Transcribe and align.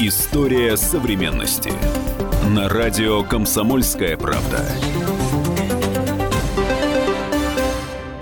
История 0.00 0.76
современности. 0.76 1.72
На 2.48 2.68
радио 2.68 3.24
«Комсомольская 3.24 4.16
правда». 4.16 4.64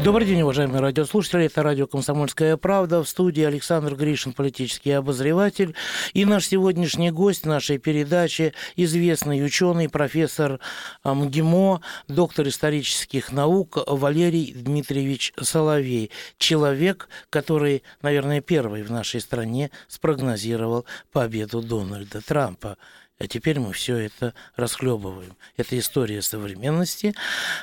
Добрый 0.06 0.24
день, 0.24 0.42
уважаемые 0.42 0.80
радиослушатели. 0.80 1.46
Это 1.46 1.64
радио 1.64 1.88
«Комсомольская 1.88 2.56
правда». 2.56 3.02
В 3.02 3.08
студии 3.08 3.42
Александр 3.42 3.96
Гришин, 3.96 4.34
политический 4.34 4.92
обозреватель. 4.92 5.74
И 6.14 6.24
наш 6.24 6.46
сегодняшний 6.46 7.10
гость 7.10 7.44
нашей 7.44 7.78
передачи– 7.78 8.54
известный 8.76 9.44
ученый, 9.44 9.88
профессор 9.88 10.60
МГИМО, 11.02 11.80
доктор 12.06 12.46
исторических 12.46 13.32
наук 13.32 13.78
Валерий 13.84 14.52
Дмитриевич 14.54 15.32
Соловей. 15.42 16.12
Человек, 16.38 17.08
который, 17.28 17.82
наверное, 18.00 18.40
первый 18.40 18.84
в 18.84 18.92
нашей 18.92 19.20
стране 19.20 19.72
спрогнозировал 19.88 20.86
победу 21.10 21.62
Дональда 21.62 22.20
Трампа. 22.20 22.76
А 23.18 23.26
теперь 23.26 23.58
мы 23.58 23.72
все 23.72 23.96
это 23.96 24.34
расхлебываем. 24.54 25.36
Это 25.56 25.76
история 25.76 26.22
современности. 26.22 27.14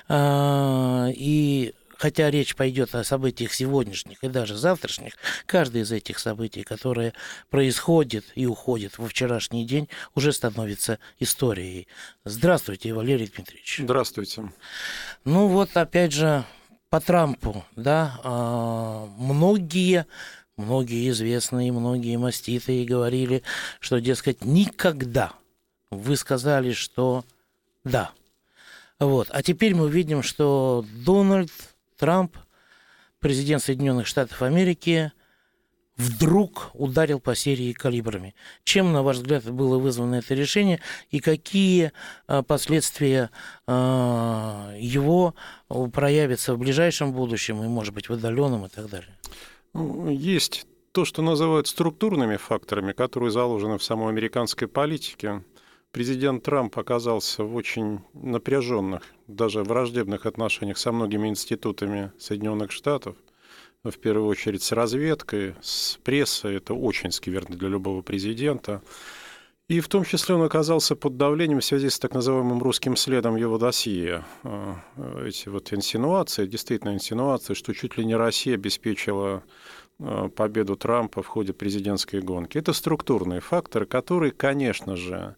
А, 0.09 1.07
и 1.09 1.73
хотя 1.97 2.29
речь 2.29 2.55
пойдет 2.55 2.95
о 2.95 3.03
событиях 3.03 3.53
сегодняшних 3.53 4.23
и 4.23 4.27
даже 4.27 4.55
завтрашних, 4.55 5.13
каждое 5.45 5.83
из 5.83 5.91
этих 5.91 6.19
событий, 6.19 6.63
которые 6.63 7.13
происходит 7.49 8.25
и 8.35 8.45
уходит 8.45 8.97
во 8.97 9.07
вчерашний 9.07 9.65
день, 9.65 9.89
уже 10.15 10.33
становится 10.33 10.99
историей. 11.19 11.87
Здравствуйте, 12.25 12.93
Валерий 12.93 13.27
Дмитриевич. 13.27 13.79
Здравствуйте. 13.83 14.51
Ну 15.25 15.47
вот, 15.47 15.75
опять 15.75 16.13
же, 16.13 16.43
по 16.89 16.99
Трампу, 16.99 17.65
да, 17.75 18.19
а, 18.23 19.07
многие 19.17 20.05
многие 20.57 21.09
известные, 21.09 21.71
многие 21.71 22.17
маститые 22.17 22.85
говорили, 22.85 23.43
что, 23.79 23.99
дескать, 23.99 24.45
никогда 24.45 25.33
вы 25.89 26.15
сказали, 26.15 26.73
что 26.73 27.25
да. 27.83 28.11
Вот. 28.99 29.27
А 29.31 29.41
теперь 29.41 29.75
мы 29.75 29.89
видим, 29.89 30.23
что 30.23 30.85
Дональд 31.05 31.51
Трамп, 32.03 32.35
президент 33.21 33.63
Соединенных 33.63 34.07
Штатов 34.07 34.41
Америки, 34.41 35.13
вдруг 35.95 36.69
ударил 36.73 37.21
по 37.21 37.33
серии 37.33 37.71
калибрами. 37.71 38.35
Чем, 38.65 38.91
на 38.91 39.03
ваш 39.03 39.19
взгляд, 39.19 39.49
было 39.49 39.77
вызвано 39.77 40.15
это 40.15 40.33
решение 40.33 40.81
и 41.11 41.21
какие 41.21 41.93
а, 42.27 42.43
последствия 42.43 43.29
а, 43.67 44.73
его 44.77 45.33
проявятся 45.93 46.55
в 46.55 46.57
ближайшем 46.57 47.13
будущем 47.13 47.63
и, 47.63 47.69
может 47.69 47.93
быть, 47.93 48.09
в 48.09 48.11
отдаленном 48.11 48.65
и 48.65 48.69
так 48.69 48.89
далее? 48.89 49.17
Ну, 49.73 50.09
есть 50.09 50.67
то, 50.91 51.05
что 51.05 51.21
называют 51.21 51.67
структурными 51.67 52.35
факторами, 52.35 52.91
которые 52.91 53.31
заложены 53.31 53.77
в 53.77 53.83
самой 53.85 54.09
американской 54.09 54.67
политике 54.67 55.41
президент 55.93 56.43
Трамп 56.43 56.77
оказался 56.77 57.45
в 57.45 57.55
очень 57.55 58.01
напряженных, 58.13 59.03
даже 59.27 59.63
враждебных 59.63 60.25
отношениях 60.25 60.77
со 60.77 60.91
многими 60.91 61.29
институтами 61.29 62.11
Соединенных 62.17 62.71
Штатов, 62.71 63.15
в 63.83 63.97
первую 63.99 64.27
очередь 64.27 64.63
с 64.63 64.71
разведкой, 64.71 65.55
с 65.61 65.99
прессой, 66.03 66.55
это 66.55 66.73
очень 66.73 67.11
скверно 67.11 67.55
для 67.55 67.69
любого 67.69 68.01
президента. 68.01 68.81
И 69.69 69.79
в 69.79 69.87
том 69.87 70.03
числе 70.03 70.35
он 70.35 70.41
оказался 70.41 70.95
под 70.95 71.17
давлением 71.17 71.59
в 71.59 71.65
связи 71.65 71.89
с 71.89 71.99
так 71.99 72.13
называемым 72.13 72.61
русским 72.61 72.95
следом 72.95 73.35
его 73.35 73.57
досье. 73.57 74.25
А, 74.43 74.77
эти 75.25 75.47
вот 75.47 75.71
инсинуации, 75.73 76.47
действительно 76.47 76.93
инсинуации, 76.93 77.53
что 77.53 77.73
чуть 77.73 77.97
ли 77.97 78.05
не 78.05 78.15
Россия 78.15 78.55
обеспечила 78.55 79.43
а, 79.99 80.29
победу 80.29 80.75
Трампа 80.75 81.21
в 81.23 81.27
ходе 81.27 81.53
президентской 81.53 82.19
гонки. 82.21 82.57
Это 82.57 82.73
структурные 82.73 83.39
факторы, 83.39 83.85
которые, 83.85 84.31
конечно 84.31 84.95
же, 84.95 85.35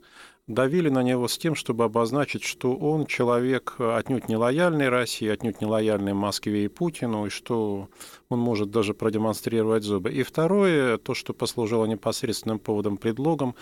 давили 0.48 0.90
на 0.90 1.02
него 1.02 1.28
с 1.28 1.38
тем, 1.38 1.56
чтобы 1.56 1.86
обозначить, 1.86 2.44
что 2.44 2.76
он 2.76 3.06
человек 3.06 3.76
отнюдь 3.80 4.30
не 4.30 4.38
лояльный 4.38 4.90
России, 4.90 5.28
отнюдь 5.28 5.62
не 5.62 5.68
лояльный 5.68 6.14
Москве 6.14 6.66
и 6.66 6.68
Путину, 6.68 7.26
и 7.26 7.30
что 7.30 7.90
он 8.30 8.40
может 8.40 8.70
даже 8.70 8.94
продемонстрировать 8.94 9.84
зубы. 9.84 10.12
И 10.12 10.24
второе, 10.24 10.98
то, 10.98 11.14
что 11.14 11.34
послужило 11.34 11.86
непосредственным 11.86 12.60
поводом, 12.60 12.98
предлогом, 12.98 13.56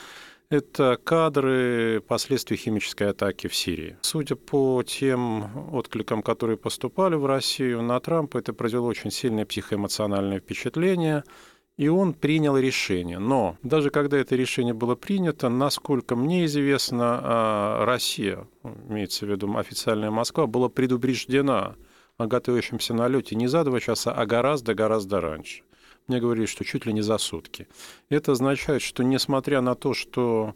это 0.49 0.99
кадры 1.03 2.03
последствий 2.05 2.57
химической 2.57 3.09
атаки 3.09 3.47
в 3.47 3.55
Сирии. 3.55 3.97
Судя 4.01 4.35
по 4.35 4.83
тем 4.85 5.73
откликам, 5.73 6.21
которые 6.21 6.57
поступали 6.57 7.15
в 7.15 7.25
Россию 7.25 7.81
на 7.81 7.99
Трампа, 7.99 8.37
это 8.37 8.53
произвело 8.53 8.87
очень 8.87 9.09
сильное 9.09 9.45
психоэмоциональное 9.45 10.39
впечатление– 10.39 11.23
и 11.77 11.87
он 11.87 12.13
принял 12.13 12.57
решение. 12.57 13.19
Но 13.19 13.57
даже 13.63 13.89
когда 13.89 14.17
это 14.17 14.35
решение 14.35 14.73
было 14.73 14.95
принято, 14.95 15.49
насколько 15.49 16.15
мне 16.15 16.45
известно, 16.45 17.19
а, 17.21 17.85
Россия, 17.85 18.47
имеется 18.89 19.25
в 19.25 19.29
виду 19.29 19.57
официальная 19.57 20.11
Москва, 20.11 20.45
была 20.45 20.69
предупреждена 20.69 21.75
о 22.17 22.27
готовящемся 22.27 22.93
налете 22.93 23.35
не 23.35 23.47
за 23.47 23.63
два 23.63 23.79
часа, 23.79 24.11
а 24.13 24.25
гораздо-гораздо 24.25 25.19
раньше. 25.19 25.63
Мне 26.07 26.19
говорили, 26.19 26.45
что 26.45 26.65
чуть 26.65 26.85
ли 26.85 26.93
не 26.93 27.01
за 27.01 27.17
сутки. 27.17 27.67
Это 28.09 28.33
означает, 28.33 28.81
что 28.81 29.03
несмотря 29.03 29.61
на 29.61 29.73
то, 29.73 29.93
что 29.93 30.53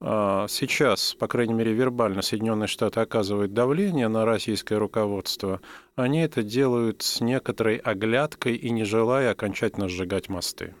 сейчас, 0.00 1.14
по 1.14 1.26
крайней 1.26 1.54
мере, 1.54 1.72
вербально 1.72 2.22
Соединенные 2.22 2.68
Штаты 2.68 3.00
оказывают 3.00 3.52
давление 3.52 4.08
на 4.08 4.24
российское 4.24 4.78
руководство, 4.78 5.60
они 5.96 6.20
это 6.20 6.42
делают 6.42 7.02
с 7.02 7.20
некоторой 7.20 7.76
оглядкой 7.76 8.54
и 8.54 8.70
не 8.70 8.84
желая 8.84 9.32
окончательно 9.32 9.88
сжигать 9.88 10.28
мосты. 10.28 10.74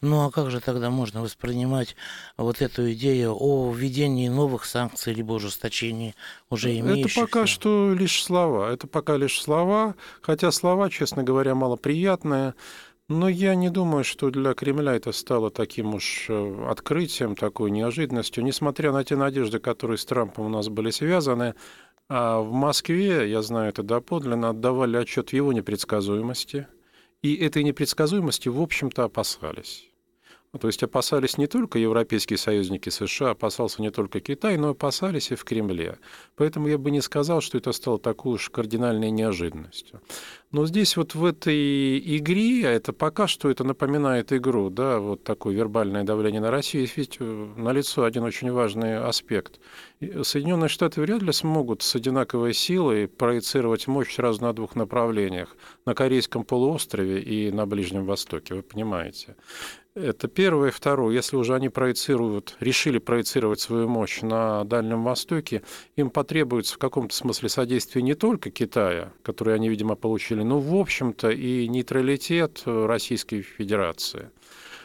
Ну 0.00 0.26
а 0.26 0.30
как 0.30 0.50
же 0.50 0.60
тогда 0.60 0.90
можно 0.90 1.22
воспринимать 1.22 1.94
вот 2.36 2.62
эту 2.62 2.92
идею 2.92 3.36
о 3.38 3.72
введении 3.72 4.28
новых 4.28 4.64
санкций 4.64 5.14
либо 5.14 5.32
ужесточении 5.34 6.14
уже 6.50 6.76
имеющихся? 6.78 7.20
Это 7.20 7.30
пока 7.30 7.46
что 7.46 7.94
лишь 7.94 8.22
слова. 8.22 8.72
Это 8.72 8.86
пока 8.86 9.16
лишь 9.16 9.40
слова, 9.40 9.94
хотя 10.20 10.50
слова, 10.50 10.90
честно 10.90 11.22
говоря, 11.22 11.54
малоприятные. 11.54 12.54
Но 13.08 13.26
я 13.28 13.54
не 13.54 13.70
думаю, 13.70 14.04
что 14.04 14.30
для 14.30 14.52
Кремля 14.52 14.94
это 14.94 15.12
стало 15.12 15.50
таким 15.50 15.94
уж 15.94 16.26
э, 16.28 16.66
открытием, 16.68 17.36
такой 17.36 17.70
неожиданностью. 17.70 18.44
Несмотря 18.44 18.92
на 18.92 19.02
те 19.02 19.16
надежды, 19.16 19.58
которые 19.60 19.96
с 19.96 20.04
Трампом 20.04 20.46
у 20.46 20.48
нас 20.50 20.68
были 20.68 20.90
связаны, 20.90 21.54
а 22.10 22.40
в 22.40 22.52
Москве, 22.52 23.30
я 23.30 23.40
знаю 23.40 23.70
это 23.70 23.82
доподлинно, 23.82 24.50
отдавали 24.50 24.98
отчет 24.98 25.30
в 25.30 25.32
его 25.32 25.54
непредсказуемости. 25.54 26.66
И 27.22 27.34
этой 27.34 27.64
непредсказуемости, 27.64 28.50
в 28.50 28.60
общем-то, 28.60 29.04
опасались. 29.04 29.90
То 30.58 30.66
есть 30.66 30.82
опасались 30.82 31.36
не 31.36 31.46
только 31.46 31.78
европейские 31.78 32.38
союзники 32.38 32.88
США, 32.88 33.30
опасался 33.30 33.82
не 33.82 33.90
только 33.90 34.20
Китай, 34.20 34.56
но 34.56 34.70
опасались 34.70 35.30
и 35.30 35.34
в 35.34 35.44
Кремле. 35.44 35.98
Поэтому 36.36 36.68
я 36.68 36.78
бы 36.78 36.90
не 36.90 37.02
сказал, 37.02 37.42
что 37.42 37.58
это 37.58 37.72
стало 37.72 37.98
такой 37.98 38.34
уж 38.34 38.48
кардинальной 38.48 39.10
неожиданностью. 39.10 40.00
Но 40.50 40.66
здесь 40.66 40.96
вот 40.96 41.14
в 41.14 41.26
этой 41.26 41.98
игре, 42.16 42.66
а 42.66 42.70
это 42.70 42.94
пока 42.94 43.26
что 43.26 43.50
это 43.50 43.64
напоминает 43.64 44.32
игру, 44.32 44.70
да, 44.70 44.98
вот 44.98 45.22
такое 45.22 45.54
вербальное 45.54 46.04
давление 46.04 46.40
на 46.40 46.50
Россию, 46.50 46.88
ведь 46.96 47.18
э, 47.20 47.48
налицо 47.56 48.04
один 48.04 48.22
очень 48.22 48.50
важный 48.50 48.96
аспект. 48.96 49.60
Соединенные 50.00 50.68
Штаты 50.68 51.02
вряд 51.02 51.20
ли 51.20 51.32
смогут 51.32 51.82
с 51.82 51.94
одинаковой 51.94 52.54
силой 52.54 53.08
проецировать 53.08 53.86
мощь 53.86 54.14
сразу 54.14 54.40
на 54.40 54.54
двух 54.54 54.74
направлениях, 54.74 55.54
на 55.84 55.94
Корейском 55.94 56.44
полуострове 56.44 57.20
и 57.20 57.50
на 57.50 57.66
Ближнем 57.66 58.06
Востоке, 58.06 58.54
вы 58.54 58.62
понимаете. 58.62 59.36
Это 60.00 60.28
первое. 60.28 60.70
Второе, 60.70 61.12
если 61.12 61.34
уже 61.34 61.56
они 61.56 61.68
проецируют, 61.70 62.56
решили 62.60 62.98
проецировать 62.98 63.58
свою 63.58 63.88
мощь 63.88 64.22
на 64.22 64.62
Дальнем 64.62 65.02
Востоке, 65.02 65.62
им 65.96 66.10
потребуется 66.10 66.76
в 66.76 66.78
каком-то 66.78 67.14
смысле 67.14 67.48
содействие 67.48 68.04
не 68.04 68.14
только 68.14 68.50
Китая, 68.50 69.12
который 69.22 69.56
они, 69.56 69.68
видимо, 69.68 69.96
получили, 69.96 70.42
но, 70.42 70.60
в 70.60 70.76
общем-то, 70.76 71.30
и 71.30 71.66
нейтралитет 71.66 72.62
Российской 72.64 73.42
Федерации. 73.42 74.30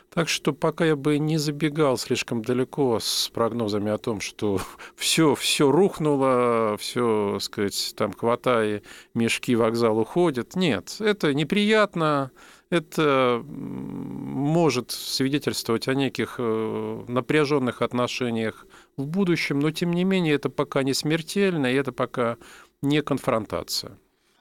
Так 0.10 0.30
что 0.30 0.54
пока 0.54 0.86
я 0.86 0.96
бы 0.96 1.18
не 1.18 1.38
забегал 1.38 1.98
слишком 1.98 2.44
далеко 2.44 3.00
с 3.00 3.30
прогнозами 3.34 3.92
о 3.92 3.98
том, 3.98 4.20
что 4.20 4.60
все, 4.96 5.36
все 5.36 5.72
рухнуло, 5.72 6.76
все, 6.80 7.38
сказать, 7.40 7.94
там 7.96 8.14
хватая 8.14 8.82
мешки, 9.14 9.56
вокзал 9.56 10.00
уходит. 10.00 10.56
Нет, 10.56 10.96
это 11.00 11.34
неприятно, 11.34 12.32
это 12.74 13.44
может 13.46 14.92
свидетельствовать 14.92 15.88
о 15.88 15.94
неких 15.94 16.36
э, 16.40 17.06
напряженных 17.08 17.82
отношениях 17.82 18.66
в 18.98 19.06
будущем, 19.06 19.60
но 19.60 19.72
тем 19.72 19.94
не 19.94 20.04
менее 20.04 20.34
это 20.34 20.50
пока 20.50 20.84
не 20.84 20.94
смертельно, 20.94 21.68
и 21.68 21.76
это 21.76 21.92
пока 21.92 22.38
не 22.82 23.02
конфронтация. 23.02 23.98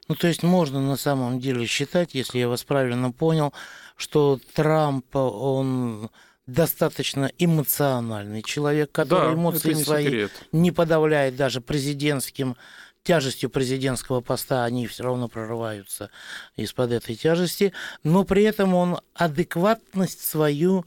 Ну, 0.08 0.14
то 0.14 0.26
есть 0.26 0.42
можно 0.42 0.80
на 0.80 0.96
самом 0.96 1.40
деле 1.40 1.66
считать, 1.66 2.14
если 2.14 2.38
я 2.38 2.48
вас 2.48 2.64
правильно 2.64 3.12
понял, 3.12 3.52
что 3.96 4.38
Трамп, 4.54 5.14
он 5.14 6.10
достаточно 6.46 7.30
эмоциональный 7.38 8.42
человек, 8.42 8.90
который 8.90 9.28
да, 9.28 9.34
эмоции 9.34 9.74
не 9.74 9.84
свои 9.84 10.04
секрет. 10.04 10.32
не 10.50 10.72
подавляет 10.72 11.36
даже 11.36 11.60
президентским 11.60 12.56
тяжестью 13.02 13.50
президентского 13.50 14.20
поста 14.20 14.64
они 14.64 14.86
все 14.86 15.04
равно 15.04 15.28
прорываются 15.28 16.10
из-под 16.56 16.92
этой 16.92 17.14
тяжести, 17.14 17.72
но 18.04 18.24
при 18.24 18.42
этом 18.44 18.74
он 18.74 18.98
адекватность 19.14 20.20
свою 20.20 20.84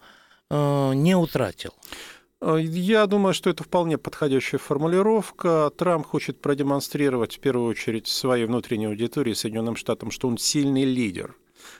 э, 0.49 0.91
не 0.93 1.15
утратил. 1.15 1.73
Я 2.41 3.07
думаю, 3.07 3.33
что 3.33 3.49
это 3.49 3.63
вполне 3.63 3.97
подходящая 3.97 4.59
формулировка. 4.59 5.71
Трамп 5.75 6.05
хочет 6.05 6.41
продемонстрировать 6.41 7.37
в 7.37 7.39
первую 7.39 7.69
очередь 7.69 8.07
своей 8.07 8.45
внутренней 8.45 8.85
аудитории 8.85 9.33
Соединенным 9.33 9.75
Штатам, 9.75 10.11
что 10.11 10.27
он 10.27 10.37
сильный 10.37 10.83
лидер. 10.83 11.35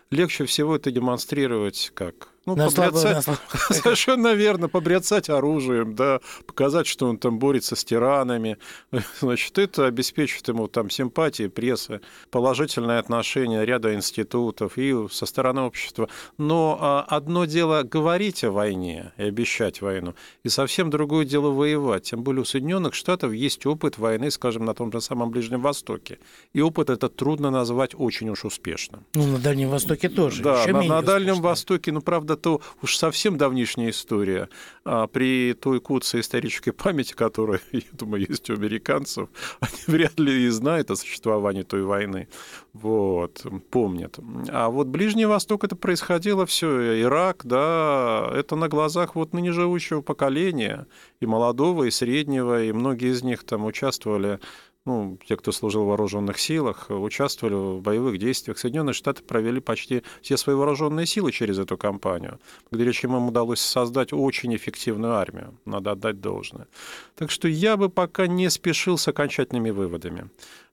Легче 0.10 0.46
всего 0.46 0.76
это 0.76 0.92
демонстрировать 0.92 1.92
как 1.94 2.30
ну, 2.46 2.56
на 2.56 2.70
побряцать, 2.70 3.24
слабо, 3.24 3.40
на 3.70 3.76
совершенно 3.76 4.34
верно, 4.34 4.70
побряцать 4.70 5.30
оружием, 5.30 5.96
да, 5.96 6.20
показать, 6.46 6.86
что 6.86 7.08
он 7.08 7.18
там 7.18 7.40
борется 7.40 7.76
с 7.76 7.84
тиранами. 7.84 8.58
Значит, 9.20 9.58
это 9.58 9.88
обеспечит 9.88 10.48
ему 10.48 10.68
там 10.68 10.90
симпатии 10.90 11.48
прессы, 11.48 12.02
положительное 12.30 13.00
отношение 13.00 13.66
ряда 13.66 13.96
институтов 13.96 14.78
и 14.78 14.94
со 15.10 15.26
стороны 15.26 15.62
общества. 15.62 16.08
Но 16.38 16.78
а, 16.80 17.02
одно 17.08 17.46
дело 17.46 17.82
говорить 17.84 18.44
о 18.44 18.52
войне 18.52 19.12
и 19.18 19.24
обещать 19.24 19.82
войну, 19.82 20.14
и 20.44 20.50
совсем 20.50 20.90
другое 20.92 21.26
дело 21.26 21.50
воевать. 21.50 22.04
Тем 22.04 22.24
более 22.24 22.44
у 22.44 22.46
Соединенных 22.46 22.94
Штатов 22.94 23.34
есть 23.34 23.66
опыт 23.66 23.98
войны, 23.98 24.30
скажем, 24.30 24.66
на 24.66 24.74
том 24.76 24.92
же 24.92 25.02
самом 25.02 25.32
Ближнем 25.32 25.62
Востоке. 25.62 26.20
И 26.54 26.62
опыт 26.62 26.92
этот 26.92 27.16
трудно 27.16 27.50
назвать 27.50 27.96
очень 27.96 28.30
уж 28.30 28.46
успешным. 28.46 29.04
Ну, 29.16 29.26
на 29.26 29.40
Дальнем 29.40 29.70
Востоке 29.70 30.10
тоже. 30.10 30.44
Да, 30.44 30.64
на, 30.68 30.84
на 30.84 31.02
Дальнем 31.02 31.42
Востоке, 31.42 31.92
ну, 31.92 32.02
правда, 32.02 32.35
это 32.36 32.60
уж 32.82 32.98
совсем 32.98 33.38
давнишняя 33.38 33.90
история. 33.90 34.50
А 34.84 35.08
при 35.08 35.54
той 35.54 35.80
куце 35.82 36.20
исторической 36.20 36.72
памяти, 36.72 37.14
которая, 37.14 37.60
я 37.72 37.82
думаю, 37.92 38.26
есть 38.28 38.50
у 38.50 38.54
американцев, 38.54 39.30
они 39.60 39.80
вряд 39.88 40.20
ли 40.20 40.46
и 40.46 40.50
знают 40.50 40.92
о 40.92 40.96
существовании 40.96 41.64
той 41.64 41.84
войны. 41.84 42.28
Вот, 42.74 43.46
помнят. 43.72 44.20
А 44.50 44.70
вот 44.70 44.88
Ближний 44.88 45.26
Восток 45.26 45.64
это 45.64 45.76
происходило 45.76 46.46
все, 46.46 47.02
Ирак, 47.02 47.46
да, 47.46 48.30
это 48.34 48.56
на 48.56 48.68
глазах 48.68 49.16
вот 49.16 49.34
ныне 49.34 49.52
живущего 49.52 50.02
поколения, 50.02 50.88
и 51.20 51.26
молодого, 51.26 51.86
и 51.86 51.92
среднего, 51.92 52.64
и 52.64 52.72
многие 52.72 53.12
из 53.12 53.24
них 53.24 53.44
там 53.44 53.66
участвовали 53.66 54.40
ну, 54.86 55.18
те, 55.28 55.36
кто 55.36 55.52
служил 55.52 55.84
в 55.84 55.88
вооруженных 55.88 56.40
силах, 56.40 56.88
участвовали 56.90 57.56
в 57.56 57.82
боевых 57.82 58.20
действиях. 58.20 58.58
Соединенные 58.58 58.94
Штаты 58.94 59.24
провели 59.24 59.60
почти 59.60 60.04
все 60.22 60.38
свои 60.38 60.56
вооруженные 60.56 61.06
силы 61.06 61.32
через 61.32 61.58
эту 61.58 61.78
кампанию, 61.78 62.40
благодаря 62.70 62.94
чему 62.94 63.18
им 63.18 63.28
удалось 63.28 63.62
создать 63.62 64.14
очень 64.14 64.56
эффективную 64.56 65.14
армию. 65.14 65.58
Надо 65.66 65.92
отдать 65.92 66.22
должное. 66.22 66.68
Так 67.16 67.32
что 67.32 67.48
я 67.48 67.78
бы 67.78 67.90
пока 67.90 68.28
не 68.28 68.50
спешил 68.50 68.98
с 68.98 69.08
окончательными 69.08 69.72
выводами. 69.72 70.30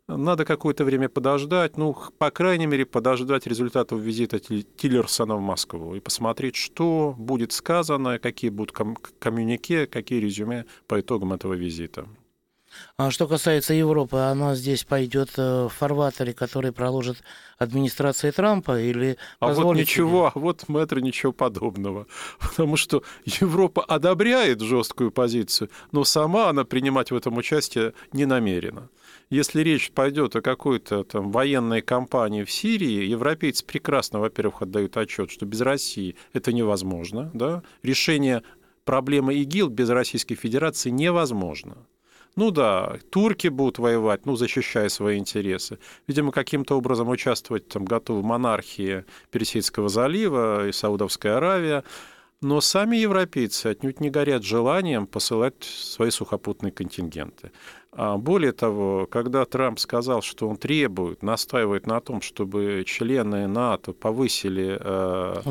Надо 0.08 0.44
какое-то 0.44 0.84
время 0.84 1.08
подождать, 1.08 1.76
ну, 1.76 1.96
по 2.18 2.30
крайней 2.30 2.66
мере, 2.66 2.84
подождать 2.84 3.46
результатов 3.46 4.00
визита 4.00 4.40
Тиллерсона 4.40 5.36
в 5.36 5.40
Москву 5.40 5.94
и 5.94 6.00
посмотреть, 6.00 6.56
что 6.56 7.14
будет 7.16 7.52
сказано, 7.52 8.18
какие 8.18 8.50
будут 8.50 8.72
ком- 8.72 8.98
коммюнике, 9.20 9.86
какие 9.86 10.20
резюме 10.20 10.66
по 10.88 11.00
итогам 11.00 11.32
этого 11.32 11.54
визита. 11.54 12.06
А 12.96 13.10
что 13.10 13.26
касается 13.26 13.74
Европы, 13.74 14.16
она 14.16 14.54
здесь 14.54 14.84
пойдет 14.84 15.30
э, 15.36 15.64
в 15.64 15.68
фарватере, 15.70 16.32
который 16.32 16.72
проложит 16.72 17.18
администрация 17.58 18.32
Трампа, 18.32 18.80
или 18.80 19.16
А 19.40 19.52
вот 19.52 19.76
ничего, 19.76 20.28
себе... 20.28 20.32
а 20.34 20.38
вот 20.38 20.68
мэтр 20.68 21.00
ничего 21.00 21.32
подобного. 21.32 22.06
Потому 22.40 22.76
что 22.76 23.02
Европа 23.24 23.82
одобряет 23.82 24.60
жесткую 24.60 25.10
позицию, 25.10 25.70
но 25.92 26.04
сама 26.04 26.48
она 26.48 26.64
принимать 26.64 27.10
в 27.10 27.16
этом 27.16 27.36
участие 27.36 27.94
не 28.12 28.26
намерена. 28.26 28.88
Если 29.30 29.62
речь 29.62 29.90
пойдет 29.92 30.36
о 30.36 30.42
какой-то 30.42 31.04
там 31.04 31.32
военной 31.32 31.80
кампании 31.80 32.44
в 32.44 32.50
Сирии, 32.50 33.06
европейцы 33.06 33.64
прекрасно, 33.64 34.20
во-первых, 34.20 34.60
отдают 34.60 34.96
отчет, 34.98 35.30
что 35.30 35.46
без 35.46 35.62
России 35.62 36.16
это 36.34 36.52
невозможно. 36.52 37.30
Да? 37.32 37.62
Решение 37.82 38.42
проблемы 38.84 39.34
ИГИЛ 39.34 39.68
без 39.68 39.88
Российской 39.88 40.34
Федерации 40.34 40.90
невозможно. 40.90 41.78
Ну 42.34 42.50
да, 42.50 42.96
турки 43.10 43.48
будут 43.48 43.78
воевать, 43.78 44.24
ну, 44.24 44.36
защищая 44.36 44.88
свои 44.88 45.18
интересы. 45.18 45.78
Видимо, 46.06 46.32
каким-то 46.32 46.78
образом 46.78 47.08
участвовать 47.08 47.68
там 47.68 47.84
готовы 47.84 48.22
монархии 48.22 49.04
Персидского 49.30 49.88
залива 49.88 50.68
и 50.68 50.72
Саудовская 50.72 51.36
Аравия. 51.36 51.84
Но 52.40 52.60
сами 52.60 52.96
европейцы 52.96 53.66
отнюдь 53.66 54.00
не 54.00 54.10
горят 54.10 54.42
желанием 54.42 55.06
посылать 55.06 55.62
свои 55.62 56.10
сухопутные 56.10 56.72
контингенты. 56.72 57.52
А 57.92 58.16
более 58.16 58.52
того, 58.52 59.06
когда 59.08 59.44
Трамп 59.44 59.78
сказал, 59.78 60.22
что 60.22 60.48
он 60.48 60.56
требует, 60.56 61.22
настаивает 61.22 61.86
на 61.86 62.00
том, 62.00 62.20
чтобы 62.20 62.82
члены 62.86 63.46
НАТО 63.46 63.92
повысили 63.92 64.76
э, 64.80 65.42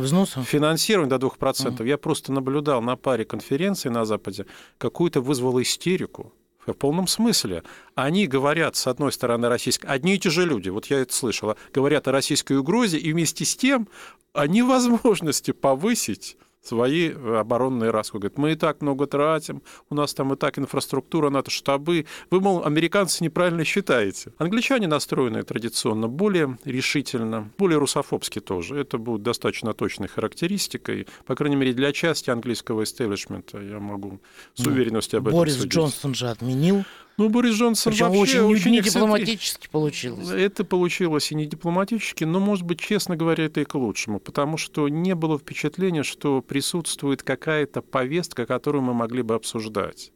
финансирование 0.44 1.18
до 1.18 1.28
2%, 1.28 1.32
uh-huh. 1.38 1.88
я 1.88 1.98
просто 1.98 2.34
наблюдал 2.34 2.82
на 2.82 2.98
паре 2.98 3.24
конференций 3.24 3.92
на 3.92 4.04
Западе, 4.04 4.48
какую-то 4.80 5.22
вызвало 5.22 5.62
истерику 5.62 6.34
в 6.66 6.74
полном 6.74 7.08
смысле. 7.08 7.64
Они 7.96 8.28
говорят, 8.28 8.76
с 8.76 8.88
одной 8.88 9.12
стороны, 9.12 9.50
российской... 9.50 9.86
Одни 9.88 10.16
и 10.16 10.20
те 10.20 10.30
же 10.30 10.46
люди, 10.46 10.70
вот 10.70 10.88
я 10.88 11.00
это 11.00 11.14
слышала, 11.14 11.58
говорят 11.74 12.08
о 12.08 12.12
российской 12.12 12.58
угрозе, 12.58 12.98
и 12.98 13.12
вместе 13.12 13.46
с 13.46 13.56
тем 13.56 13.88
о 14.34 14.48
невозможности 14.48 15.52
повысить 15.52 16.38
свои 16.64 17.10
э, 17.10 17.38
оборонные 17.40 17.92
расходы. 17.92 18.28
Говорит, 18.28 18.38
мы 18.38 18.52
и 18.54 18.56
так 18.56 18.82
много 18.82 19.08
тратим, 19.08 19.62
у 19.90 19.96
нас 19.96 20.14
там 20.14 20.34
и 20.34 20.36
так 20.36 20.60
инфраструктура, 20.60 21.30
НАТО, 21.30 21.50
штабы. 21.50 22.06
Вы, 22.30 22.40
мол, 22.40 22.64
американцы 22.64 23.24
неправильно 23.24 23.64
считаете. 23.64 24.34
Англичане 24.38 24.88
настроены 24.88 25.44
традиционно 25.44 26.08
более 26.08 26.58
решительно, 26.66 27.52
более 27.58 27.80
русофобски 27.80 28.40
тоже. 28.40 28.80
Это 28.80 28.98
будет 28.98 29.24
достаточно 29.24 29.74
точной 29.74 30.08
характеристикой. 30.08 31.08
По 31.26 31.36
крайней 31.36 31.56
мере, 31.56 31.74
для 31.74 31.92
части 31.92 32.30
английского 32.30 32.84
истеблишмента 32.84 33.60
я 33.60 33.80
могу 33.80 34.20
с 34.54 34.64
ну, 34.64 34.72
уверенностью 34.72 35.18
об 35.18 35.28
этом 35.28 35.40
Борис 35.40 35.58
судить. 35.58 35.74
Джонсон 35.74 36.14
же 36.14 36.30
отменил 36.30 36.84
ну, 37.22 37.30
Борис 37.30 37.56
Джонсон 37.56 37.94
Причем 37.94 38.12
вообще 38.12 38.42
очень, 38.42 38.56
очень 38.56 38.72
не 38.72 38.82
дипломатически 38.82 39.68
получилось. 39.72 40.30
Это 40.30 40.64
получилось 40.64 41.32
и 41.32 41.36
не 41.36 41.46
дипломатически, 41.46 42.24
но, 42.24 42.40
может 42.40 42.66
быть, 42.66 42.80
честно 42.80 43.16
говоря, 43.16 43.46
это 43.46 43.62
и 43.62 43.66
к 43.66 43.76
лучшему, 43.76 44.20
потому 44.20 44.58
что 44.58 44.90
не 44.90 45.16
было 45.16 45.38
впечатления, 45.38 46.04
что 46.04 46.42
присутствует 46.42 47.24
какая-то 47.24 47.82
повестка, 47.82 48.46
которую 48.46 48.82
мы 48.82 48.94
могли 48.94 49.22
бы 49.22 49.36
обсуждать. 49.36 50.12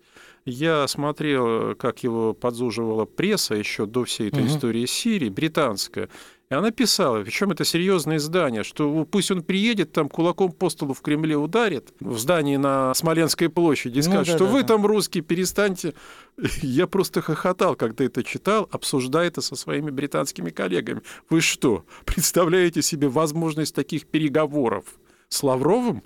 Я 0.46 0.88
смотрел, 0.88 1.76
как 1.76 2.04
его 2.04 2.34
подзуживала 2.34 3.06
пресса 3.06 3.56
еще 3.56 3.88
до 3.88 4.06
всей 4.06 4.28
этой 4.28 4.44
угу. 4.44 4.50
истории 4.50 4.86
Сирии, 4.86 5.30
британская. 5.30 6.08
И 6.52 6.54
она 6.54 6.70
писала, 6.70 7.24
причем 7.24 7.52
это 7.52 7.66
серьезное 7.66 8.18
издание, 8.18 8.64
что 8.64 9.04
пусть 9.06 9.32
он 9.32 9.42
приедет, 9.42 9.92
там 9.94 10.10
кулаком 10.10 10.52
по 10.52 10.70
столу 10.70 10.94
в 10.94 11.02
Кремле 11.02 11.36
ударит, 11.36 11.92
в 12.00 12.20
здании 12.20 12.58
на 12.58 12.94
Смоленской 12.94 13.50
площади, 13.50 13.98
и 13.98 14.02
ну 14.04 14.12
скажет, 14.12 14.28
ну, 14.28 14.32
да, 14.34 14.38
что 14.38 14.46
да, 14.46 14.52
вы 14.52 14.62
да. 14.62 14.68
там 14.68 14.86
русские, 14.86 15.24
перестаньте. 15.24 15.96
Я 16.62 16.86
просто 16.86 17.22
хохотал, 17.22 17.76
когда 17.76 18.04
это 18.04 18.24
читал, 18.24 18.70
обсуждая 18.72 19.28
это 19.28 19.42
со 19.42 19.56
своими 19.56 19.90
британскими 19.90 20.52
коллегами. 20.52 21.02
Вы 21.32 21.42
что, 21.42 21.84
представляете 22.06 22.84
себе 22.84 23.08
возможность 23.08 23.74
таких 23.74 24.06
переговоров 24.06 24.86
с 25.30 25.42
Лавровым? 25.42 26.04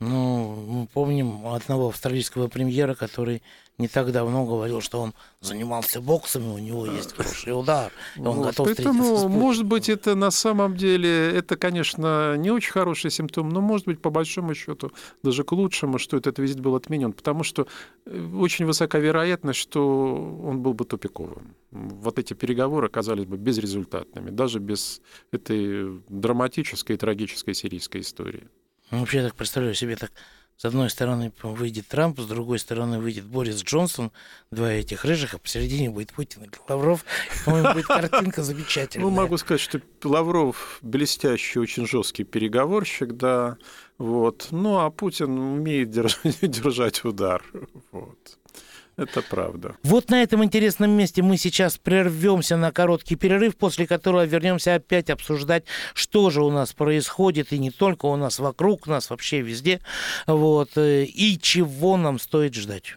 Ну, 0.00 0.54
мы 0.66 0.86
помним 0.88 1.46
одного 1.46 1.88
австралийского 1.88 2.48
премьера, 2.48 2.94
который 2.94 3.42
не 3.78 3.88
так 3.88 4.12
давно 4.12 4.44
говорил, 4.44 4.80
что 4.80 5.00
он 5.00 5.14
занимался 5.40 6.00
боксом, 6.00 6.42
и 6.44 6.54
у 6.54 6.58
него 6.58 6.86
есть 6.86 7.14
хороший 7.14 7.58
удар, 7.58 7.92
и 8.16 8.20
он 8.20 8.38
вот, 8.38 8.46
готов 8.46 8.66
поэтому, 8.66 9.28
может 9.28 9.64
быть, 9.64 9.88
это 9.88 10.14
на 10.14 10.30
самом 10.30 10.76
деле, 10.76 11.30
это, 11.30 11.56
конечно, 11.56 12.36
не 12.36 12.50
очень 12.50 12.72
хороший 12.72 13.10
симптом, 13.10 13.48
но, 13.48 13.60
может 13.60 13.86
быть, 13.86 14.00
по 14.00 14.10
большому 14.10 14.54
счету, 14.54 14.92
даже 15.22 15.44
к 15.44 15.52
лучшему, 15.52 15.98
что 15.98 16.16
этот 16.16 16.38
визит 16.38 16.60
был 16.60 16.74
отменен, 16.74 17.12
потому 17.12 17.44
что 17.44 17.66
э, 18.06 18.30
очень 18.36 18.66
высока 18.66 18.98
вероятность, 18.98 19.60
что 19.60 20.14
он 20.44 20.60
был 20.60 20.74
бы 20.74 20.84
тупиковым. 20.84 21.54
Вот 21.70 22.18
эти 22.18 22.34
переговоры 22.34 22.86
оказались 22.86 23.26
бы 23.26 23.36
безрезультатными, 23.36 24.30
даже 24.30 24.58
без 24.58 25.00
этой 25.32 26.00
драматической 26.08 26.96
и 26.96 26.98
трагической 26.98 27.54
сирийской 27.54 28.00
истории. 28.00 28.48
Ну, 28.94 29.00
вообще 29.00 29.18
я 29.18 29.24
так 29.24 29.34
представляю 29.34 29.74
себе 29.74 29.96
так 29.96 30.12
с 30.56 30.64
одной 30.64 30.88
стороны 30.88 31.32
выйдет 31.42 31.88
Трамп, 31.88 32.20
с 32.20 32.26
другой 32.26 32.60
стороны 32.60 33.00
выйдет 33.00 33.24
Борис 33.24 33.60
Джонсон, 33.64 34.12
два 34.52 34.70
этих 34.70 35.04
рыжих, 35.04 35.34
а 35.34 35.38
посередине 35.38 35.90
будет 35.90 36.12
Путин 36.12 36.44
и 36.44 36.48
Лавров. 36.68 37.04
По-моему, 37.44 37.72
будет 37.72 37.86
картинка 37.86 38.44
замечательная. 38.44 39.08
Ну, 39.08 39.10
могу 39.10 39.36
сказать, 39.36 39.60
что 39.60 39.80
Лавров 40.04 40.78
блестящий, 40.80 41.58
очень 41.58 41.88
жесткий 41.88 42.22
переговорщик, 42.22 43.14
да, 43.14 43.58
вот. 43.98 44.48
Ну, 44.52 44.78
а 44.78 44.90
Путин 44.90 45.36
умеет 45.36 45.90
держать, 45.90 46.38
держать 46.42 47.04
удар, 47.04 47.42
вот. 47.90 48.38
Это 48.96 49.22
правда. 49.22 49.76
Вот 49.82 50.10
на 50.10 50.22
этом 50.22 50.44
интересном 50.44 50.90
месте 50.90 51.22
мы 51.22 51.36
сейчас 51.36 51.78
прервемся 51.78 52.56
на 52.56 52.70
короткий 52.70 53.16
перерыв, 53.16 53.56
после 53.56 53.86
которого 53.86 54.24
вернемся 54.24 54.76
опять 54.76 55.10
обсуждать, 55.10 55.64
что 55.94 56.30
же 56.30 56.42
у 56.42 56.50
нас 56.50 56.72
происходит, 56.72 57.52
и 57.52 57.58
не 57.58 57.70
только 57.70 58.06
у 58.06 58.16
нас, 58.16 58.38
вокруг 58.38 58.86
нас, 58.86 59.10
вообще 59.10 59.40
везде, 59.40 59.80
вот, 60.26 60.70
э, 60.76 61.04
и 61.04 61.38
чего 61.40 61.96
нам 61.96 62.18
стоит 62.18 62.54
ждать. 62.54 62.94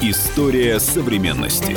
История 0.00 0.80
современности. 0.80 1.76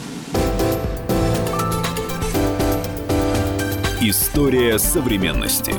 История 4.11 4.77
современности. 4.77 5.73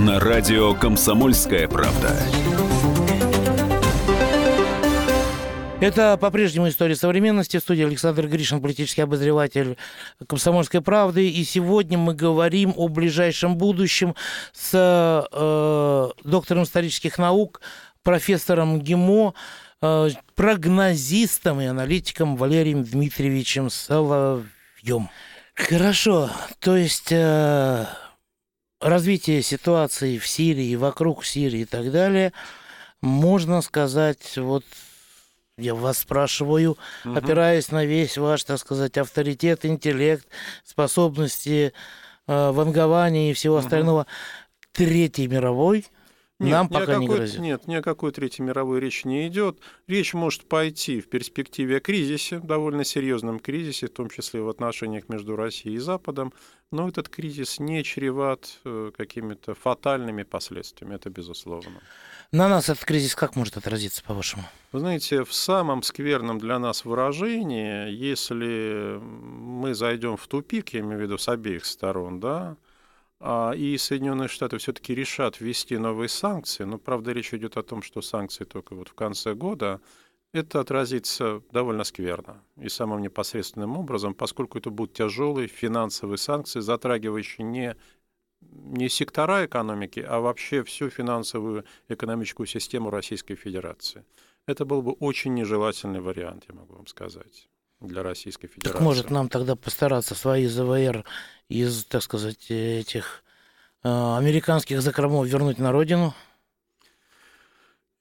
На 0.00 0.18
радио 0.18 0.72
«Комсомольская 0.72 1.68
правда». 1.68 2.16
Это 5.78 6.16
по-прежнему 6.16 6.70
история 6.70 6.96
современности. 6.96 7.58
В 7.58 7.60
студии 7.60 7.84
Александр 7.84 8.28
Гришин, 8.28 8.62
политический 8.62 9.02
обозреватель 9.02 9.76
«Комсомольской 10.26 10.80
правды». 10.80 11.28
И 11.28 11.44
сегодня 11.44 11.98
мы 11.98 12.14
говорим 12.14 12.72
о 12.78 12.88
ближайшем 12.88 13.58
будущем 13.58 14.14
с 14.54 14.70
э, 15.30 16.08
доктором 16.24 16.62
исторических 16.62 17.18
наук, 17.18 17.60
профессором 18.02 18.80
ГИМО, 18.80 19.34
э, 19.82 20.08
прогнозистом 20.34 21.60
и 21.60 21.66
аналитиком 21.66 22.36
Валерием 22.36 22.84
Дмитриевичем 22.84 23.68
Соловьем. 23.68 25.10
Хорошо, 25.68 26.30
то 26.58 26.76
есть 26.76 27.12
э, 27.12 27.86
развитие 28.80 29.42
ситуации 29.42 30.18
в 30.18 30.26
Сирии, 30.26 30.74
вокруг 30.74 31.24
Сирии 31.24 31.60
и 31.60 31.64
так 31.64 31.90
далее, 31.92 32.32
можно 33.00 33.60
сказать, 33.60 34.36
вот 34.36 34.64
я 35.56 35.74
вас 35.74 35.98
спрашиваю, 35.98 36.78
угу. 37.04 37.14
опираясь 37.14 37.70
на 37.70 37.84
весь 37.84 38.18
ваш, 38.18 38.44
так 38.44 38.58
сказать, 38.58 38.96
авторитет, 38.98 39.64
интеллект, 39.64 40.26
способности 40.64 41.72
э, 42.26 42.50
вангования 42.50 43.30
и 43.30 43.34
всего 43.34 43.56
угу. 43.56 43.64
остального, 43.64 44.06
Третьей 44.72 45.26
мировой– 45.26 45.86
нет, 46.40 46.52
Нам 46.52 46.68
пока 46.70 46.96
не 46.96 47.06
грозит. 47.06 47.38
Нет, 47.38 47.66
ни 47.66 47.74
о 47.74 47.82
какой 47.82 48.12
Третьей 48.12 48.44
мировой 48.44 48.80
речи 48.80 49.06
не 49.06 49.28
идет. 49.28 49.58
Речь 49.86 50.14
может 50.14 50.46
пойти 50.46 51.00
в 51.00 51.08
перспективе 51.08 51.76
о 51.76 51.80
кризисе, 51.80 52.38
довольно 52.38 52.82
серьезном 52.82 53.40
кризисе, 53.40 53.88
в 53.88 53.90
том 53.90 54.08
числе 54.08 54.40
в 54.40 54.48
отношениях 54.48 55.10
между 55.10 55.36
Россией 55.36 55.76
и 55.76 55.78
Западом, 55.78 56.32
но 56.72 56.88
этот 56.88 57.10
кризис 57.10 57.58
не 57.58 57.84
чреват 57.84 58.58
э, 58.64 58.90
какими-то 58.96 59.54
фатальными 59.54 60.22
последствиями, 60.22 60.94
это 60.94 61.10
безусловно. 61.10 61.82
На 62.32 62.48
нас 62.48 62.68
этот 62.68 62.84
кризис 62.84 63.14
как 63.14 63.36
может 63.36 63.58
отразиться, 63.58 64.02
по-вашему? 64.02 64.44
Вы 64.72 64.78
знаете, 64.78 65.24
в 65.24 65.34
самом 65.34 65.82
скверном 65.82 66.38
для 66.38 66.58
нас 66.58 66.86
выражении, 66.86 67.90
если 67.90 68.98
мы 69.02 69.74
зайдем 69.74 70.16
в 70.16 70.26
тупик, 70.26 70.70
я 70.70 70.80
имею 70.80 70.98
в 70.98 71.02
виду 71.02 71.18
с 71.18 71.28
обеих 71.28 71.66
сторон, 71.66 72.18
да, 72.18 72.56
и 73.22 73.76
Соединенные 73.78 74.28
Штаты 74.28 74.56
все-таки 74.58 74.94
решат 74.94 75.40
ввести 75.40 75.76
новые 75.76 76.08
санкции, 76.08 76.64
но, 76.64 76.78
правда, 76.78 77.12
речь 77.12 77.34
идет 77.34 77.56
о 77.58 77.62
том, 77.62 77.82
что 77.82 78.00
санкции 78.00 78.44
только 78.44 78.74
вот 78.74 78.88
в 78.88 78.94
конце 78.94 79.34
года, 79.34 79.80
это 80.32 80.60
отразится 80.60 81.42
довольно 81.50 81.84
скверно 81.84 82.42
и 82.56 82.68
самым 82.68 83.02
непосредственным 83.02 83.76
образом, 83.76 84.14
поскольку 84.14 84.58
это 84.58 84.70
будут 84.70 84.94
тяжелые 84.94 85.48
финансовые 85.48 86.18
санкции, 86.18 86.60
затрагивающие 86.60 87.44
не, 87.44 87.76
не 88.40 88.88
сектора 88.88 89.44
экономики, 89.44 90.00
а 90.00 90.20
вообще 90.20 90.62
всю 90.62 90.88
финансовую 90.88 91.64
экономическую 91.88 92.46
систему 92.46 92.90
Российской 92.90 93.34
Федерации. 93.34 94.04
Это 94.46 94.64
был 94.64 94.82
бы 94.82 94.92
очень 94.92 95.34
нежелательный 95.34 96.00
вариант, 96.00 96.44
я 96.48 96.54
могу 96.54 96.74
вам 96.74 96.86
сказать 96.86 97.48
для 97.80 98.02
Российской 98.02 98.46
Федерации. 98.46 98.72
Так 98.72 98.80
может 98.80 99.10
нам 99.10 99.28
тогда 99.28 99.56
постараться 99.56 100.14
свои 100.14 100.46
ЗВР 100.46 101.04
из, 101.50 101.84
так 101.84 102.02
сказать, 102.02 102.50
этих 102.50 103.22
э, 103.82 103.88
американских 103.88 104.80
закромов 104.80 105.26
вернуть 105.26 105.58
на 105.58 105.72
родину? 105.72 106.14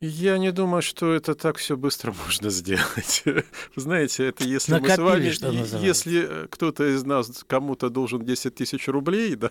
Я 0.02 0.38
не 0.38 0.54
думаю, 0.54 0.82
что 0.82 1.14
это 1.14 1.36
так 1.36 1.58
все 1.58 1.76
быстро 1.76 2.14
можно 2.26 2.50
сделать. 2.50 3.24
Знаете, 3.76 4.28
это 4.28 4.46
если 4.46 4.72
Накопили, 4.74 4.90
мы 4.90 4.96
с 4.96 5.12
вами, 5.12 5.30
что 5.32 5.78
если 5.78 6.48
кто-то 6.50 6.96
из 6.96 7.04
нас 7.04 7.44
кому-то 7.46 7.90
должен 7.90 8.24
10 8.24 8.56
тысяч 8.56 8.88
рублей, 8.88 9.36
да, 9.36 9.50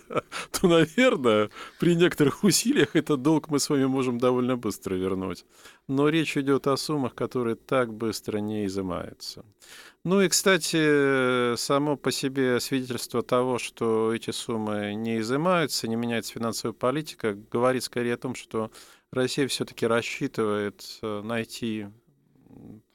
то, 0.50 0.68
наверное, 0.68 1.50
при 1.78 1.94
некоторых 1.94 2.44
усилиях 2.44 2.96
этот 2.96 3.20
долг 3.20 3.50
мы 3.50 3.60
с 3.60 3.68
вами 3.68 3.84
можем 3.84 4.18
довольно 4.18 4.56
быстро 4.56 4.94
вернуть. 4.94 5.44
Но 5.86 6.08
речь 6.08 6.36
идет 6.38 6.66
о 6.66 6.78
суммах, 6.78 7.14
которые 7.14 7.56
так 7.56 7.92
быстро 7.92 8.38
не 8.38 8.64
изымаются. 8.64 9.44
Ну 10.04 10.22
и, 10.22 10.28
кстати, 10.28 11.56
само 11.56 11.96
по 11.96 12.10
себе 12.10 12.60
свидетельство 12.60 13.22
того, 13.22 13.58
что 13.58 14.14
эти 14.14 14.30
суммы 14.30 14.94
не 14.94 15.18
изымаются, 15.18 15.88
не 15.88 15.96
меняется 15.96 16.32
финансовая 16.32 16.72
политика, 16.72 17.36
говорит 17.50 17.84
скорее 17.84 18.14
о 18.14 18.18
том, 18.18 18.34
что 18.34 18.70
Россия 19.12 19.48
все-таки 19.48 19.86
рассчитывает 19.86 20.98
э, 21.02 21.22
найти 21.22 21.88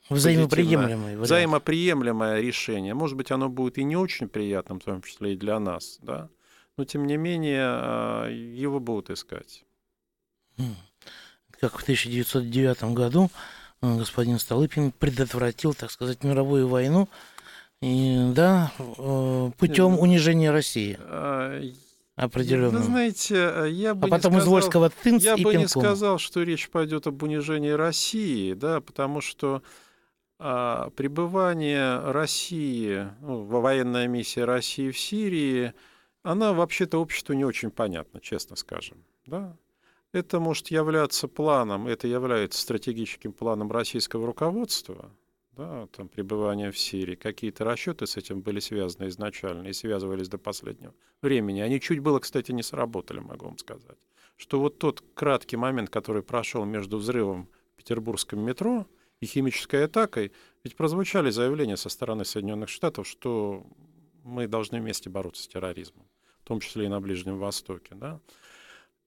взаимоприемлемое, 0.09 1.17
взаимоприемлемое 1.17 2.41
решение. 2.41 2.93
Может 2.93 3.17
быть, 3.17 3.31
оно 3.31 3.49
будет 3.49 3.77
и 3.77 3.83
не 3.83 3.95
очень 3.95 4.27
приятным, 4.27 4.79
в 4.79 4.83
том 4.83 5.01
числе 5.01 5.33
и 5.33 5.37
для 5.37 5.59
нас, 5.59 5.99
да? 6.01 6.29
но 6.77 6.85
тем 6.85 7.05
не 7.05 7.17
менее 7.17 7.65
э, 7.65 8.33
его 8.33 8.79
будут 8.79 9.09
искать. 9.09 9.65
Как 11.59 11.79
в 11.79 11.83
1909 11.83 12.83
году 12.93 13.31
Э, 13.83 13.97
господин 13.97 14.39
Столыпин 14.39 14.91
предотвратил, 14.93 15.73
так 15.73 15.91
сказать, 15.91 16.23
мировую 16.23 16.69
войну, 16.69 17.09
и, 17.81 18.31
да, 18.33 18.71
путем 19.57 19.99
унижения 19.99 20.51
России. 20.51 20.97
А, 22.15 22.25
Определенно. 22.25 22.77
Вы 22.77 22.83
знаете, 22.83 23.65
я 23.69 23.95
бы 23.95 24.07
а 24.07 24.09
потом 24.11 24.33
не 24.33 24.39
сказал, 24.39 24.39
из 24.39 24.47
Вольского 24.47 24.89
тынц 24.89 25.23
Я 25.23 25.33
и 25.33 25.43
бы 25.43 25.51
пинком. 25.51 25.61
не 25.61 25.67
сказал, 25.67 26.17
что 26.19 26.43
речь 26.43 26.69
пойдет 26.69 27.07
об 27.07 27.23
унижении 27.23 27.71
России, 27.71 28.53
да, 28.53 28.81
потому 28.81 29.19
что 29.19 29.63
а, 30.37 30.91
пребывание 30.91 31.99
России, 32.11 33.07
ну, 33.21 33.43
военная 33.43 34.07
миссия 34.07 34.45
России 34.45 34.91
в 34.91 34.99
Сирии, 34.99 35.73
она 36.21 36.53
вообще-то 36.53 36.99
обществу 36.99 37.33
не 37.33 37.45
очень 37.45 37.71
понятна, 37.71 38.21
честно 38.21 38.55
скажем. 38.55 38.97
Да? 39.25 39.55
Это 40.11 40.39
может 40.39 40.67
являться 40.67 41.27
планом, 41.27 41.87
это 41.87 42.07
является 42.07 42.61
стратегическим 42.61 43.33
планом 43.33 43.71
российского 43.71 44.27
руководства, 44.27 45.09
да, 45.55 45.87
там 45.87 46.07
пребывание 46.07 46.71
в 46.71 46.77
Сирии. 46.77 47.15
Какие-то 47.15 47.63
расчеты 47.63 48.07
с 48.07 48.17
этим 48.17 48.41
были 48.41 48.59
связаны 48.59 49.07
изначально 49.07 49.67
и 49.67 49.73
связывались 49.73 50.29
до 50.29 50.37
последнего 50.37 50.93
времени. 51.21 51.61
Они 51.61 51.79
чуть 51.79 51.99
было, 51.99 52.19
кстати, 52.19 52.51
не 52.51 52.63
сработали, 52.63 53.19
могу 53.19 53.45
вам 53.45 53.57
сказать. 53.57 53.97
Что 54.35 54.59
вот 54.59 54.79
тот 54.79 55.03
краткий 55.13 55.57
момент, 55.57 55.89
который 55.89 56.23
прошел 56.23 56.65
между 56.65 56.97
взрывом 56.97 57.49
в 57.73 57.77
петербургском 57.77 58.39
метро 58.39 58.87
и 59.19 59.25
химической 59.25 59.85
атакой, 59.85 60.31
ведь 60.63 60.75
прозвучали 60.75 61.29
заявления 61.29 61.77
со 61.77 61.89
стороны 61.89 62.25
Соединенных 62.25 62.69
Штатов, 62.69 63.07
что 63.07 63.65
мы 64.23 64.47
должны 64.47 64.79
вместе 64.79 65.09
бороться 65.09 65.43
с 65.43 65.47
терроризмом, 65.47 66.07
в 66.41 66.47
том 66.47 66.59
числе 66.59 66.85
и 66.85 66.89
на 66.89 66.99
Ближнем 66.99 67.37
Востоке. 67.37 67.95
Да? 67.95 68.19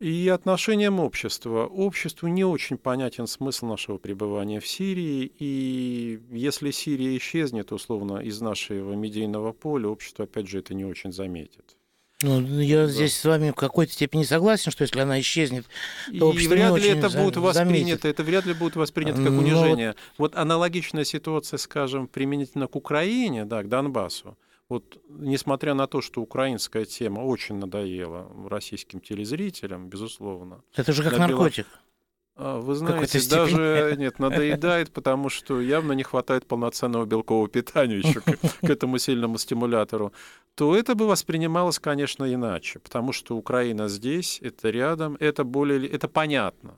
И 0.01 0.29
отношениям 0.29 1.01
общества. 1.01 1.67
Обществу 1.67 2.29
не 2.29 2.45
очень 2.45 2.77
понятен 2.77 3.27
смысл 3.27 3.67
нашего 3.67 3.99
пребывания 3.99 4.61
в 4.61 4.67
Сирии, 4.67 5.31
и 5.39 6.21
если 6.31 6.71
Сирия 6.71 7.17
исчезнет, 7.17 7.73
условно, 7.73 8.19
из 8.19 8.41
нашего 8.41 8.95
медийного 8.95 9.53
поля, 9.53 9.89
общество, 9.89 10.25
опять 10.25 10.49
же, 10.49 10.59
это 10.59 10.75
не 10.75 10.85
очень 10.85 11.13
заметит. 11.13 11.77
Ну, 12.23 12.61
я 12.61 12.87
да. 12.87 12.89
здесь 12.89 13.15
с 13.15 13.25
вами 13.27 13.51
в 13.51 13.55
какой-то 13.55 13.93
степени 13.93 14.23
согласен, 14.23 14.73
что 14.73 14.83
если 14.83 14.99
она 15.01 15.21
исчезнет, 15.21 15.67
то 16.19 16.33
и 16.33 16.49
вряд 16.49 16.79
ли 16.79 16.89
это 16.89 17.11
будет 17.11 17.37
воспринято, 17.37 18.09
это 18.09 18.23
вряд 18.23 18.47
ли 18.47 18.55
будет 18.55 18.77
воспринято 18.77 19.23
как 19.23 19.33
унижение. 19.33 19.89
Но... 19.89 19.95
Вот 20.17 20.35
аналогичная 20.35 21.05
ситуация, 21.05 21.59
скажем, 21.59 22.07
применительно 22.07 22.69
к 22.69 22.77
Украине, 22.77 23.45
да, 23.45 23.63
к 23.63 23.69
Донбассу. 23.69 24.39
Вот, 24.69 25.01
несмотря 25.09 25.75
на 25.75 25.87
то, 25.87 26.01
что 26.01 26.21
украинская 26.21 26.85
тема 26.85 27.21
очень 27.21 27.57
надоела 27.57 28.29
российским 28.49 29.01
телезрителям, 29.01 29.89
безусловно. 29.89 30.63
Это 30.75 30.93
же 30.93 31.05
как 31.05 31.19
наркотик. 31.19 31.67
А, 32.39 32.59
вы 32.61 32.75
знаете, 32.75 33.19
даже 33.31 33.95
нет, 33.99 34.19
надоедает, 34.19 34.93
потому 34.93 35.31
что 35.31 35.61
явно 35.61 35.93
не 35.93 36.03
хватает 36.03 36.47
полноценного 36.47 37.07
белкового 37.07 37.49
питания 37.49 37.97
еще 37.97 38.21
к, 38.21 38.25
к 38.61 38.65
этому 38.65 38.99
сильному 38.99 39.39
стимулятору, 39.39 40.13
то 40.55 40.77
это 40.77 40.95
бы 40.95 41.07
воспринималось, 41.07 41.79
конечно, 41.79 42.33
иначе, 42.33 42.79
потому 42.79 43.13
что 43.13 43.37
Украина 43.37 43.89
здесь, 43.89 44.39
это 44.43 44.69
рядом, 44.69 45.17
это 45.19 45.45
более, 45.45 45.89
это 45.89 46.09
понятно. 46.09 46.75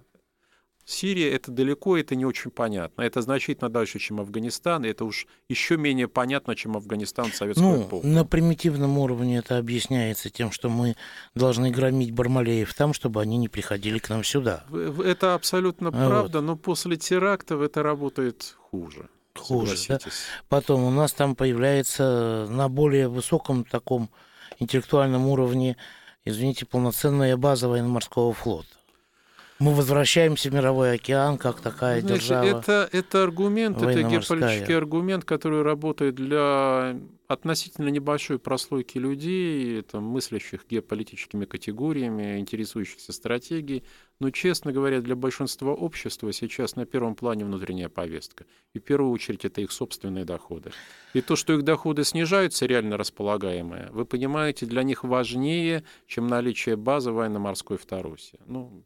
Сирия 0.89 1.31
это 1.35 1.51
далеко, 1.51 1.99
это 1.99 2.17
не 2.17 2.25
очень 2.25 2.51
понятно. 2.51 3.03
Это 3.03 3.21
значительно 3.21 3.69
дальше, 3.69 3.99
чем 3.99 4.21
Афганистан, 4.21 4.87
и 4.87 4.89
это 4.89 5.05
уж 5.05 5.27
еще 5.47 5.77
менее 5.77 6.09
понятно, 6.09 6.57
чем 6.57 6.79
Афганистан 6.79 7.31
советского 7.31 7.77
ну, 7.77 7.83
эпоху. 7.83 8.07
На 8.07 8.25
примитивном 8.25 8.97
уровне 8.97 9.37
это 9.37 9.59
объясняется 9.59 10.31
тем, 10.31 10.51
что 10.51 10.71
мы 10.71 10.97
должны 11.35 11.71
громить 11.71 12.13
Бармалеев 12.13 12.73
там, 12.73 12.95
чтобы 12.95 13.21
они 13.21 13.37
не 13.37 13.51
приходили 13.51 13.99
к 13.99 14.09
нам 14.09 14.25
сюда. 14.25 14.65
Это 15.05 15.35
абсолютно 15.35 15.91
а 15.91 15.93
правда, 15.93 16.39
вот. 16.39 16.47
но 16.47 16.57
после 16.57 16.97
терактов 16.97 17.61
это 17.61 17.83
работает 17.83 18.57
хуже. 18.71 19.11
Хуже, 19.37 19.77
да? 19.89 19.99
Потом 20.49 20.85
у 20.85 20.91
нас 20.91 21.13
там 21.13 21.37
появляется 21.37 22.47
на 22.49 22.71
более 22.71 23.09
высоком 23.09 23.65
таком 23.65 24.09
интеллектуальном 24.59 25.27
уровне, 25.27 25.77
извините, 26.25 26.65
полноценная 26.65 27.37
база 27.37 27.69
военно-морского 27.69 28.33
флота 28.33 28.78
мы 29.59 29.75
возвращаемся 29.75 30.51
в 30.51 30.55
мировой 30.55 30.95
океан 30.95 31.37
как 31.37 31.61
такая 31.61 32.01
Знаете, 32.01 32.21
держава. 32.21 32.45
Это, 32.45 32.89
это 32.93 33.23
аргумент, 33.25 33.83
это 33.83 34.03
геополитический 34.03 34.77
аргумент, 34.77 35.25
который 35.25 35.63
работает 35.63 36.15
для 36.15 36.97
относительно 37.27 37.89
небольшой 37.89 38.39
прослойки 38.39 38.97
людей, 38.97 39.81
это 39.81 40.01
мыслящих 40.01 40.65
геополитическими 40.69 41.45
категориями, 41.45 42.39
интересующихся 42.39 43.13
стратегией. 43.13 43.85
Но, 44.19 44.31
честно 44.31 44.73
говоря, 44.73 45.01
для 45.03 45.15
большинства 45.15 45.73
общества 45.73 46.33
сейчас 46.33 46.75
на 46.75 46.87
первом 46.87 47.15
плане 47.15 47.45
внутренняя 47.45 47.91
повестка. 47.91 48.47
И 48.73 48.79
в 48.79 48.83
первую 48.83 49.13
очередь 49.13 49.45
это 49.45 49.61
их 49.61 49.73
собственные 49.73 50.25
доходы. 50.25 50.71
И 51.13 51.21
то, 51.21 51.37
что 51.37 51.53
их 51.53 51.65
доходы 51.65 52.05
снижаются, 52.05 52.65
реально 52.65 52.97
располагаемые, 52.97 53.91
вы 53.93 54.07
понимаете, 54.07 54.65
для 54.67 54.83
них 54.83 55.05
важнее, 55.05 55.85
чем 56.07 56.29
наличие 56.29 56.77
базы 56.77 57.13
военно-морской 57.13 57.77
в 57.77 57.85
Тарусе. 57.85 58.39
Ну, 58.47 58.85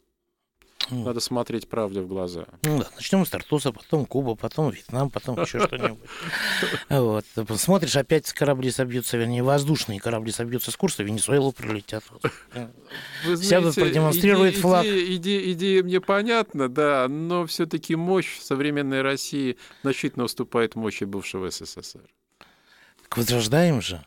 надо 0.90 1.20
смотреть 1.20 1.68
правде 1.68 2.00
в 2.00 2.08
глаза. 2.08 2.46
Ну 2.62 2.78
да, 2.78 2.88
начнем 2.94 3.24
с 3.24 3.30
Тартуса, 3.30 3.72
потом 3.72 4.06
Куба, 4.06 4.34
потом 4.34 4.70
Вьетнам, 4.70 5.10
потом 5.10 5.40
еще 5.40 5.60
что-нибудь. 5.66 5.98
Вот. 6.88 7.24
Смотришь, 7.56 7.96
опять 7.96 8.32
корабли 8.32 8.70
собьются, 8.70 9.16
вернее, 9.16 9.42
воздушные 9.42 10.00
корабли 10.00 10.32
собьются 10.32 10.70
с 10.70 10.76
курса, 10.76 11.02
Венесуэлу 11.02 11.52
прилетят. 11.52 12.04
Вы 13.24 13.36
Сядут, 13.36 13.74
продемонстрируют 13.74 14.56
флаг. 14.56 14.84
Идея, 14.84 15.52
идея 15.52 15.82
мне 15.82 16.00
понятна, 16.00 16.68
да, 16.68 17.06
но 17.08 17.46
все-таки 17.46 17.96
мощь 17.96 18.38
современной 18.40 19.02
России 19.02 19.56
значительно 19.82 20.24
уступает 20.24 20.74
мощи 20.74 21.04
бывшего 21.04 21.50
СССР. 21.50 22.08
Так 23.02 23.16
возрождаем 23.16 23.80
же. 23.82 24.04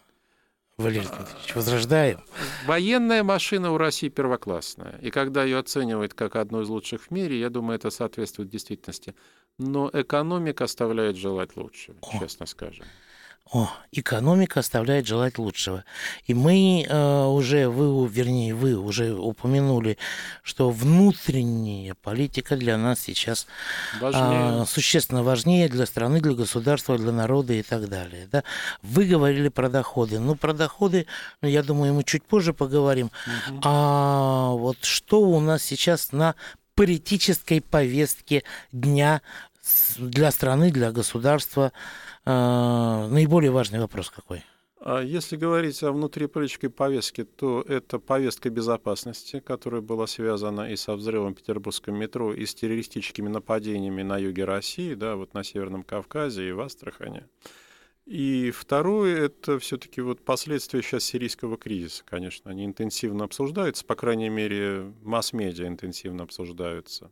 Валерий 0.77 1.07
Дмитриевич, 1.07 1.55
возрождаем. 1.55 2.19
Военная 2.65 3.23
машина 3.23 3.71
у 3.71 3.77
России 3.77 4.09
первоклассная. 4.09 4.99
И 5.01 5.09
когда 5.09 5.43
ее 5.43 5.57
оценивают 5.59 6.13
как 6.13 6.35
одну 6.35 6.61
из 6.61 6.69
лучших 6.69 7.03
в 7.03 7.11
мире, 7.11 7.39
я 7.39 7.49
думаю, 7.49 7.77
это 7.77 7.89
соответствует 7.89 8.49
действительности. 8.49 9.15
Но 9.57 9.89
экономика 9.93 10.65
оставляет 10.65 11.15
желать 11.15 11.55
лучшего, 11.55 11.95
О. 12.01 12.19
честно 12.19 12.45
скажем. 12.45 12.85
О, 13.51 13.69
экономика 13.91 14.61
оставляет 14.61 15.05
желать 15.05 15.37
лучшего. 15.37 15.85
И 16.25 16.33
мы 16.33 16.83
э, 16.83 17.25
уже, 17.25 17.69
вы, 17.69 18.07
вернее, 18.07 18.55
вы 18.55 18.75
уже 18.75 19.13
упомянули, 19.13 19.99
что 20.41 20.71
внутренняя 20.71 21.93
политика 21.93 22.57
для 22.57 22.75
нас 22.75 23.01
сейчас 23.01 23.45
э, 24.01 24.63
существенно 24.67 25.21
важнее 25.21 25.69
для 25.69 25.85
страны, 25.85 26.21
для 26.21 26.33
государства, 26.33 26.97
для 26.97 27.11
народа 27.11 27.53
и 27.53 27.61
так 27.61 27.87
далее. 27.87 28.27
Да? 28.31 28.43
Вы 28.81 29.05
говорили 29.05 29.49
про 29.49 29.69
доходы. 29.69 30.19
Ну, 30.19 30.33
про 30.33 30.53
доходы, 30.53 31.05
ну, 31.41 31.47
я 31.47 31.61
думаю, 31.61 31.93
мы 31.93 32.03
чуть 32.03 32.23
позже 32.23 32.51
поговорим. 32.51 33.11
Угу. 33.47 33.59
А 33.63 34.49
вот 34.53 34.83
что 34.83 35.21
у 35.21 35.39
нас 35.39 35.61
сейчас 35.61 36.11
на 36.11 36.33
политической 36.73 37.61
повестке 37.61 38.43
дня 38.71 39.21
для 39.99 40.31
страны, 40.31 40.71
для 40.71 40.91
государства? 40.91 41.71
А, 42.25 43.07
наиболее 43.07 43.51
важный 43.51 43.79
вопрос 43.79 44.09
какой? 44.09 44.43
А 44.79 45.01
если 45.01 45.35
говорить 45.35 45.81
о 45.83 45.91
внутриполитической 45.91 46.69
повестке, 46.69 47.23
то 47.23 47.61
это 47.61 47.97
повестка 47.97 48.49
безопасности, 48.49 49.39
которая 49.39 49.81
была 49.81 50.05
связана 50.05 50.71
и 50.71 50.75
со 50.75 50.95
взрывом 50.95 51.33
Петербургского 51.33 51.93
метро, 51.93 52.33
и 52.33 52.45
с 52.45 52.53
террористическими 52.53 53.27
нападениями 53.27 54.03
на 54.03 54.17
юге 54.17 54.45
России, 54.45 54.93
да, 54.93 55.15
вот 55.15 55.33
на 55.33 55.43
Северном 55.43 55.83
Кавказе 55.83 56.49
и 56.49 56.51
в 56.51 56.61
Астрахане. 56.61 57.27
И 58.05 58.51
второе, 58.51 59.25
это 59.25 59.57
все-таки 59.57 60.01
вот 60.01 60.23
последствия 60.23 60.83
сейчас 60.83 61.03
сирийского 61.03 61.57
кризиса, 61.57 62.03
конечно, 62.05 62.51
они 62.51 62.65
интенсивно 62.65 63.23
обсуждаются, 63.23 63.83
по 63.83 63.95
крайней 63.95 64.29
мере, 64.29 64.93
масс-медиа 65.01 65.67
интенсивно 65.67 66.23
обсуждаются. 66.23 67.11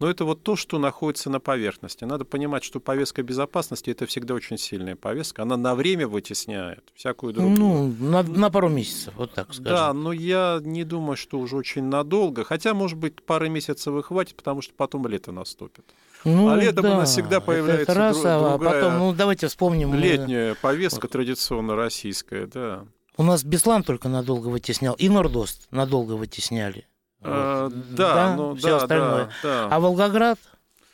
Но 0.00 0.10
это 0.10 0.24
вот 0.24 0.42
то, 0.42 0.56
что 0.56 0.78
находится 0.78 1.30
на 1.30 1.38
поверхности. 1.40 2.04
Надо 2.04 2.24
понимать, 2.24 2.64
что 2.64 2.80
повестка 2.80 3.22
безопасности 3.22 3.90
это 3.90 4.06
всегда 4.06 4.34
очень 4.34 4.58
сильная 4.58 4.96
повестка. 4.96 5.42
Она 5.42 5.56
на 5.56 5.74
время 5.74 6.08
вытесняет 6.08 6.92
всякую 6.94 7.32
другую. 7.32 7.56
Ну, 7.56 7.94
на, 8.00 8.22
на 8.22 8.50
пару 8.50 8.68
месяцев, 8.68 9.14
вот 9.16 9.32
так 9.34 9.54
скажем. 9.54 9.64
Да, 9.64 9.92
но 9.92 10.12
я 10.12 10.60
не 10.62 10.84
думаю, 10.84 11.16
что 11.16 11.38
уже 11.38 11.56
очень 11.56 11.84
надолго. 11.84 12.44
Хотя, 12.44 12.74
может 12.74 12.98
быть, 12.98 13.22
пары 13.22 13.48
месяцев 13.48 13.94
и 13.96 14.02
хватит, 14.02 14.36
потому 14.36 14.62
что 14.62 14.74
потом 14.74 15.06
лето 15.06 15.30
наступит. 15.30 15.84
Ну, 16.24 16.48
а 16.48 16.56
летом 16.56 16.82
да, 16.82 16.94
у 16.94 16.96
нас 16.96 17.10
всегда 17.10 17.40
появляется 17.40 17.92
это 17.92 17.94
раз, 17.94 18.16
друг, 18.16 18.26
а 18.26 18.58
другая 18.58 18.82
потом, 18.82 18.98
ну, 18.98 19.12
давайте 19.12 19.46
вспомним. 19.46 19.94
Летняя 19.94 20.54
повестка 20.54 21.02
вот. 21.02 21.12
традиционно 21.12 21.76
российская, 21.76 22.46
да. 22.46 22.84
У 23.16 23.22
нас 23.22 23.44
Беслан 23.44 23.84
только 23.84 24.08
надолго 24.08 24.48
вытеснял, 24.48 24.94
и 24.94 25.08
Нордост 25.08 25.68
надолго 25.70 26.12
вытесняли. 26.12 26.86
А, 27.24 27.70
да, 27.70 28.14
да, 28.14 28.36
ну, 28.36 28.54
все 28.54 28.68
да, 28.68 28.76
остальное. 28.76 29.24
Да, 29.42 29.68
да. 29.68 29.68
А 29.70 29.80
Волгоград? 29.80 30.38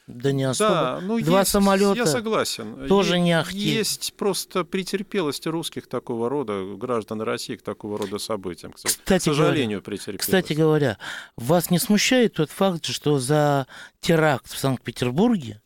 Да 0.07 0.33
не 0.33 0.45
особо. 0.45 0.71
Да, 0.71 1.01
ну, 1.03 1.21
Два 1.21 1.41
есть, 1.41 1.51
самолета. 1.51 1.95
Я 1.95 2.07
согласен. 2.07 2.89
Тоже 2.89 3.21
не 3.21 3.33
ахти. 3.33 3.59
Есть 3.59 4.15
просто 4.15 4.65
претерпелость 4.65 5.47
русских 5.47 5.87
такого 5.87 6.29
рода, 6.29 6.75
граждан 6.77 7.23
России 7.23 7.57
к 7.57 7.63
такого 7.63 7.99
рода 7.99 8.19
событиям. 8.19 8.73
Кстати 8.73 9.23
к 9.23 9.25
сожалению, 9.25 9.79
говоря, 9.79 9.83
претерпелость. 9.83 10.21
Кстати 10.21 10.53
говоря, 10.53 10.99
вас 11.37 11.71
не 11.71 11.79
смущает 11.79 12.35
тот 12.35 12.51
факт, 12.51 12.87
что 12.87 13.19
за 13.19 13.67
теракт 14.01 14.51
в 14.51 14.59
Санкт-Петербурге 14.59 15.63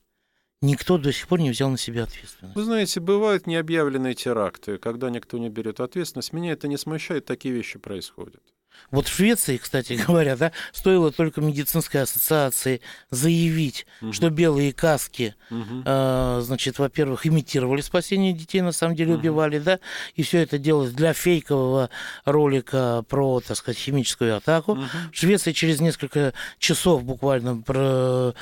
никто 0.61 0.99
до 0.99 1.13
сих 1.13 1.29
пор 1.29 1.41
не 1.41 1.51
взял 1.51 1.71
на 1.71 1.79
себя 1.79 2.05
ответственность. 2.05 2.57
Вы 2.57 2.65
знаете, 2.65 3.01
бывают 3.01 3.47
необъявленные 3.47 4.15
теракты, 4.15 4.79
когда 4.79 5.11
никто 5.11 5.39
не 5.39 5.49
берет 5.49 5.81
ответственность. 5.81 6.33
Меня 6.33 6.53
это 6.53 6.69
не 6.69 6.77
смущает, 6.77 7.25
такие 7.25 7.55
вещи 7.55 7.79
происходят. 7.79 8.43
Вот 8.91 9.09
в 9.09 9.15
Швеции, 9.15 9.57
кстати 9.57 9.93
говоря, 10.07 10.37
да, 10.37 10.53
стоило 10.73 11.11
только 11.11 11.41
медицинской 11.41 12.03
ассоциации 12.03 12.81
заявить, 13.11 13.87
угу. 14.01 14.13
что 14.13 14.31
белые 14.31 14.73
каски, 14.73 15.35
угу. 15.51 15.83
э, 15.85 16.41
значит, 16.43 16.79
во-первых, 16.79 17.27
имитировали 17.27 17.81
спасение 17.81 18.33
детей, 18.33 18.61
на 18.61 18.73
самом 18.73 18.95
деле 18.95 19.15
убивали, 19.15 19.57
угу. 19.57 19.65
да, 19.65 19.81
и 20.15 20.23
все 20.23 20.39
это 20.39 20.59
делалось 20.59 20.93
для 20.93 21.13
фейкового 21.13 21.91
ролика 22.25 23.05
про, 23.09 23.41
так 23.41 23.57
сказать, 23.57 23.79
химическую 23.79 24.37
атаку. 24.37 24.73
Угу. 24.73 24.85
В 25.13 25.17
Швеции 25.17 25.53
через 25.53 25.81
несколько 25.81 26.33
часов 26.59 27.05
буквально 27.05 27.63
про, 27.63 28.35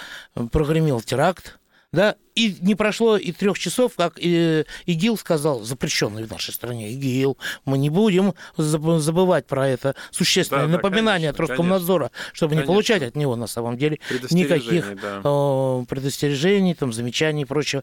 прогремел 0.51 1.01
теракт 1.01 1.59
да, 1.93 2.17
и 2.35 2.57
не 2.61 2.75
прошло 2.75 3.19
и 3.19 3.33
трех 3.33 3.59
часов, 3.59 3.93
как 3.97 4.19
ИГИЛ 4.19 5.19
сказал, 5.19 5.61
запрещенный 5.61 6.25
в 6.25 6.31
нашей 6.31 6.55
стране 6.55 6.91
ИГИЛ, 6.93 7.37
мы 7.67 7.77
не 7.77 7.91
будем 7.91 8.35
забывать 8.57 9.47
про 9.47 9.69
это 9.69 9.95
существенное 10.11 10.67
да, 10.67 10.73
напоминание 10.73 11.33
да, 11.33 11.37
конечно, 11.37 11.45
от 11.45 11.51
Роскомнадзора, 11.51 12.11
чтобы 12.33 12.51
конечно. 12.51 12.63
не 12.63 12.67
получать 12.67 13.03
от 13.03 13.17
него 13.17 13.37
на 13.37 13.47
самом 13.47 13.77
деле 13.77 13.99
никаких 14.31 14.99
да. 15.01 15.21
предостережений, 15.87 16.75
там, 16.75 16.93
замечаний 16.93 17.43
и 17.43 17.45
прочего. 17.45 17.83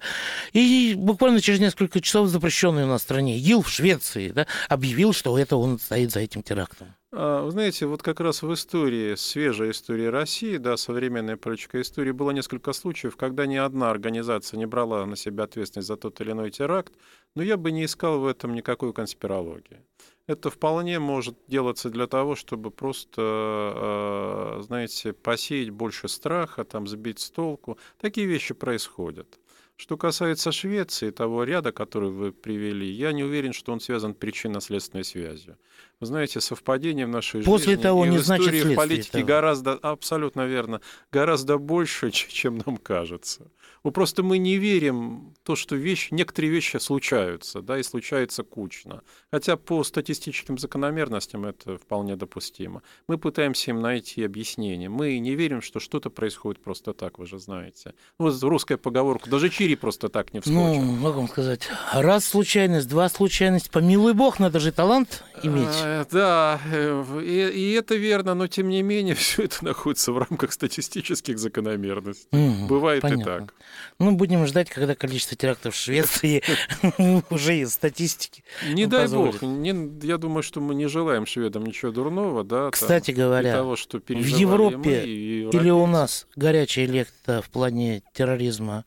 И 0.54 0.96
буквально 0.98 1.40
через 1.42 1.60
несколько 1.60 2.02
часов 2.02 2.30
запрещенный 2.30 2.86
у 2.86 2.88
нас 2.88 3.02
в 3.02 3.04
стране 3.04 3.38
ИГИЛ 3.38 3.62
в 3.62 3.70
Швеции 3.70 4.30
да, 4.30 4.48
объявил, 4.68 5.14
что 5.14 5.38
это 5.38 5.56
он 5.56 5.80
стоит 5.80 6.12
за 6.12 6.22
этим 6.22 6.42
терактом. 6.42 6.96
А, 7.12 7.42
вы 7.44 7.52
знаете, 7.52 7.88
вот 7.88 8.04
как 8.04 8.20
раз 8.20 8.44
в 8.44 8.54
истории, 8.54 9.16
свежей 9.16 9.72
истории 9.72 10.06
России, 10.06 10.58
да, 10.58 10.78
современная 10.78 11.38
политическая 11.38 11.82
история, 11.82 12.14
было 12.14 12.30
несколько 12.32 12.72
случаев, 12.72 13.18
когда 13.18 13.48
ни 13.48 13.56
одна 13.56 13.90
организация 13.90 14.58
не 14.58 14.68
брала 14.68 15.06
на 15.08 15.16
себя 15.16 15.46
ответственность 15.46 15.88
за 15.88 15.98
тот 15.98 16.22
или 16.22 16.32
иной 16.32 16.52
теракт, 16.52 16.94
но 17.36 17.42
я 17.42 17.58
бы 17.58 17.72
не 17.72 17.86
искал 17.86 18.20
в 18.20 18.28
этом 18.28 18.54
никакой 18.54 18.94
конспирологии. 18.94 19.82
Это 20.28 20.52
вполне 20.52 21.00
может 21.00 21.36
делаться 21.48 21.90
для 21.90 22.06
того, 22.06 22.36
чтобы 22.36 22.70
просто, 22.70 23.22
а, 23.24 24.60
знаете, 24.62 25.14
посеять 25.14 25.72
больше 25.72 26.08
страха, 26.08 26.64
там, 26.64 26.86
сбить 26.88 27.20
с 27.20 27.32
толку. 27.32 27.80
Такие 27.98 28.28
вещи 28.28 28.54
происходят. 28.54 29.40
Что 29.80 29.96
касается 29.96 30.52
Швеции, 30.52 31.10
того 31.10 31.46
ряда, 31.46 31.72
который 31.72 32.10
вы 32.10 32.34
привели, 32.34 32.86
я 32.86 33.14
не 33.14 33.24
уверен, 33.24 33.54
что 33.54 33.72
он 33.72 33.80
связан 33.80 34.14
причинно-следственной 34.14 35.06
связью. 35.06 35.58
Вы 36.02 36.06
знаете, 36.06 36.42
совпадение 36.42 37.06
в 37.06 37.10
нашей 37.10 37.44
После 37.44 37.76
жизни 37.76 37.84
того 37.84 38.06
и 38.06 38.10
не 38.10 38.18
в 38.18 38.26
значит 38.26 38.54
истории 38.54 38.74
в 38.74 38.76
политике 38.76 39.12
того. 39.12 39.26
гораздо, 39.26 39.74
абсолютно 39.76 40.46
верно, 40.46 40.82
гораздо 41.14 41.58
больше, 41.58 42.12
чем 42.12 42.62
нам 42.66 42.76
кажется. 42.76 43.50
Ну, 43.84 43.92
просто 43.92 44.24
мы 44.24 44.38
не 44.38 44.58
верим 44.58 45.34
в 45.34 45.46
то, 45.46 45.56
что 45.56 45.76
вещи, 45.76 46.14
некоторые 46.14 46.52
вещи 46.52 46.78
случаются, 46.78 47.62
да, 47.62 47.80
и 47.80 47.84
случаются 47.84 48.44
кучно. 48.44 49.02
Хотя 49.32 49.56
по 49.58 49.84
статистическим 49.84 50.58
закономерностям 50.58 51.46
это 51.46 51.78
вполне 51.78 52.16
допустимо. 52.16 52.82
Мы 53.08 53.18
пытаемся 53.18 53.72
им 53.72 53.82
найти 53.82 54.24
объяснение. 54.24 54.90
Мы 54.90 55.18
не 55.20 55.36
верим, 55.36 55.62
что 55.62 55.80
что-то 55.80 56.10
происходит 56.10 56.62
просто 56.62 56.94
так, 56.94 57.20
вы 57.20 57.26
же 57.26 57.40
знаете. 57.40 57.94
Ну, 58.20 58.30
Вот 58.30 58.44
русская 58.44 58.78
поговорка, 58.78 59.30
даже 59.30 59.50
чири 59.50 59.76
просто 59.76 60.10
так 60.10 60.34
не 60.34 60.42
Ну, 60.46 60.74
вскочит. 60.74 61.04
как 61.04 61.16
вам 61.16 61.28
сказать, 61.30 61.70
раз 61.94 62.26
случайность, 62.26 62.88
два 62.90 63.10
случайность, 63.10 63.72
помилуй 63.72 64.14
бог, 64.14 64.40
надо 64.40 64.60
же 64.60 64.72
талант 64.72 65.24
иметь. 65.44 65.68
А, 65.84 66.06
Да, 66.12 66.60
э, 66.72 67.22
и, 67.24 67.60
и 67.60 67.72
это 67.74 67.96
верно, 67.96 68.34
но 68.36 68.48
тем 68.48 68.68
не 68.70 68.82
менее 68.84 69.16
все 69.16 69.44
это 69.44 69.64
находится 69.64 70.12
в 70.12 70.18
рамках 70.18 70.52
статистических 70.52 71.40
закономерностей. 71.40 72.28
Мгм, 72.32 72.68
Бывает 72.68 73.00
и 73.04 73.08
понятно. 73.10 73.26
так. 73.26 73.54
Ну, 74.00 74.12
будем 74.14 74.46
ждать, 74.46 74.70
когда 74.70 74.96
количество 74.96 75.36
терактов 75.36 75.76
в 75.76 75.78
Швеции 75.78 76.42
уже 77.30 77.58
из 77.58 77.74
статистики. 77.74 78.44
Не 78.68 78.86
дай 78.88 79.04
позволит. 79.04 79.34
бог. 79.34 79.42
не- 79.44 80.06
я 80.08 80.18
думаю, 80.18 80.44
что 80.44 80.62
мы 80.62 80.76
не 80.76 80.88
желаем 80.88 81.26
шведам 81.26 81.66
ничего 81.66 81.92
дурного, 81.92 82.44
да. 82.44 82.70
Кстати 82.72 83.12
говоря, 83.12 83.54
того, 83.54 83.76
что 83.76 84.00
в 84.00 84.10
Европе 84.10 85.04
или 85.06 85.70
у 85.70 85.86
нас 85.86 86.28
горячая 86.36 86.86
лекта 86.88 87.42
в 87.42 87.50
плане 87.50 88.04
терроризма, 88.14 88.86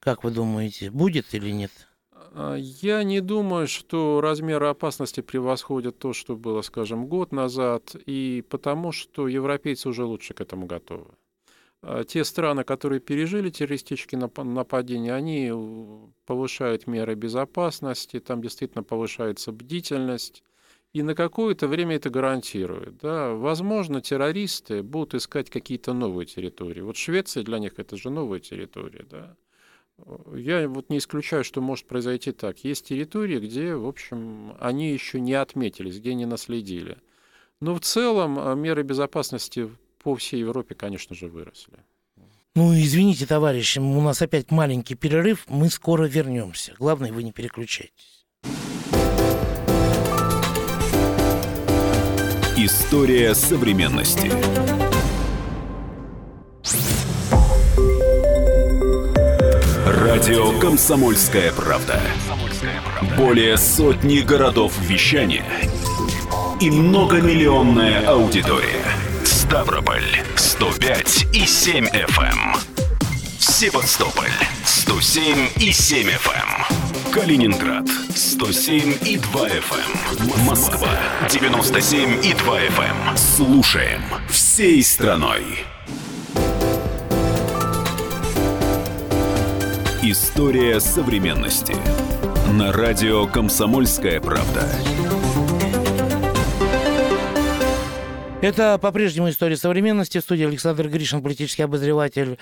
как 0.00 0.24
вы 0.24 0.30
думаете, 0.30 0.90
будет 0.90 1.34
или 1.34 1.50
нет? 1.50 1.70
А, 2.34 2.56
Я 2.56 3.02
не 3.02 3.20
думаю, 3.20 3.68
что 3.68 4.20
размеры 4.20 4.66
опасности 4.68 5.20
превосходят 5.20 5.98
то, 5.98 6.12
что 6.12 6.36
было, 6.36 6.62
скажем, 6.62 7.06
год 7.06 7.32
назад, 7.32 7.94
и 8.06 8.42
потому 8.48 8.92
что 8.92 9.28
европейцы 9.28 9.88
уже 9.88 10.04
лучше 10.04 10.34
к 10.34 10.40
этому 10.40 10.66
готовы. 10.66 11.06
А 11.82 12.04
Те 12.04 12.22
страны, 12.24 12.62
которые 12.62 13.00
пережили 13.00 13.50
террористические 13.50 14.20
нап- 14.20 14.44
нападения, 14.44 15.12
они 15.12 15.50
э, 15.52 16.08
повышают 16.26 16.86
меры 16.86 17.16
безопасности, 17.16 18.20
там 18.20 18.40
действительно 18.40 18.84
повышается 18.84 19.50
бдительность, 19.50 20.44
и 20.92 21.02
на 21.02 21.14
какое-то 21.14 21.66
время 21.66 21.96
это 21.96 22.08
гарантирует. 22.08 22.98
Да. 22.98 23.32
Возможно, 23.34 24.00
террористы 24.00 24.82
будут 24.82 25.14
искать 25.14 25.50
какие-то 25.50 25.92
новые 25.92 26.26
территории. 26.26 26.82
Вот 26.82 26.96
Швеция 26.96 27.42
для 27.42 27.58
них 27.58 27.78
это 27.78 27.96
же 27.96 28.10
новая 28.10 28.40
территория. 28.40 29.04
Да. 29.10 29.36
Я 30.34 30.68
вот 30.68 30.90
не 30.90 30.98
исключаю, 30.98 31.44
что 31.44 31.60
может 31.60 31.86
произойти 31.86 32.32
так. 32.32 32.62
Есть 32.62 32.86
территории, 32.86 33.40
где, 33.40 33.74
в 33.74 33.86
общем, 33.86 34.54
они 34.60 34.92
еще 34.92 35.18
не 35.20 35.34
отметились, 35.34 35.98
где 35.98 36.14
не 36.14 36.26
наследили. 36.26 36.98
Но 37.60 37.74
в 37.74 37.80
целом 37.80 38.38
а, 38.38 38.54
меры 38.54 38.82
безопасности 38.82 39.70
по 40.02 40.14
всей 40.16 40.40
Европе, 40.40 40.74
конечно 40.74 41.14
же, 41.14 41.28
выросли. 41.28 41.78
Ну, 42.54 42.74
извините, 42.74 43.24
товарищи, 43.24 43.78
у 43.78 44.00
нас 44.02 44.20
опять 44.20 44.50
маленький 44.50 44.94
перерыв, 44.94 45.46
мы 45.48 45.70
скоро 45.70 46.04
вернемся. 46.04 46.74
Главное, 46.78 47.10
вы 47.10 47.22
не 47.22 47.32
переключайтесь. 47.32 48.26
История 52.58 53.34
современности. 53.34 54.30
Радио 59.86 60.58
«Комсомольская 60.60 61.52
правда». 61.52 62.00
Более 63.16 63.56
сотни 63.56 64.18
городов 64.18 64.78
вещания 64.82 65.44
и 66.60 66.70
многомиллионная 66.70 68.06
аудитория. 68.06 69.01
Ставрополь 69.52 70.24
105 70.34 71.26
и 71.34 71.44
7 71.44 71.84
FM. 71.84 72.22
эм. 72.22 72.54
Севастополь 73.38 74.32
107 74.64 75.50
и 75.60 75.70
7 75.70 76.08
FM. 76.08 77.12
Калининград 77.12 77.86
107 78.14 78.94
и 79.04 79.18
2 79.18 79.48
FM. 79.48 80.46
Москва 80.46 80.88
97 81.28 82.24
и 82.24 82.32
2 82.32 82.60
FM. 82.60 83.14
Слушаем 83.18 84.00
всей 84.30 84.82
страной. 84.82 85.44
История 90.02 90.80
современности. 90.80 91.76
На 92.54 92.72
радио 92.72 93.26
«Комсомольская 93.26 94.18
правда». 94.18 94.66
Это 98.42 98.76
по-прежнему 98.76 99.30
история 99.30 99.56
современности. 99.56 100.18
В 100.18 100.22
студии 100.22 100.44
Александр 100.44 100.88
Гришин, 100.88 101.22
политический 101.22 101.62
обозреватель 101.62 102.38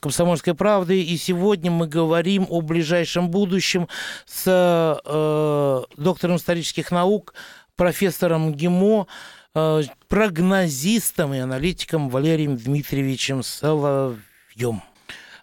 «Комсомольской 0.00 0.52
правды». 0.52 1.00
И 1.00 1.16
сегодня 1.16 1.70
мы 1.70 1.86
говорим 1.86 2.44
о 2.50 2.60
ближайшем 2.60 3.30
будущем 3.30 3.86
с 4.26 4.42
э, 4.48 5.82
доктором 5.96 6.36
исторических 6.38 6.90
наук, 6.90 7.34
профессором 7.76 8.52
ГИМО, 8.52 9.06
э, 9.54 9.82
прогнозистом 10.08 11.34
и 11.34 11.38
аналитиком 11.38 12.08
Валерием 12.08 12.56
Дмитриевичем 12.56 13.44
Соловьем. 13.44 14.82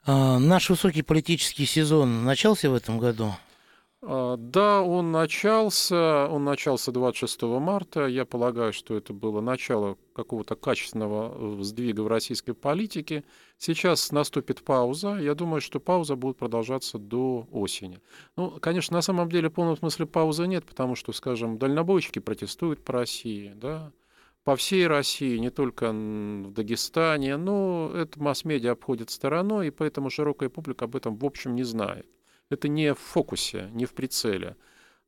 Э, 0.05 0.39
наш 0.39 0.69
высокий 0.69 1.03
политический 1.03 1.65
сезон 1.65 2.25
начался 2.25 2.69
в 2.69 2.75
этом 2.75 2.99
году? 2.99 3.33
А, 4.03 4.35
Да, 4.37 4.81
он 4.81 5.11
начался, 5.11 6.27
он 6.27 6.43
начался 6.43 6.91
26 6.91 7.43
марта. 7.43 8.07
Я 8.07 8.25
полагаю, 8.25 8.73
что 8.73 8.95
это 8.95 9.13
было 9.13 9.41
начало 9.41 9.97
какого-то 10.13 10.55
качественного 10.55 11.59
э, 11.59 11.63
сдвига 11.63 12.01
в 12.01 12.07
российской 12.07 12.53
политике. 12.53 13.23
Сейчас 13.57 14.11
наступит 14.11 14.63
пауза. 14.63 15.17
Я 15.17 15.35
думаю, 15.35 15.61
что 15.61 15.79
пауза 15.79 16.15
будет 16.15 16.37
продолжаться 16.37 16.97
до 16.97 17.47
осени. 17.51 17.99
Ну, 18.37 18.49
конечно, 18.59 18.95
на 18.95 19.01
самом 19.03 19.29
деле 19.29 19.49
в 19.49 19.53
полном 19.53 19.77
смысле 19.77 20.07
паузы 20.07 20.47
нет, 20.47 20.65
потому 20.65 20.95
что, 20.95 21.13
скажем, 21.13 21.59
дальнобойщики 21.59 22.17
протестуют 22.19 22.83
по 22.83 22.93
России, 22.93 23.53
да, 23.55 23.91
по 24.43 24.55
всей 24.55 24.87
России, 24.87 25.37
не 25.37 25.51
только 25.51 25.91
в 25.91 26.51
Дагестане, 26.53 27.37
но 27.37 27.91
это 27.93 28.19
масс-медиа 28.19 28.71
обходит 28.71 29.11
стороной, 29.11 29.67
и 29.67 29.71
поэтому 29.71 30.09
широкая 30.09 30.49
публика 30.49 30.85
об 30.85 30.95
этом, 30.95 31.15
в 31.15 31.25
общем, 31.25 31.55
не 31.55 31.63
знает. 31.63 32.07
Это 32.51 32.67
не 32.67 32.93
в 32.93 32.99
фокусе, 32.99 33.69
не 33.71 33.85
в 33.85 33.93
прицеле. 33.93 34.57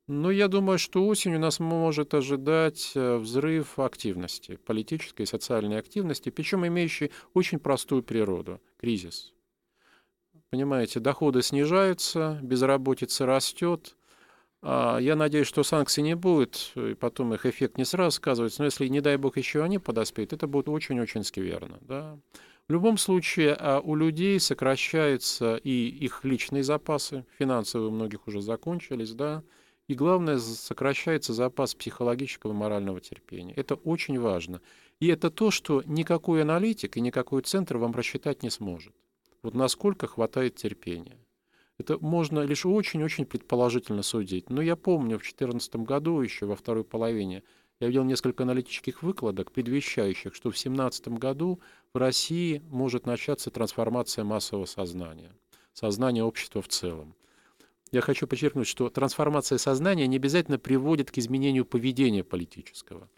Но 0.06 0.30
я 0.30 0.48
думаю, 0.48 0.78
что 0.78 1.06
осенью 1.06 1.38
нас 1.38 1.60
может 1.60 2.14
ожидать 2.14 2.92
э, 2.94 3.16
взрыв 3.16 3.78
активности, 3.78 4.56
политической 4.56 5.22
и 5.22 5.26
социальной 5.26 5.78
активности, 5.78 6.30
причем 6.30 6.66
имеющий 6.66 7.10
очень 7.32 7.58
простую 7.58 8.02
природу– 8.02 8.60
кризис. 8.78 9.32
Понимаете, 10.50 11.00
доходы 11.00 11.42
снижаются, 11.42 12.38
безработица 12.42 13.26
растет. 13.26 13.96
А, 14.62 14.98
Я 14.98 15.16
надеюсь, 15.16 15.46
что 15.46 15.64
санкций 15.64 16.02
не 16.02 16.16
будет, 16.16 16.72
и 16.76 16.94
потом 16.94 17.34
их 17.34 17.44
эффект 17.44 17.76
не 17.76 17.84
сразу 17.84 18.16
сказывается, 18.16 18.62
но 18.62 18.66
если, 18.66 18.86
не 18.88 19.00
дай 19.00 19.16
бог, 19.16 19.36
еще 19.36 19.62
они 19.62 19.78
подоспеют, 19.78 20.32
это 20.32 20.46
будет 20.46 20.68
очень-очень 20.68 21.24
скверно. 21.24 21.78
Да? 21.80 22.18
В 22.66 22.72
любом 22.72 22.96
случае, 22.96 23.54
а, 23.58 23.80
у 23.80 23.94
людей 23.94 24.40
сокращаются 24.40 25.56
и 25.56 25.86
их 25.86 26.24
личные 26.24 26.62
запасы, 26.62 27.26
финансовые 27.38 27.88
у 27.88 27.92
многих 27.92 28.26
уже 28.26 28.40
закончились, 28.40 29.12
да, 29.12 29.42
и 29.86 29.94
главное, 29.94 30.38
сокращается 30.38 31.34
запас 31.34 31.74
психологического 31.74 32.52
и 32.52 32.56
морального 32.56 33.02
терпения. 33.02 33.52
Это 33.52 33.74
очень 33.74 34.18
важно. 34.18 34.62
И 34.98 35.08
это 35.08 35.30
то, 35.30 35.50
что 35.50 35.82
никакой 35.84 36.40
аналитик 36.40 36.96
и 36.96 37.02
никакой 37.02 37.42
центр 37.42 37.76
вам 37.76 37.92
рассчитать 37.92 38.42
не 38.42 38.48
сможет. 38.48 38.94
Вот 39.42 39.52
насколько 39.52 40.06
хватает 40.06 40.54
терпения. 40.54 41.18
Это 41.76 41.98
можно 41.98 42.40
лишь 42.40 42.64
очень-очень 42.64 43.26
предположительно 43.26 44.02
судить. 44.02 44.48
Но 44.48 44.62
я 44.62 44.74
помню, 44.74 45.18
в 45.18 45.22
2014 45.22 45.76
году, 45.76 46.22
еще 46.22 46.46
во 46.46 46.56
второй 46.56 46.84
половине, 46.84 47.42
я 47.80 47.88
видел 47.88 48.04
несколько 48.04 48.44
аналитических 48.44 49.02
выкладок, 49.02 49.52
предвещающих, 49.52 50.34
что 50.34 50.50
в 50.50 50.54
2017 50.54 51.08
году 51.08 51.60
в 51.94 51.96
России 51.96 52.60
может 52.70 53.06
начаться 53.06 53.50
трансформация 53.50 54.24
массового 54.24 54.66
сознания, 54.66 55.30
сознания 55.72 56.24
общества 56.24 56.60
в 56.60 56.68
целом. 56.68 57.14
Я 57.92 58.00
хочу 58.00 58.26
подчеркнуть, 58.26 58.66
что 58.66 58.90
трансформация 58.90 59.58
сознания 59.58 60.08
не 60.08 60.16
обязательно 60.16 60.58
приводит 60.58 61.12
к 61.12 61.18
изменению 61.18 61.64
поведения 61.64 62.24
политического. 62.24 63.08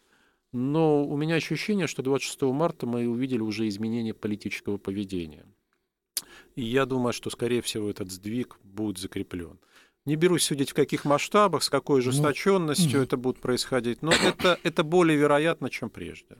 Но 0.53 1.05
у 1.07 1.17
меня 1.17 1.37
ощущение, 1.37 1.87
что 1.87 2.03
26 2.03 2.43
марта 2.43 2.87
мы 2.87 3.09
увидели 3.09 3.41
уже 3.41 3.67
изменение 3.69 4.13
политического 4.13 4.77
поведения. 4.77 5.47
И 6.55 6.63
я 6.63 6.85
думаю, 6.85 7.15
что, 7.15 7.31
скорее 7.31 7.63
всего, 7.63 7.89
этот 7.89 8.11
сдвиг 8.11 8.59
будет 8.63 8.99
закреплен. 8.99 9.59
Не 10.05 10.17
берусь 10.17 10.45
судить, 10.45 10.71
в 10.71 10.75
каких 10.75 11.05
масштабах, 11.05 11.63
с 11.63 11.71
какой 11.71 12.01
ожесточенностью 12.01 12.99
мгм. 12.99 13.01
это 13.03 13.17
будет 13.17 13.41
происходить, 13.41 14.03
но 14.03 14.13
это, 14.13 14.59
это 14.63 14.85
более 14.85 15.17
вероятно, 15.17 15.71
чем 15.71 15.89
прежде. 15.89 16.37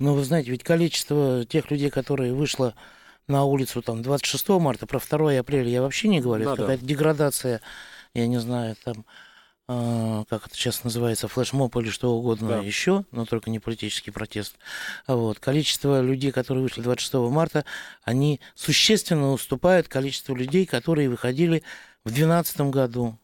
Но 0.00 0.14
вы 0.14 0.24
знаете, 0.24 0.50
ведь 0.50 0.64
количество 0.64 1.44
тех 1.44 1.70
людей, 1.70 1.90
которые 1.90 2.32
вышло 2.34 2.74
на 3.28 3.44
улицу 3.44 3.82
там 3.82 4.02
26 4.02 4.48
марта, 4.58 4.86
про 4.86 4.98
2 4.98 5.38
апреля 5.38 5.68
я 5.70 5.82
вообще 5.82 6.08
не 6.08 6.20
говорю. 6.20 6.42
Это 6.44 6.52
Да-да. 6.52 6.62
какая-то 6.64 6.84
деградация, 6.84 7.60
я 8.14 8.26
не 8.26 8.40
знаю, 8.40 8.74
там 8.82 9.04
а, 9.72 10.24
как 10.28 10.46
это 10.48 10.56
сейчас 10.56 10.82
называется, 10.82 11.28
флешмоб 11.28 11.76
или 11.76 11.90
что 11.90 12.12
угодно 12.12 12.48
Да. 12.48 12.58
еще, 12.58 13.04
но 13.12 13.24
только 13.24 13.50
не 13.50 13.60
политический 13.60 14.10
протест. 14.10 14.56
Вот. 15.06 15.38
Количество 15.38 16.00
людей, 16.00 16.32
которые 16.32 16.64
вышли 16.64 16.80
26 16.82 17.30
марта, 17.30 17.64
они 18.02 18.40
существенно 18.56 19.30
уступают 19.30 19.86
количеству 19.86 20.34
людей, 20.34 20.66
которые 20.66 21.08
выходили 21.08 21.62
в 22.04 22.08
2012 22.08 22.60
году 22.72 23.16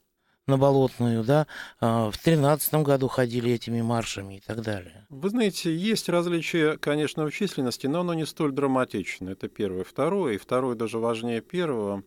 на 0.47 0.59
Болотную, 0.59 1.25
да, 1.25 1.47
а, 1.81 2.09
в 2.11 2.13
2013 2.13 2.75
году 2.85 3.09
ходили 3.09 3.51
этими 3.51 3.83
маршами 3.83 4.37
и 4.37 4.41
так 4.41 4.63
далее. 4.63 5.07
Вы 5.09 5.31
знаете, 5.31 5.75
есть 5.75 6.09
различия, 6.09 6.77
конечно, 6.79 7.27
в 7.27 7.33
численности, 7.33 7.87
но 7.87 8.01
оно 8.01 8.15
не 8.15 8.27
столь 8.27 8.53
драматично. 8.53 9.31
Это 9.31 9.49
первое. 9.49 9.85
Второе, 9.85 10.35
и 10.35 10.39
второе 10.39 10.77
даже 10.77 10.99
важнее 10.99 11.41
первого. 11.41 12.05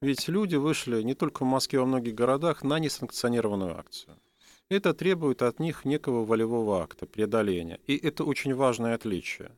Ведь 0.00 0.26
люди 0.28 0.56
вышли 0.56 1.02
не 1.02 1.14
только 1.14 1.44
в 1.44 1.46
Москве, 1.46 1.78
а 1.78 1.82
во 1.82 1.86
многих 1.86 2.14
городах 2.14 2.64
на 2.64 2.78
несанкционированную 2.78 3.78
акцию. 3.78 4.16
Это 4.68 4.94
требует 4.94 5.42
от 5.42 5.60
них 5.60 5.84
некого 5.84 6.24
волевого 6.24 6.82
акта, 6.82 7.06
преодоления. 7.06 7.78
И 7.86 7.96
это 7.96 8.24
очень 8.24 8.54
важное 8.54 8.94
отличие. 8.94 9.50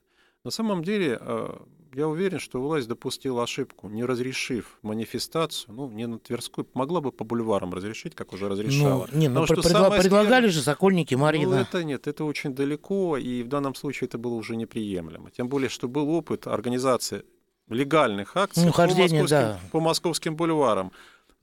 На 0.42 0.50
самом 0.50 0.82
деле, 0.82 1.18
э, 1.20 1.56
я 1.96 2.08
уверен, 2.08 2.38
что 2.38 2.60
власть 2.60 2.88
допустила 2.88 3.42
ошибку, 3.42 3.88
не 3.88 4.04
разрешив 4.04 4.78
манифестацию, 4.82 5.74
ну, 5.74 5.88
не 5.90 6.06
на 6.06 6.18
Тверской, 6.18 6.64
могла 6.74 7.00
бы 7.00 7.12
по 7.12 7.24
бульварам 7.24 7.72
разрешить, 7.74 8.14
как 8.14 8.32
уже 8.32 8.48
разрешала. 8.48 9.08
Ну, 9.12 9.18
не, 9.18 9.28
ну, 9.28 9.46
пред- 9.46 9.58
что 9.60 9.68
предла- 9.68 9.96
предлагали 9.98 10.48
же 10.48 10.60
Сокольники, 10.60 11.14
ну, 11.14 11.20
Марина. 11.22 11.54
это 11.56 11.84
нет, 11.84 12.06
это 12.06 12.24
очень 12.24 12.54
далеко, 12.54 13.16
и 13.16 13.42
в 13.42 13.48
данном 13.48 13.74
случае 13.74 14.06
это 14.08 14.18
было 14.18 14.34
уже 14.34 14.56
неприемлемо. 14.56 15.30
Тем 15.30 15.48
более, 15.48 15.68
что 15.68 15.88
был 15.88 16.10
опыт 16.10 16.46
организации 16.46 17.24
легальных 17.68 18.36
акций 18.36 18.64
Ну, 18.66 18.72
по, 18.72 18.82
московским, 18.86 19.26
да. 19.26 19.60
по 19.72 19.80
московским 19.80 20.36
бульварам. 20.36 20.92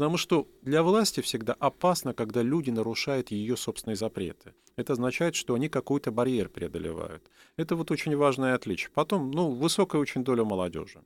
Потому 0.02 0.18
что 0.18 0.48
для 0.64 0.82
власти 0.82 1.22
всегда 1.22 1.54
опасно, 1.54 2.16
когда 2.16 2.42
люди 2.42 2.72
нарушают 2.72 3.30
ее 3.30 3.56
собственные 3.56 3.98
запреты. 3.98 4.56
Это 4.76 4.94
означает, 4.94 5.36
что 5.36 5.54
они 5.54 5.70
какой-то 5.70 6.12
барьер 6.12 6.50
преодолевают. 6.50 7.30
Это 7.56 7.76
вот 7.76 7.92
очень 7.92 8.16
важное 8.16 8.56
отличие. 8.56 8.90
Потом, 8.96 9.30
ну, 9.30 9.52
высокая 9.52 10.02
очень 10.02 10.24
доля 10.24 10.44
молодежи. 10.44 11.04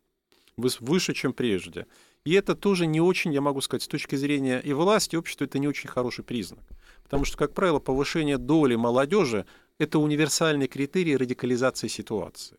Выше, 0.55 1.13
чем 1.13 1.33
прежде. 1.33 1.87
И 2.23 2.31
это 2.31 2.55
тоже 2.55 2.85
не 2.85 3.01
очень, 3.01 3.33
я 3.33 3.41
могу 3.41 3.59
сказать, 3.59 3.83
с 3.83 3.89
точки 3.89 4.15
зрения 4.15 4.61
и 4.61 4.71
власти, 4.71 5.15
и 5.15 5.17
общества, 5.17 5.43
это 5.43 5.59
не 5.59 5.67
очень 5.67 5.89
хороший 5.89 6.23
признак. 6.23 6.63
Потому 7.03 7.25
что, 7.25 7.37
как 7.37 7.53
правило, 7.53 7.79
повышение 7.79 8.37
доли 8.37 8.75
молодежи– 8.75 9.45
это 9.77 9.99
универсальный 9.99 10.69
критерий 10.69 11.17
радикализации 11.17 11.89
ситуации. 11.89 12.57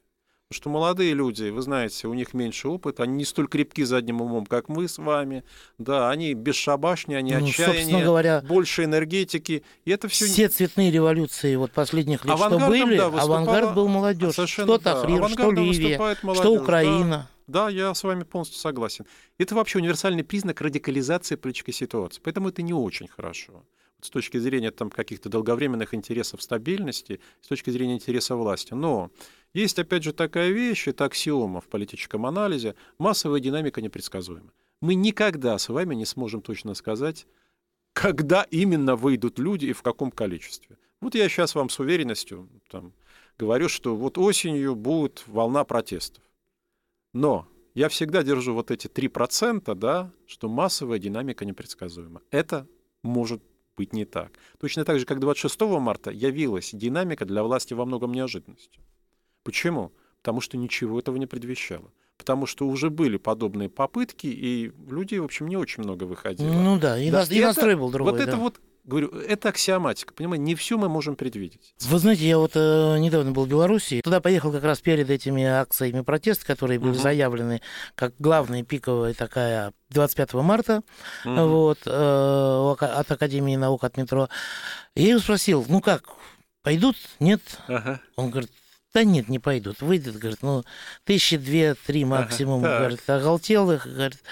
Что 0.53 0.71
молодые 0.71 1.13
люди, 1.13 1.49
вы 1.49 1.61
знаете, 1.61 2.07
у 2.07 2.15
них 2.15 2.33
меньше 2.33 2.69
опыта, 2.69 3.03
они 3.03 3.15
не 3.15 3.25
столь 3.25 3.49
крепки 3.49 3.83
задним 3.83 4.21
умом, 4.21 4.47
как 4.47 4.69
мы 4.69 4.87
с 4.87 4.97
вами. 4.97 5.43
Да, 5.77 6.09
они 6.09 6.35
бесшабашнее, 6.35 7.19
они 7.19 7.35
Ну, 7.35 7.47
отчаяние, 7.49 8.05
говоря, 8.05 8.43
больше 8.47 8.85
энергетики. 8.85 9.65
И 9.85 9.91
это 9.91 10.07
все 10.07 10.27
Все 10.27 10.49
цветные 10.49 10.93
революции 10.93 11.57
вот 11.57 11.73
последних 11.73 12.25
лет, 12.25 12.39
что 12.39 12.59
были, 12.61 12.97
да, 12.97 13.09
выступала- 13.09 13.23
авангард 13.23 13.75
был 13.75 13.89
молодежь. 13.89 14.35
Совершенно, 14.35 14.69
Что 14.75 14.79
да. 14.79 14.95
Тахрир, 14.95 15.17
что 15.17 15.25
Авангардом 15.25 15.65
Ливия, 15.65 15.87
выступает 15.89 16.19
что 16.19 16.27
молодежь, 16.29 16.61
Украина. 16.63 17.31
Да, 17.49 17.69
я 17.69 17.93
с 17.93 18.05
вами 18.05 18.23
полностью 18.23 18.61
согласен. 18.61 19.05
Это 19.39 19.57
вообще 19.57 19.79
универсальный 19.79 20.23
признак 20.23 20.61
радикализации 20.61 21.35
политической 21.35 21.73
ситуации. 21.73 22.21
Поэтому 22.23 22.51
это 22.51 22.63
не 22.63 22.73
очень 22.73 23.09
хорошо. 23.09 23.65
С 24.01 24.11
точки 24.11 24.39
зрения 24.39 24.71
там, 24.71 24.91
каких-то 24.91 25.29
долговременных 25.29 25.95
интересов 25.95 26.43
стабильности, 26.43 27.21
с 27.41 27.49
точки 27.49 27.71
зрения 27.71 27.95
интереса 27.95 28.37
власти. 28.37 28.75
Но 28.75 29.11
есть, 29.55 29.79
опять 29.79 30.03
же, 30.03 30.13
такая 30.13 30.51
вещь, 30.51 30.87
это 30.87 31.07
аксиома 31.07 31.61
в 31.61 31.69
политическом 31.69 32.27
анализе, 32.27 32.75
массовая 32.99 33.41
динамика 33.41 33.81
непредсказуема. 33.81 34.53
Мы 34.83 34.95
никогда 34.95 35.57
с 35.59 35.69
вами 35.71 35.95
не 35.95 36.05
сможем 36.05 36.43
точно 36.43 36.75
сказать, 36.75 37.27
когда 37.95 38.43
именно 38.51 38.97
выйдут 38.97 39.39
люди 39.39 39.67
и 39.67 39.73
в 39.73 39.81
каком 39.81 40.11
количестве. 40.11 40.77
Вот 41.01 41.15
я 41.15 41.29
сейчас 41.29 41.55
вам 41.55 41.71
с 41.71 41.79
уверенностью 41.79 42.49
там, 42.69 42.93
говорю, 43.39 43.71
что 43.71 43.97
вот 43.97 44.19
осенью 44.19 44.75
будет 44.75 45.25
волна 45.27 45.65
протестов. 45.65 46.23
Но 47.15 47.49
я 47.75 47.89
всегда 47.89 48.23
держу 48.23 48.53
вот 48.53 48.71
эти 48.71 48.87
3%, 48.87 49.75
да, 49.75 50.13
что 50.27 50.49
массовая 50.49 50.99
динамика 50.99 51.47
непредсказуема. 51.47 52.21
Это 52.31 52.67
может 53.03 53.43
быть 53.77 53.93
не 53.93 54.05
так. 54.05 54.33
Точно 54.59 54.85
так 54.85 54.99
же, 54.99 55.05
как 55.07 55.21
26 55.21 55.61
марта 55.79 56.11
явилась 56.11 56.71
динамика 56.73 57.25
для 57.25 57.43
власти 57.43 57.75
во 57.75 57.85
многом 57.85 58.13
неожиданностью. 58.13 58.83
Почему? 59.43 59.93
Потому 60.23 60.41
что 60.41 60.57
ничего 60.57 60.99
этого 60.99 61.17
не 61.17 61.27
предвещало. 61.27 61.93
Потому 62.17 62.47
что 62.47 62.67
уже 62.67 62.89
были 62.91 63.19
подобные 63.19 63.69
попытки, 63.69 64.27
и 64.27 64.73
людей, 64.91 65.19
в 65.19 65.25
общем, 65.25 65.47
не 65.49 65.57
очень 65.57 65.83
много 65.83 66.05
выходило. 66.05 66.51
Ну 66.51 66.79
да, 66.79 66.99
и, 66.99 67.11
Да, 67.11 67.19
нас- 67.19 67.31
и 67.31 67.37
это- 67.37 67.49
настрой 67.49 67.77
был 67.77 67.91
другой. 67.91 68.13
вот 68.13 68.21
это 68.21 68.33
да. 68.33 68.37
вот, 68.39 68.61
говорю, 68.87 69.09
это 69.11 69.49
аксиоматика. 69.51 70.15
Понимаете, 70.15 70.45
не 70.45 70.55
все 70.55 70.79
мы 70.79 70.89
можем 70.89 71.17
предвидеть. 71.17 71.75
Вы 71.81 71.99
знаете, 71.99 72.27
я 72.29 72.39
вот 72.39 72.53
э, 72.55 72.97
недавно 72.99 73.33
был 73.33 73.45
в 73.45 73.49
Беларуси, 73.49 74.01
туда 74.03 74.21
поехал 74.21 74.53
как 74.53 74.65
раз 74.65 74.81
перед 74.81 75.11
этими 75.11 75.45
акциями 75.45 76.01
протеста, 76.03 76.47
которые 76.47 76.79
были 76.79 76.93
Мгм. 76.93 77.01
заявлены 77.01 77.61
как 77.95 78.15
главная 78.19 78.63
пиковая 78.63 79.13
такая 79.15 79.73
25 79.91 80.35
марта 80.35 80.83
Мгм. 81.25 81.47
вот, 81.49 81.79
э, 81.87 82.75
от 82.81 83.11
Академии 83.11 83.57
наук, 83.57 83.85
от 83.85 83.97
метро. 83.97 84.29
Я 84.95 85.09
его 85.11 85.19
спросил, 85.21 85.65
ну 85.69 85.81
как, 85.81 86.05
пойдут? 86.63 86.97
Нет? 87.21 87.41
Ага. 87.69 88.01
Он 88.17 88.31
говорит, 88.31 88.51
да 88.95 89.05
нет, 89.05 89.29
не 89.29 89.39
пойдут. 89.39 89.83
Выйдет, 89.83 90.17
говорит, 90.17 90.39
ну, 90.43 90.65
тысячи 91.05 91.37
две-три 91.37 92.05
максимум, 92.07 92.63
так. 92.63 92.79
говорит, 92.79 93.11
оголтелых, 93.11 93.87
говорит, 93.87 94.23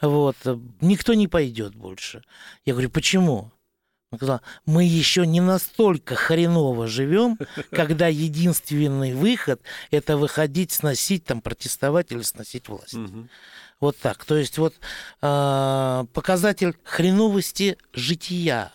Ага. 0.00 0.08
вот, 0.10 0.36
никто 0.80 1.14
не 1.14 1.28
пойдет 1.28 1.74
больше. 1.76 2.22
Я 2.64 2.72
говорю, 2.72 2.90
почему? 2.90 3.52
Мы 4.64 4.84
еще 4.84 5.26
не 5.26 5.40
настолько 5.40 6.14
хреново 6.14 6.86
живем, 6.86 7.38
когда 7.70 8.08
единственный 8.08 9.12
выход– 9.12 9.60
это 9.90 10.16
выходить, 10.16 10.72
сносить, 10.72 11.24
там, 11.24 11.42
протестовать 11.42 12.10
или 12.10 12.22
сносить 12.22 12.68
власть. 12.68 12.94
Мгм. 12.94 13.28
Вот 13.80 13.96
так. 13.98 14.24
То 14.24 14.36
есть 14.36 14.56
вот 14.58 14.74
а, 15.20 16.06
показатель 16.14 16.74
хреновости 16.84 17.76
жития. 17.92 18.72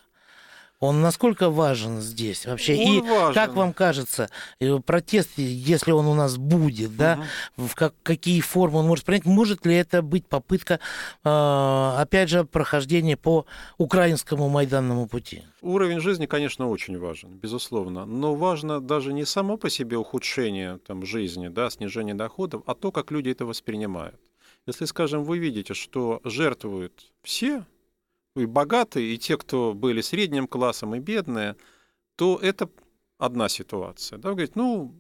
Он 0.84 1.00
насколько 1.02 1.50
важен 1.50 2.02
здесь 2.02 2.46
вообще? 2.46 2.76
Он 2.76 2.98
И 2.98 3.02
важен. 3.02 3.34
как 3.34 3.56
вам 3.56 3.72
кажется, 3.72 4.30
э, 4.60 4.80
протест, 4.80 5.30
если 5.38 5.92
он 5.92 6.08
у 6.08 6.14
нас 6.14 6.36
будет, 6.38 6.98
да, 6.98 7.16
Мгм. 7.56 7.68
в 7.70 7.76
как, 7.76 7.94
какие 8.04 8.42
формы 8.42 8.80
он 8.80 8.88
может 8.88 9.06
принять, 9.06 9.24
может 9.26 9.66
ли 9.66 9.76
это 9.76 10.02
быть 10.02 10.28
попытка, 10.28 10.82
а, 11.24 11.96
опять 12.02 12.28
же, 12.28 12.44
прохождения 12.44 13.16
по 13.16 13.46
украинскому 13.78 14.50
майданному 14.50 15.08
пути? 15.08 15.44
Уровень 15.62 16.02
жизни, 16.02 16.26
конечно, 16.26 16.68
очень 16.70 17.00
важен, 17.00 17.30
безусловно. 17.30 18.04
Но 18.06 18.36
важно 18.36 18.82
даже 18.82 19.14
не 19.14 19.24
само 19.26 19.56
по 19.56 19.70
себе 19.70 19.96
ухудшение 19.96 20.80
там, 20.86 21.06
жизни, 21.06 21.48
да, 21.48 21.70
снижение 21.70 22.14
доходов, 22.14 22.62
а 22.66 22.76
то, 22.76 22.92
как 22.92 23.10
люди 23.10 23.30
это 23.30 23.46
воспринимают. 23.46 24.20
Если, 24.68 24.84
скажем, 24.84 25.24
вы 25.24 25.38
видите, 25.38 25.74
что 25.74 26.20
жертвуют 26.26 27.12
все, 27.24 27.66
и 28.36 28.46
богатые, 28.46 29.14
и 29.14 29.18
те, 29.18 29.38
кто 29.38 29.74
были 29.74 30.02
средним 30.02 30.48
классом, 30.48 30.96
и 30.96 31.00
бедные, 31.00 31.56
то 32.16 32.40
это 32.42 32.70
одна 33.18 33.50
ситуация. 33.50 34.18
Да, 34.18 34.30
вы 34.30 34.36
говорите, 34.36 34.54
ну, 34.56 34.96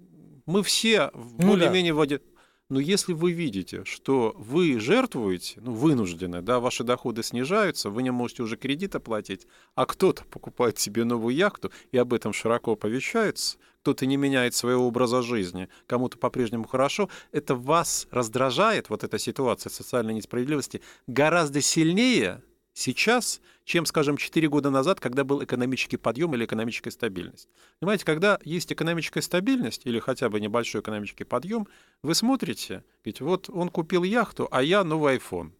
мы 0.45 0.63
все 0.63 1.11
Ну 1.13 1.47
более-менее 1.47 1.93
в 1.93 1.97
воде. 1.97 2.21
Но 2.69 2.79
если 2.79 3.13
вы 3.13 3.33
видите, 3.33 3.83
что 3.83 4.33
вы 4.37 4.79
жертвуете, 4.79 5.59
ну, 5.61 5.73
вынуждены, 5.73 6.41
да, 6.41 6.59
ваши 6.59 6.83
доходы 6.83 7.21
снижаются, 7.21 7.89
вы 7.89 8.03
не 8.03 8.11
можете 8.11 8.41
уже 8.43 8.55
кредит 8.55 8.95
оплатить, 8.95 9.45
а 9.75 9.85
кто-то 9.85 10.23
покупает 10.25 10.79
себе 10.79 11.03
новую 11.03 11.35
яхту, 11.35 11.71
и 11.91 11.97
об 11.97 12.13
этом 12.13 12.33
широко 12.33 12.71
оповещается, 12.71 13.57
кто-то 13.81 14.05
не 14.05 14.15
меняет 14.15 14.55
своего 14.55 14.87
образа 14.87 15.21
жизни, 15.21 15.67
кому-то 15.87 16.17
по-прежнему 16.17 16.65
хорошо, 16.65 17.09
это 17.31 17.53
вас 17.53 18.07
раздражает, 18.11 18.89
вот 18.89 19.03
эта 19.03 19.19
ситуация 19.19 19.69
социальной 19.69 20.13
несправедливости, 20.13 20.81
гораздо 21.05 21.61
сильнее 21.61 22.41
сейчас, 22.73 23.41
чем, 23.65 23.85
скажем, 23.85 24.17
4 24.17 24.49
года 24.49 24.69
назад, 24.69 24.99
когда 24.99 25.23
был 25.23 25.43
экономический 25.43 25.97
подъем 25.97 26.35
или 26.35 26.45
экономическая 26.45 26.91
стабильность. 26.91 27.47
Понимаете, 27.79 28.05
когда 28.05 28.39
есть 28.43 28.71
экономическая 28.73 29.21
стабильность 29.21 29.81
или 29.85 29.99
хотя 29.99 30.29
бы 30.29 30.39
небольшой 30.39 30.81
экономический 30.81 31.23
подъем, 31.23 31.67
вы 32.01 32.15
смотрите, 32.15 32.83
ведь 33.05 33.21
вот 33.21 33.49
он 33.49 33.69
купил 33.69 34.03
яхту, 34.03 34.47
а 34.51 34.61
я 34.61 34.83
новый 34.83 35.17
iPhone. 35.17 35.51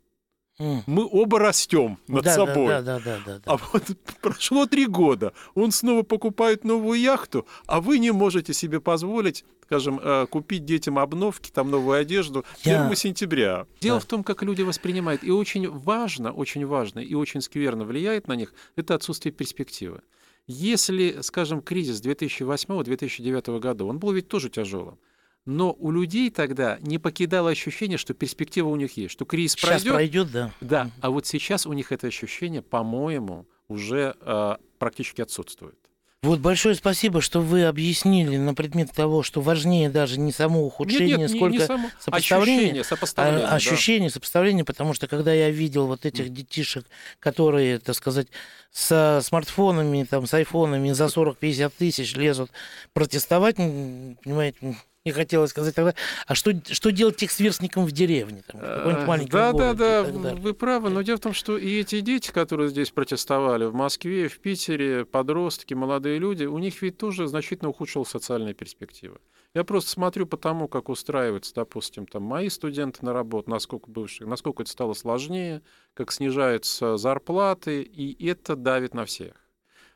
Мы 0.60 1.08
оба 1.10 1.40
растем 1.40 1.98
над 2.08 2.26
да, 2.26 2.36
собой. 2.36 2.68
Да, 2.68 2.82
да, 2.82 3.00
да, 3.00 3.20
да, 3.26 3.40
да. 3.40 3.42
А 3.46 3.58
вот 3.58 3.84
прошло 4.22 4.66
три 4.68 4.86
года, 4.86 5.34
он 5.56 5.72
снова 5.72 6.04
покупает 6.04 6.64
новую 6.64 7.00
яхту, 7.00 7.48
а 7.66 7.82
вы 7.82 7.98
не 7.98 8.12
можете 8.12 8.54
себе 8.54 8.80
позволить, 8.80 9.46
скажем, 9.64 10.00
э, 10.02 10.28
купить 10.30 10.64
детям 10.64 11.00
обновки, 11.00 11.50
там 11.50 11.72
новую 11.72 11.98
одежду 12.00 12.46
Я- 12.64 12.84
1 12.86 12.96
сентября. 12.96 13.66
Дело 13.82 13.98
Да. 14.00 14.06
в 14.06 14.08
том, 14.08 14.24
как 14.24 14.44
люди 14.44 14.62
воспринимают. 14.62 15.24
И 15.24 15.32
очень 15.32 15.68
важно, 15.70 16.32
очень 16.32 16.66
важно 16.68 17.00
и 17.00 17.16
очень 17.16 17.42
скверно 17.42 17.84
влияет 17.84 18.28
на 18.28 18.34
них, 18.36 18.54
это 18.76 18.94
отсутствие 18.94 19.34
перспективы. 19.34 20.02
Если, 20.46 21.22
скажем, 21.22 21.62
кризис 21.62 22.00
2008-2009 22.02 23.60
года, 23.60 23.86
он 23.86 23.98
был 23.98 24.12
ведь 24.12 24.28
тоже 24.28 24.50
тяжелым. 24.50 25.00
Но 25.46 25.76
у 25.78 25.92
людей 25.92 26.30
тогда 26.30 26.78
не 26.82 27.00
покидало 27.00 27.50
ощущение, 27.50 27.98
что 27.98 28.14
перспектива 28.14 28.70
у 28.70 28.76
них 28.78 28.96
есть, 28.96 29.12
что 29.12 29.26
кризис 29.26 29.54
Сейчас 29.54 29.84
пройдет, 29.84 29.94
пройдет, 29.94 30.32
да. 30.32 30.52
да, 30.62 30.92
а 31.02 31.10
вот 31.10 31.28
сейчас 31.28 31.66
у 31.66 31.74
них 31.74 31.92
это 31.92 32.08
ощущение, 32.08 32.62
по-моему, 32.62 33.46
уже 33.68 34.16
э, 34.22 34.56
практически 34.80 35.22
отсутствует. 35.22 35.78
Вот 36.24 36.40
большое 36.40 36.74
спасибо, 36.76 37.20
что 37.20 37.42
вы 37.42 37.66
объяснили 37.66 38.38
на 38.38 38.54
предмет 38.54 38.92
того, 38.94 39.24
что 39.24 39.42
важнее 39.42 39.90
даже 39.90 40.18
не 40.18 40.32
само 40.32 40.66
ухудшение, 40.66 41.18
нет, 41.18 41.20
нет, 41.20 41.32
сколько 41.32 41.56
не, 41.56 41.58
не 41.58 41.66
само... 41.66 41.90
сопоставление, 42.00 42.62
ощущение, 42.62 42.84
сопоставление, 42.86 43.46
а, 43.46 43.56
ощущение, 43.56 44.10
да. 44.10 44.14
сопоставление, 44.14 44.64
потому 44.64 44.94
что 44.94 45.08
когда 45.08 45.34
я 45.34 45.50
видел 45.50 45.88
вот 45.88 46.06
этих 46.06 46.30
детишек, 46.30 46.86
которые, 47.20 47.80
так 47.80 47.96
сказать, 47.96 48.28
со 48.72 49.20
смартфонами, 49.22 50.06
там, 50.10 50.26
с 50.26 50.34
айфонами 50.34 50.94
за 50.94 51.06
40-50 51.06 51.74
тысяч 51.78 52.16
лезут 52.16 52.52
протестовать, 52.94 53.58
понимаете, 53.58 54.78
мне 55.06 55.14
хотелось 55.14 55.50
сказать 55.50 55.76
тогда, 55.76 55.94
а 56.28 56.34
что, 56.36 56.54
что 56.72 56.92
делать 56.92 57.18
тех 57.18 57.30
сверстникам 57.30 57.86
в 57.86 57.92
деревне? 57.92 58.44
Там, 58.48 58.62
в 58.62 59.30
да, 59.30 59.52
да, 59.52 59.74
да, 59.74 60.04
вы 60.04 60.54
правы, 60.54 60.90
но 60.90 61.02
дело 61.02 61.18
в 61.18 61.20
том, 61.22 61.34
что 61.34 61.58
и 61.58 61.80
эти 61.82 62.00
дети, 62.00 62.32
которые 62.32 62.70
здесь 62.70 62.92
протестовали 62.92 63.66
в 63.66 63.74
Москве, 63.74 64.30
в 64.30 64.40
Питере, 64.40 65.04
подростки, 65.04 65.74
молодые 65.74 66.20
люди, 66.20 66.46
у 66.46 66.58
них 66.58 66.82
ведь 66.82 66.98
тоже 66.98 67.28
значительно 67.28 67.70
ухудшилась 67.70 68.10
социальная 68.10 68.54
перспектива. 68.54 69.18
Я 69.54 69.66
просто 69.66 69.92
смотрю 69.92 70.26
по 70.26 70.38
тому, 70.38 70.70
как 70.70 70.88
устраиваются, 70.88 71.54
допустим, 71.54 72.08
там 72.08 72.24
мои 72.24 72.48
студенты 72.48 73.06
на 73.06 73.12
работу, 73.12 73.52
насколько 73.52 73.92
бывших, 73.92 74.26
насколько 74.26 74.64
это 74.64 74.72
стало 74.72 74.94
сложнее, 74.94 75.62
как 75.94 76.14
снижаются 76.14 76.96
зарплаты, 76.96 77.82
и 77.82 78.26
это 78.26 78.56
давит 78.56 78.94
на 78.94 79.06
всех. 79.06 79.43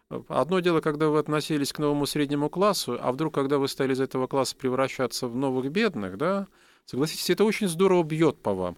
Одно 0.10 0.62
дело, 0.62 0.80
когда 0.80 1.10
вы 1.10 1.20
относились 1.20 1.74
к 1.74 1.80
новому 1.80 2.06
среднему 2.06 2.50
классу, 2.50 2.98
а 3.02 3.12
вдруг, 3.12 3.34
когда 3.34 3.58
вы 3.58 3.68
стали 3.68 3.94
из 3.94 4.00
этого 4.00 4.28
класса 4.28 4.56
превращаться 4.56 5.28
в 5.28 5.36
новых 5.36 5.70
бедных, 5.70 6.18
да, 6.18 6.48
согласитесь, 6.86 7.30
это 7.30 7.44
очень 7.44 7.68
здорово 7.68 8.04
бьет 8.04 8.42
по 8.42 8.54
вам. 8.54 8.78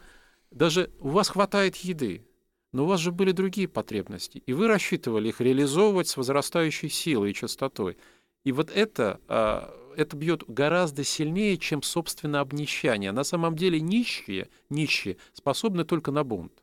Даже 0.50 0.90
у 1.00 1.10
вас 1.10 1.30
хватает 1.30 1.76
еды, 1.78 2.26
но 2.72 2.86
у 2.86 2.88
вас 2.88 3.00
же 3.00 3.12
были 3.12 3.32
другие 3.32 3.68
потребности, 3.68 4.42
и 4.44 4.54
вы 4.54 4.68
рассчитывали 4.68 5.30
их 5.30 5.40
реализовывать 5.40 6.08
с 6.08 6.18
возрастающей 6.18 6.90
силой 6.90 7.32
и 7.32 7.34
частотой. 7.36 7.98
И 8.44 8.52
вот 8.52 8.72
это, 8.72 9.20
а, 9.28 9.72
это 9.96 10.18
бьет 10.18 10.44
гораздо 10.48 11.04
сильнее, 11.04 11.60
чем, 11.60 11.84
собственно, 11.84 12.40
обнищание. 12.40 13.12
На 13.12 13.24
самом 13.24 13.56
деле 13.56 13.80
нищие, 13.80 14.50
нищие 14.72 15.18
способны 15.34 15.84
только 15.84 16.12
на 16.12 16.24
бунт. 16.24 16.54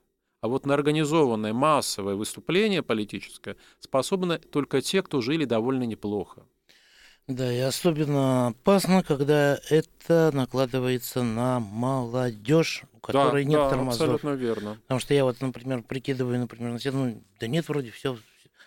А 0.46 0.48
вот 0.48 0.64
на 0.64 0.74
организованное 0.74 1.52
массовое 1.52 2.14
выступление 2.14 2.80
политическое 2.80 3.56
способны 3.80 4.38
только 4.38 4.80
те, 4.80 5.02
кто 5.02 5.20
жили 5.20 5.44
довольно 5.44 5.82
неплохо. 5.82 6.46
Да, 7.26 7.52
и 7.52 7.59
особенно 7.59 8.46
опасно, 8.46 9.02
когда 9.02 9.59
это 9.70 10.30
накладывается 10.32 11.24
на 11.24 11.59
молодежь, 11.59 12.85
у 12.92 13.00
которой 13.00 13.42
да, 13.42 13.50
нет 13.50 13.59
да, 13.59 13.70
тормозов. 13.70 14.02
абсолютно 14.02 14.30
верно. 14.35 14.78
Потому 14.82 15.00
что 15.00 15.14
я 15.14 15.24
вот, 15.24 15.40
например, 15.40 15.82
прикидываю, 15.82 16.38
например, 16.38 16.70
на 16.70 16.78
себя, 16.78 16.92
ну, 16.92 17.20
да 17.40 17.48
нет, 17.48 17.68
вроде 17.68 17.90
все 17.90 18.16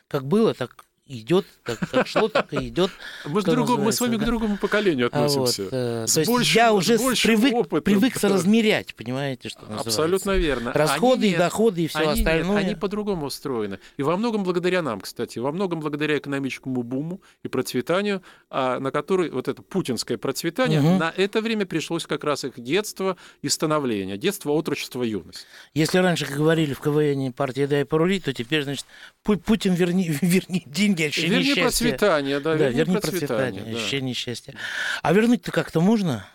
как 0.10 0.26
было, 0.26 0.54
так 0.54 0.84
идет, 1.10 1.46
как, 1.64 1.80
как 1.90 2.08
шло, 2.08 2.28
так 2.28 2.54
и 2.54 2.68
идет. 2.68 2.92
Мы, 3.26 3.42
другому, 3.44 3.86
мы 3.86 3.92
с 3.92 4.00
вами 4.00 4.16
да? 4.16 4.24
к 4.24 4.26
другому 4.26 4.58
поколению 4.58 5.08
относимся. 5.08 5.64
А 5.64 5.66
вот, 5.66 5.74
э, 5.74 6.06
то 6.14 6.20
есть 6.20 6.32
большим, 6.32 6.56
я 6.56 6.74
уже 6.74 6.98
привык, 6.98 7.54
опытом, 7.54 7.84
привык 7.84 8.16
соразмерять, 8.16 8.96
понимаете, 8.96 9.50
что 9.50 9.62
называется. 9.62 9.90
Абсолютно 9.90 10.32
верно. 10.38 10.72
Расходы 10.74 11.26
они 11.26 11.34
и 11.34 11.38
доходы 11.38 11.84
и 11.84 11.88
все 11.88 12.00
они 12.00 12.22
остальное. 12.22 12.58
Нет, 12.58 12.66
они 12.66 12.76
по-другому 12.76 13.26
устроены. 13.26 13.80
И 13.98 14.04
во 14.04 14.16
многом 14.18 14.44
благодаря 14.44 14.82
нам, 14.82 15.02
кстати, 15.02 15.40
во 15.40 15.52
многом 15.52 15.80
благодаря 15.80 16.18
экономическому 16.18 16.84
буму 16.84 17.22
и 17.44 17.48
процветанию, 17.48 18.22
а, 18.50 18.80
на 18.80 18.92
который 18.92 19.32
вот 19.32 19.48
это 19.48 19.62
путинское 19.64 20.18
процветание, 20.18 20.80
угу. 20.80 20.98
на 20.98 21.12
это 21.18 21.42
время 21.42 21.66
пришлось 21.66 22.06
как 22.06 22.24
раз 22.24 22.44
их 22.44 22.60
детство 22.60 23.18
и 23.42 23.50
становление, 23.50 24.18
детство, 24.18 24.52
отрочество, 24.52 25.02
юность. 25.02 25.48
Если 25.74 25.98
раньше, 25.98 26.26
как 26.26 26.38
говорили 26.38 26.74
в 26.74 26.80
КВН 26.80 27.34
партии 27.34 27.66
«Дай 27.66 27.84
порулить», 27.84 28.26
то 28.26 28.34
теперь, 28.34 28.64
значит, 28.64 28.86
Путин 29.24 29.74
верни, 29.74 30.10
верни 30.22 30.64
деньги 30.66 30.99
деньги, 31.00 31.10
ощущение 31.10 31.40
верни 31.40 31.56
счастья. 31.56 31.64
процветание, 31.64 32.40
да, 32.40 32.56
да 32.56 32.70
верни, 32.70 32.78
верни 32.78 32.94
процветание, 32.94 33.28
процветание 33.28 33.64
да. 33.64 33.80
ощущение 33.80 34.14
счастья. 34.14 34.54
А 35.02 35.14
вернуть-то 35.14 35.52
как-то 35.52 35.82
можно? 35.82 36.26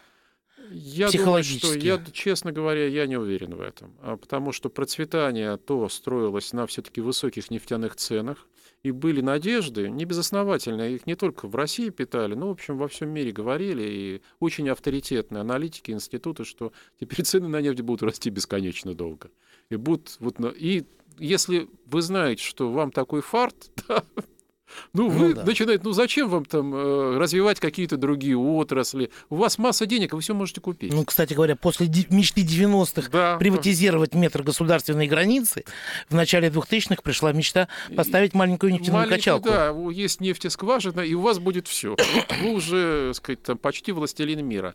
Я 0.71 1.11
думаю, 1.11 1.45
что 1.45 1.75
я, 1.75 2.03
честно 2.13 2.51
говоря, 2.51 2.89
я 2.89 3.07
не 3.07 3.17
уверен 3.17 3.55
в 3.55 3.61
этом, 3.61 3.95
а 4.01 4.17
потому 4.17 4.53
что 4.53 4.71
процветание 4.71 5.57
то 5.57 5.89
строилось 5.89 6.53
на 6.53 6.67
все-таки 6.67 7.01
высоких 7.01 7.51
нефтяных 7.51 7.97
ценах, 7.97 8.49
и 8.83 8.91
были 8.91 9.23
надежды, 9.23 9.89
не 9.89 10.05
безосновательные, 10.05 10.97
их 10.97 11.07
не 11.07 11.15
только 11.15 11.49
в 11.49 11.55
России 11.57 11.89
питали, 11.89 12.35
но, 12.35 12.49
в 12.49 12.51
общем, 12.51 12.77
во 12.77 12.87
всем 12.87 13.09
мире 13.09 13.33
говорили, 13.33 13.83
и 13.83 14.23
очень 14.41 14.69
авторитетные 14.69 15.41
аналитики, 15.41 15.91
институты, 15.91 16.45
что 16.45 16.73
теперь 17.01 17.23
цены 17.25 17.49
на 17.49 17.61
нефть 17.61 17.81
будут 17.81 18.03
расти 18.03 18.29
бесконечно 18.31 18.95
долго. 18.95 19.31
И 19.71 19.77
будут 19.77 20.17
вот, 20.21 20.37
и 20.57 20.85
если 21.19 21.69
вы 21.87 22.03
знаете, 22.03 22.43
что 22.43 22.71
вам 22.71 22.91
такой 22.91 23.23
фарт, 23.23 23.71
да, 23.89 24.05
ну, 24.93 25.09
вы 25.09 25.29
ну, 25.29 25.35
да. 25.35 25.45
начинаете, 25.45 25.83
ну 25.85 25.93
зачем 25.93 26.29
вам 26.29 26.45
там 26.45 26.75
э, 26.75 27.19
развивать 27.19 27.61
какие-то 27.61 27.97
другие 27.97 28.37
отрасли? 28.37 29.11
У 29.31 29.37
вас 29.37 29.59
масса 29.59 29.87
денег, 29.87 30.13
вы 30.13 30.21
все 30.21 30.35
можете 30.35 30.61
купить. 30.61 30.93
Ну, 30.93 31.05
кстати 31.05 31.35
говоря, 31.35 31.57
после 31.57 31.87
мечты 32.11 32.43
90-х 32.43 33.11
да. 33.11 33.37
приватизировать 33.39 34.15
метр 34.15 34.43
государственной 34.43 35.07
границы, 35.07 35.65
в 36.09 36.15
начале 36.15 36.49
2000-х 36.49 37.03
пришла 37.03 37.33
мечта 37.33 37.69
поставить 37.97 38.35
маленькую 38.35 38.73
нефтяную 38.73 39.07
Маленькую, 39.07 39.19
качалку. 39.19 39.49
Да, 39.49 39.75
есть 39.91 40.21
нефтескважина, 40.21 41.01
и 41.01 41.15
у 41.15 41.21
вас 41.21 41.39
будет 41.39 41.69
все. 41.69 41.97
Вы 42.43 42.53
уже, 42.53 43.13
сказать, 43.15 43.43
там, 43.43 43.59
почти 43.59 43.93
властелин 43.93 44.45
мира. 44.47 44.75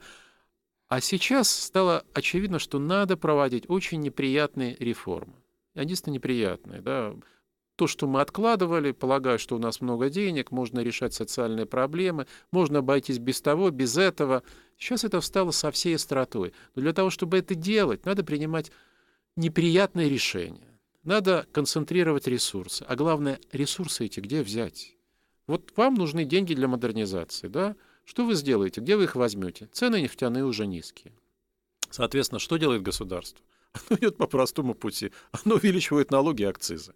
А 0.88 1.02
сейчас 1.02 1.50
стало 1.50 2.04
очевидно, 2.14 2.58
что 2.58 2.80
надо 2.80 3.16
проводить 3.16 3.66
очень 3.68 4.02
неприятные 4.02 4.76
реформы. 4.80 5.34
Они 5.76 5.96
неприятные, 6.08 6.82
да 6.82 7.14
то, 7.80 7.88
что 7.88 8.08
мы 8.08 8.20
откладывали, 8.20 8.92
полагаю, 8.92 9.40
что 9.40 9.56
у 9.56 9.58
нас 9.58 9.80
много 9.80 10.10
денег, 10.10 10.52
можно 10.52 10.82
решать 10.82 11.14
социальные 11.14 11.66
проблемы, 11.66 12.28
можно 12.52 12.80
обойтись 12.80 13.20
без 13.20 13.40
того, 13.40 13.70
без 13.70 13.96
этого. 13.96 14.44
Сейчас 14.78 15.06
это 15.06 15.22
встало 15.22 15.52
со 15.52 15.72
всей 15.72 15.96
остротой. 15.96 16.52
Но 16.76 16.82
для 16.82 16.92
того, 16.92 17.10
чтобы 17.10 17.38
это 17.38 17.56
делать, 17.56 18.06
надо 18.06 18.26
принимать 18.26 18.70
неприятные 19.38 20.10
решения. 20.10 20.78
Надо 21.06 21.48
концентрировать 21.54 22.28
ресурсы. 22.28 22.84
А 22.86 22.98
главное, 22.98 23.40
ресурсы 23.54 24.08
эти 24.08 24.20
где 24.20 24.44
взять? 24.44 24.98
Вот 25.48 25.72
вам 25.78 25.94
нужны 25.94 26.26
деньги 26.26 26.54
для 26.54 26.68
модернизации, 26.68 27.48
да? 27.48 27.78
Что 28.04 28.26
вы 28.26 28.36
сделаете? 28.36 28.82
Где 28.82 28.98
вы 28.98 29.06
их 29.06 29.16
возьмете? 29.16 29.70
Цены 29.72 30.02
нефтяные 30.02 30.44
уже 30.44 30.68
низкие. 30.68 31.14
Соответственно, 31.90 32.40
что 32.40 32.58
делает 32.58 32.82
государство? 32.82 33.46
Оно 33.90 33.98
идет 34.00 34.18
по 34.18 34.28
простому 34.28 34.74
пути. 34.74 35.14
Оно 35.32 35.56
увеличивает 35.56 36.12
налоги 36.12 36.42
и 36.42 36.46
акцизы 36.46 36.94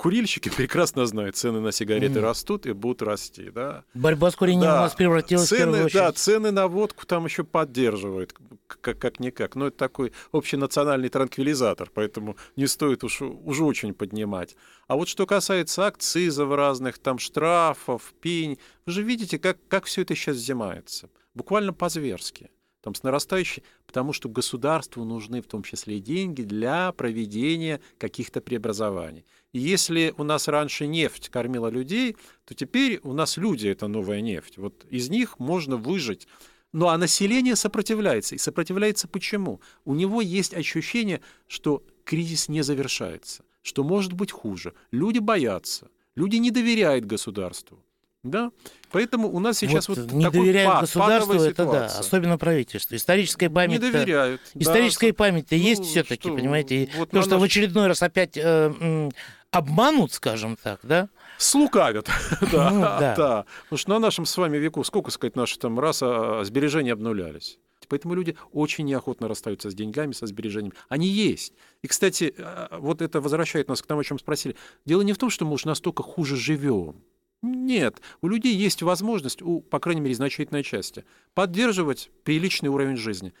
курильщики 0.00 0.48
прекрасно 0.56 1.04
знают, 1.04 1.36
цены 1.36 1.60
на 1.60 1.72
сигареты 1.72 2.20
mm. 2.20 2.22
растут 2.22 2.66
и 2.66 2.72
будут 2.72 3.02
расти. 3.02 3.50
Да? 3.50 3.84
Борьба 3.92 4.30
с 4.30 4.36
курением 4.36 4.62
да. 4.62 4.78
у 4.78 4.82
нас 4.84 4.94
превратилась 4.94 5.46
цены, 5.46 5.58
в 5.58 5.64
первую 5.64 5.84
очередь. 5.84 6.00
Да, 6.00 6.12
цены 6.12 6.50
на 6.50 6.68
водку 6.68 7.06
там 7.06 7.26
еще 7.26 7.44
поддерживают, 7.44 8.34
как- 8.66 8.98
как-никак. 8.98 9.56
Но 9.56 9.66
это 9.66 9.76
такой 9.76 10.12
общенациональный 10.32 11.10
транквилизатор, 11.10 11.90
поэтому 11.92 12.36
не 12.56 12.66
стоит 12.66 13.04
уж, 13.04 13.20
уж 13.20 13.60
очень 13.60 13.92
поднимать. 13.92 14.56
А 14.88 14.96
вот 14.96 15.06
что 15.06 15.26
касается 15.26 15.86
акцизов 15.86 16.50
разных, 16.54 16.98
там 16.98 17.18
штрафов, 17.18 18.14
пень, 18.22 18.58
вы 18.86 18.92
же 18.92 19.02
видите, 19.02 19.38
как, 19.38 19.58
как 19.68 19.84
все 19.84 20.02
это 20.02 20.14
сейчас 20.14 20.36
взимается. 20.36 21.10
Буквально 21.34 21.74
по-зверски 21.74 22.50
там, 22.80 22.94
с 22.94 23.02
нарастающей, 23.02 23.62
потому 23.86 24.12
что 24.12 24.28
государству 24.28 25.04
нужны 25.04 25.42
в 25.42 25.46
том 25.46 25.62
числе 25.62 25.98
и 25.98 26.00
деньги 26.00 26.42
для 26.42 26.92
проведения 26.92 27.80
каких-то 27.98 28.40
преобразований. 28.40 29.24
И 29.52 29.58
если 29.58 30.14
у 30.16 30.22
нас 30.22 30.48
раньше 30.48 30.86
нефть 30.86 31.28
кормила 31.28 31.68
людей, 31.68 32.16
то 32.44 32.54
теперь 32.54 33.00
у 33.02 33.12
нас 33.12 33.36
люди— 33.36 33.68
это 33.68 33.88
новая 33.88 34.20
нефть. 34.20 34.58
Вот 34.58 34.84
из 34.90 35.10
них 35.10 35.38
можно 35.38 35.76
выжить. 35.76 36.28
Ну 36.72 36.88
а 36.88 36.96
население 36.96 37.56
сопротивляется. 37.56 38.36
И 38.36 38.38
сопротивляется 38.38 39.08
почему? 39.08 39.60
У 39.84 39.94
него 39.94 40.20
есть 40.20 40.54
ощущение, 40.54 41.20
что 41.48 41.82
кризис 42.04 42.48
не 42.48 42.62
завершается, 42.62 43.44
что 43.62 43.82
может 43.82 44.12
быть 44.12 44.30
хуже. 44.30 44.74
Люди 44.92 45.18
боятся, 45.18 45.88
люди 46.14 46.36
не 46.36 46.50
доверяют 46.50 47.04
государству. 47.04 47.82
Да? 48.22 48.52
Поэтому 48.92 49.32
у 49.32 49.40
нас 49.40 49.58
сейчас 49.58 49.88
вот, 49.88 49.96
вот 49.96 50.12
не 50.12 50.24
такой 50.24 50.40
доверяют 50.40 50.70
пад, 50.70 50.80
государству, 50.82 51.32
это 51.34 51.64
да, 51.64 51.86
особенно 51.86 52.36
правительству. 52.36 52.94
Историческая 52.94 53.48
память. 53.48 53.80
Не 53.80 53.90
доверяют. 53.90 54.42
Историческая 54.54 55.12
да, 55.12 55.14
память-то 55.14 55.54
ну, 55.54 55.62
есть 55.62 55.84
все-таки, 55.84 56.28
понимаете. 56.28 56.90
Вот 56.96 57.10
то, 57.10 57.22
что 57.22 57.32
наш... 57.32 57.40
в 57.40 57.44
очередной 57.44 57.86
раз 57.86 58.02
опять 58.02 58.36
э, 58.36 59.08
обманут, 59.50 60.12
скажем 60.12 60.56
так, 60.56 60.80
да? 60.82 61.08
Слукавят, 61.38 62.08
да, 62.52 62.70
ну, 62.70 62.80
да. 62.80 63.14
да. 63.16 63.46
Потому 63.64 63.78
что 63.78 63.90
на 63.90 63.98
нашем 63.98 64.26
с 64.26 64.36
вами 64.36 64.58
веку, 64.58 64.84
сколько 64.84 65.10
сказать, 65.10 65.36
наши 65.36 65.58
там 65.58 65.78
раз 65.78 66.00
а, 66.02 66.42
сбережения 66.44 66.92
обнулялись. 66.92 67.58
Поэтому 67.88 68.14
люди 68.14 68.36
очень 68.52 68.84
неохотно 68.84 69.26
расстаются 69.26 69.68
с 69.68 69.74
деньгами, 69.74 70.12
со 70.12 70.26
сбережениями. 70.26 70.74
Они 70.88 71.08
есть. 71.08 71.54
И, 71.82 71.88
кстати, 71.88 72.32
а, 72.38 72.78
вот 72.78 73.02
это 73.02 73.20
возвращает 73.20 73.68
нас 73.68 73.82
к 73.82 73.86
тому, 73.86 74.00
о 74.00 74.04
чем 74.04 74.18
спросили. 74.18 74.54
Дело 74.84 75.02
не 75.02 75.12
в 75.12 75.18
том, 75.18 75.28
что 75.28 75.44
мы 75.44 75.54
уж 75.54 75.64
настолько 75.64 76.02
хуже 76.02 76.36
живем. 76.36 77.02
Нет, 77.42 78.00
у 78.20 78.28
людей 78.28 78.54
есть 78.54 78.82
возможность, 78.82 79.40
у, 79.42 79.60
по 79.60 79.80
крайней 79.80 80.02
мере, 80.02 80.14
значительной 80.14 80.62
части, 80.62 81.04
поддерживать 81.34 82.10
приличный 82.22 82.68
уровень 82.68 82.96
жизни. 82.96 83.32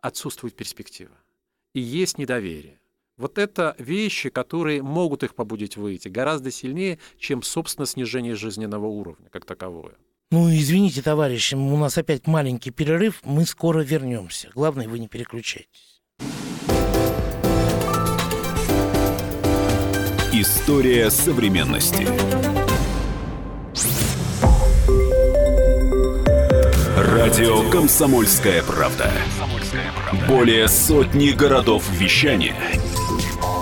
Отсутствует 0.00 0.56
перспектива. 0.56 1.14
И 1.74 1.80
есть 1.80 2.18
недоверие. 2.18 2.80
Вот 3.22 3.38
это 3.38 3.76
вещи, 3.78 4.30
которые 4.30 4.82
могут 4.82 5.22
их 5.22 5.36
побудить 5.36 5.76
выйти 5.76 6.08
гораздо 6.08 6.50
сильнее, 6.50 6.98
чем, 7.20 7.44
собственно, 7.44 7.86
снижение 7.86 8.34
жизненного 8.34 8.86
уровня 8.86 9.28
как 9.30 9.44
таковое. 9.44 9.92
Ну, 10.32 10.50
извините, 10.50 11.02
товарищи, 11.02 11.54
у 11.54 11.76
нас 11.76 11.96
опять 11.96 12.26
маленький 12.26 12.72
перерыв, 12.72 13.20
мы 13.22 13.46
скоро 13.46 13.82
вернемся. 13.82 14.50
Главное, 14.56 14.88
вы 14.88 14.98
не 14.98 15.06
переключайтесь. 15.06 16.02
История 20.32 21.08
современности. 21.08 22.08
Радио 26.96 27.70
«Комсомольская 27.70 28.64
правда». 28.64 29.12
Более 30.26 30.66
сотни 30.66 31.30
городов 31.30 31.88
вещания 31.92 32.56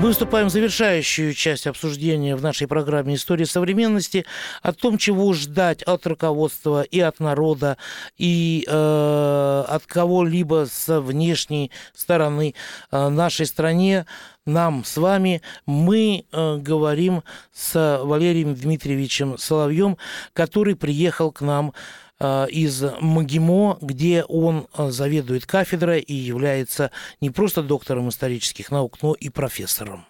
Мы 0.00 0.08
выступаем 0.08 0.46
в 0.46 0.52
завершающую 0.52 1.34
часть 1.34 1.66
обсуждения 1.66 2.36
в 2.36 2.42
нашей 2.42 2.68
программе 2.68 3.16
«История 3.16 3.46
современности» 3.46 4.24
о 4.62 4.72
том, 4.72 4.96
чего 4.96 5.32
ждать 5.32 5.82
от 5.82 6.06
руководства 6.06 6.82
и 6.82 7.00
от 7.00 7.18
народа, 7.18 7.76
и 8.16 8.64
э, 8.68 9.64
от 9.68 9.86
кого-либо 9.86 10.66
с 10.70 11.00
внешней 11.00 11.72
стороны 11.96 12.54
э, 12.92 13.08
нашей 13.08 13.46
стране, 13.46 14.06
нам 14.46 14.84
с 14.84 14.96
вами, 14.98 15.42
мы 15.66 16.24
э, 16.30 16.56
говорим 16.58 17.24
с 17.52 18.00
Валерием 18.00 18.54
Дмитриевичем 18.54 19.36
Соловьем, 19.36 19.98
который 20.32 20.76
приехал 20.76 21.32
к 21.32 21.40
нам 21.40 21.74
из 22.20 22.82
МГИМО, 22.82 23.78
где 23.80 24.24
он 24.24 24.66
э, 24.76 24.90
заведует 24.90 25.46
кафедрой 25.46 26.00
и 26.00 26.14
является 26.14 26.90
не 27.20 27.30
просто 27.30 27.62
доктором 27.62 28.08
исторических 28.08 28.70
наук, 28.70 28.98
но 29.02 29.14
и 29.14 29.28
профессором. 29.28 30.04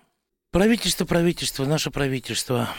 Правительство, 0.50 1.04
правительство, 1.04 1.66
наше 1.66 1.90
правительство. 1.90 2.70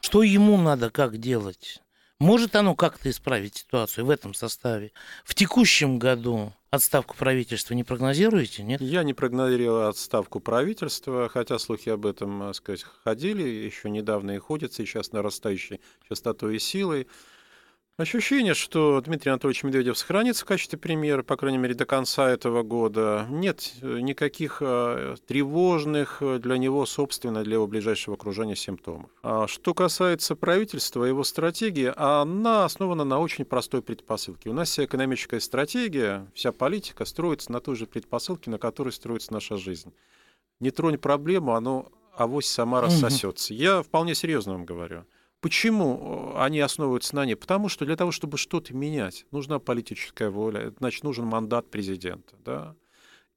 Что 0.00 0.24
ему 0.24 0.56
надо, 0.56 0.90
как 0.90 1.18
делать? 1.18 1.80
Может 2.18 2.56
оно 2.56 2.74
как-то 2.74 3.08
исправить 3.10 3.58
ситуацию 3.58 4.04
в 4.04 4.10
этом 4.10 4.34
составе? 4.34 4.90
В 5.24 5.36
текущем 5.36 6.00
году 6.00 6.52
отставку 6.70 7.16
правительства 7.16 7.74
не 7.74 7.84
прогнозируете, 7.84 8.64
нет? 8.64 8.80
Я 8.80 9.04
не 9.04 9.14
прогнозировал 9.14 9.86
отставку 9.86 10.40
правительства, 10.40 11.28
хотя 11.28 11.60
слухи 11.60 11.90
об 11.90 12.04
этом, 12.06 12.40
так 12.40 12.56
сказать, 12.56 12.84
ходили, 13.04 13.44
еще 13.44 13.88
недавно 13.88 14.32
и 14.32 14.38
ходят 14.38 14.72
сейчас 14.72 15.12
нарастающей 15.12 15.80
частотой 16.08 16.56
и 16.56 16.58
силой. 16.58 17.06
Ощущение, 17.98 18.54
что 18.54 19.00
Дмитрий 19.00 19.32
Анатольевич 19.32 19.64
Медведев 19.64 19.98
сохранится 19.98 20.44
в 20.44 20.46
качестве 20.46 20.78
премьера, 20.78 21.24
по 21.24 21.36
крайней 21.36 21.58
мере, 21.58 21.74
до 21.74 21.84
конца 21.84 22.30
этого 22.30 22.62
года. 22.62 23.26
Нет 23.28 23.72
никаких 23.82 24.58
э, 24.60 25.16
тревожных 25.26 26.22
для 26.38 26.58
него, 26.58 26.86
собственно, 26.86 27.42
для 27.42 27.54
его 27.54 27.66
ближайшего 27.66 28.14
окружения 28.14 28.54
симптомов. 28.54 29.10
А 29.24 29.48
что 29.48 29.74
касается 29.74 30.36
правительства, 30.36 31.02
его 31.02 31.24
стратегии, 31.24 31.92
она 31.96 32.66
основана 32.66 33.02
на 33.02 33.18
очень 33.18 33.44
простой 33.44 33.82
предпосылке. 33.82 34.48
У 34.48 34.52
нас 34.52 34.70
вся 34.70 34.84
экономическая 34.84 35.40
стратегия, 35.40 36.30
вся 36.34 36.52
политика 36.52 37.04
строится 37.04 37.50
на 37.50 37.58
той 37.58 37.74
же 37.74 37.86
предпосылке, 37.86 38.48
на 38.48 38.58
которой 38.58 38.92
строится 38.92 39.32
наша 39.32 39.56
жизнь. 39.56 39.92
Не 40.60 40.70
тронь 40.70 40.98
проблему, 40.98 41.56
оно 41.56 41.90
авось 42.14 42.46
сама 42.46 42.80
рассосется. 42.80 43.54
Я 43.54 43.82
вполне 43.82 44.14
серьезно 44.14 44.52
вам 44.52 44.66
говорю. 44.66 45.04
Почему 45.40 46.34
э, 46.34 46.42
они 46.42 46.60
основываются 46.60 47.14
на 47.14 47.24
ней? 47.24 47.36
Потому 47.36 47.68
что 47.68 47.84
для 47.84 47.96
того, 47.96 48.10
чтобы 48.10 48.38
что-то 48.38 48.74
менять, 48.74 49.26
нужна 49.30 49.58
политическая 49.58 50.30
воля, 50.30 50.74
значит, 50.78 51.04
нужен 51.04 51.26
мандат 51.26 51.70
президента. 51.70 52.36
Да? 52.44 52.74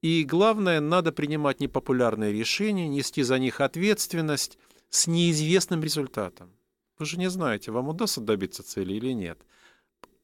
И 0.02 0.24
главное, 0.24 0.80
надо 0.80 1.12
принимать 1.12 1.60
непопулярные 1.60 2.34
решения, 2.34 2.88
нести 2.88 3.22
за 3.22 3.38
них 3.38 3.62
ответственность 3.62 4.58
с 4.90 5.06
неизвестным 5.06 5.84
результатом. 5.84 6.52
Вы 6.98 7.06
же 7.06 7.18
не 7.18 7.30
знаете, 7.30 7.72
вам 7.72 7.90
удастся 7.90 8.20
добиться 8.20 8.64
цели 8.64 8.94
или 8.94 9.12
нет. 9.12 9.40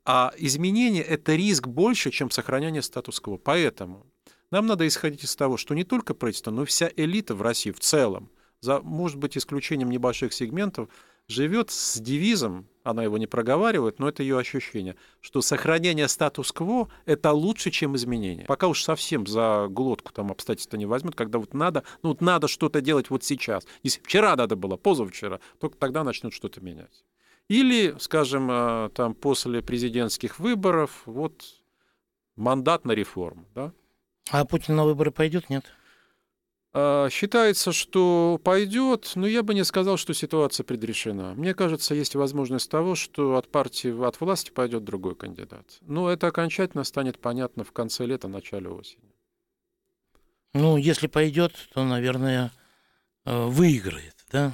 А 0.03 0.33
изменение– 0.37 1.03
это 1.03 1.35
риск 1.35 1.67
больше, 1.67 2.11
чем 2.11 2.31
сохранение 2.31 2.81
статус-кво. 2.81 3.37
Поэтому 3.37 4.05
нам 4.51 4.65
надо 4.65 4.87
исходить 4.87 5.23
из 5.23 5.35
того, 5.35 5.57
что 5.57 5.75
не 5.75 5.83
только 5.83 6.13
правительство, 6.13 6.51
но 6.51 6.63
и 6.63 6.65
вся 6.65 6.89
элита 6.95 7.35
в 7.35 7.41
России 7.41 7.71
в 7.71 7.79
целом, 7.79 8.31
за, 8.61 8.79
может 8.81 9.17
быть, 9.17 9.37
исключением 9.37 9.91
небольших 9.91 10.33
сегментов, 10.33 10.89
живет 11.27 11.69
с 11.71 11.99
девизом, 11.99 12.67
она 12.83 13.03
его 13.03 13.17
не 13.17 13.27
проговаривает, 13.27 13.99
но 13.99 14.07
это 14.07 14.23
ее 14.23 14.39
ощущение, 14.39 14.95
что 15.19 15.41
сохранение 15.41 16.07
статус-кво– 16.07 16.89
это 17.05 17.31
лучше, 17.33 17.69
чем 17.69 17.95
изменение. 17.95 18.45
Пока 18.45 18.67
уж 18.67 18.81
совсем 18.83 19.27
за 19.27 19.67
глотку 19.69 20.13
там 20.13 20.31
обстоятельства 20.31 20.77
не 20.77 20.85
возьмут, 20.85 21.15
когда 21.15 21.39
вот 21.39 21.53
надо, 21.53 21.83
ну 22.01 22.09
вот 22.09 22.21
надо 22.21 22.47
что-то 22.47 22.79
делать 22.81 23.09
вот 23.09 23.23
сейчас. 23.23 23.65
Если 23.83 24.01
вчера 24.01 24.35
надо 24.35 24.55
было, 24.55 24.77
позавчера, 24.77 25.39
только 25.59 25.77
тогда 25.77 26.03
начнут 26.03 26.33
что-то 26.33 26.61
менять. 26.61 27.03
Или, 27.49 27.95
скажем, 27.99 28.49
э, 28.51 28.89
там 28.93 29.13
после 29.13 29.61
президентских 29.61 30.39
выборов, 30.39 31.03
вот 31.05 31.43
мандат 32.35 32.85
на 32.85 32.91
реформу, 32.91 33.45
да? 33.53 33.73
А 34.31 34.43
Путин 34.45 34.75
на 34.75 34.83
выборы 34.83 35.11
пойдет, 35.11 35.49
нет? 35.49 35.65
А, 36.79 37.09
считается, 37.09 37.71
что 37.71 38.39
пойдет, 38.43 39.13
но 39.15 39.25
я 39.25 39.41
бы 39.41 39.55
не 39.55 39.65
сказал, 39.65 39.97
что 39.97 40.13
ситуация 40.13 40.63
предрешена. 40.63 41.33
Мне 41.33 41.55
кажется, 41.55 41.95
есть 41.95 42.13
возможность 42.13 42.69
того, 42.69 42.93
что 42.93 43.35
от 43.35 43.47
партии, 43.49 44.05
от 44.07 44.21
власти 44.21 44.51
пойдет 44.51 44.83
другой 44.83 45.15
кандидат. 45.15 45.79
Но 45.81 46.07
это 46.07 46.27
окончательно 46.27 46.83
станет 46.83 47.17
понятно 47.17 47.63
в 47.63 47.71
конце 47.71 48.05
лета, 48.05 48.27
начале 48.27 48.69
осени. 48.69 49.11
Ну, 50.53 50.77
если 50.77 51.07
пойдет, 51.07 51.53
то, 51.73 51.83
наверное, 51.83 52.51
э, 53.25 53.45
выиграет, 53.47 54.16
да? 54.31 54.53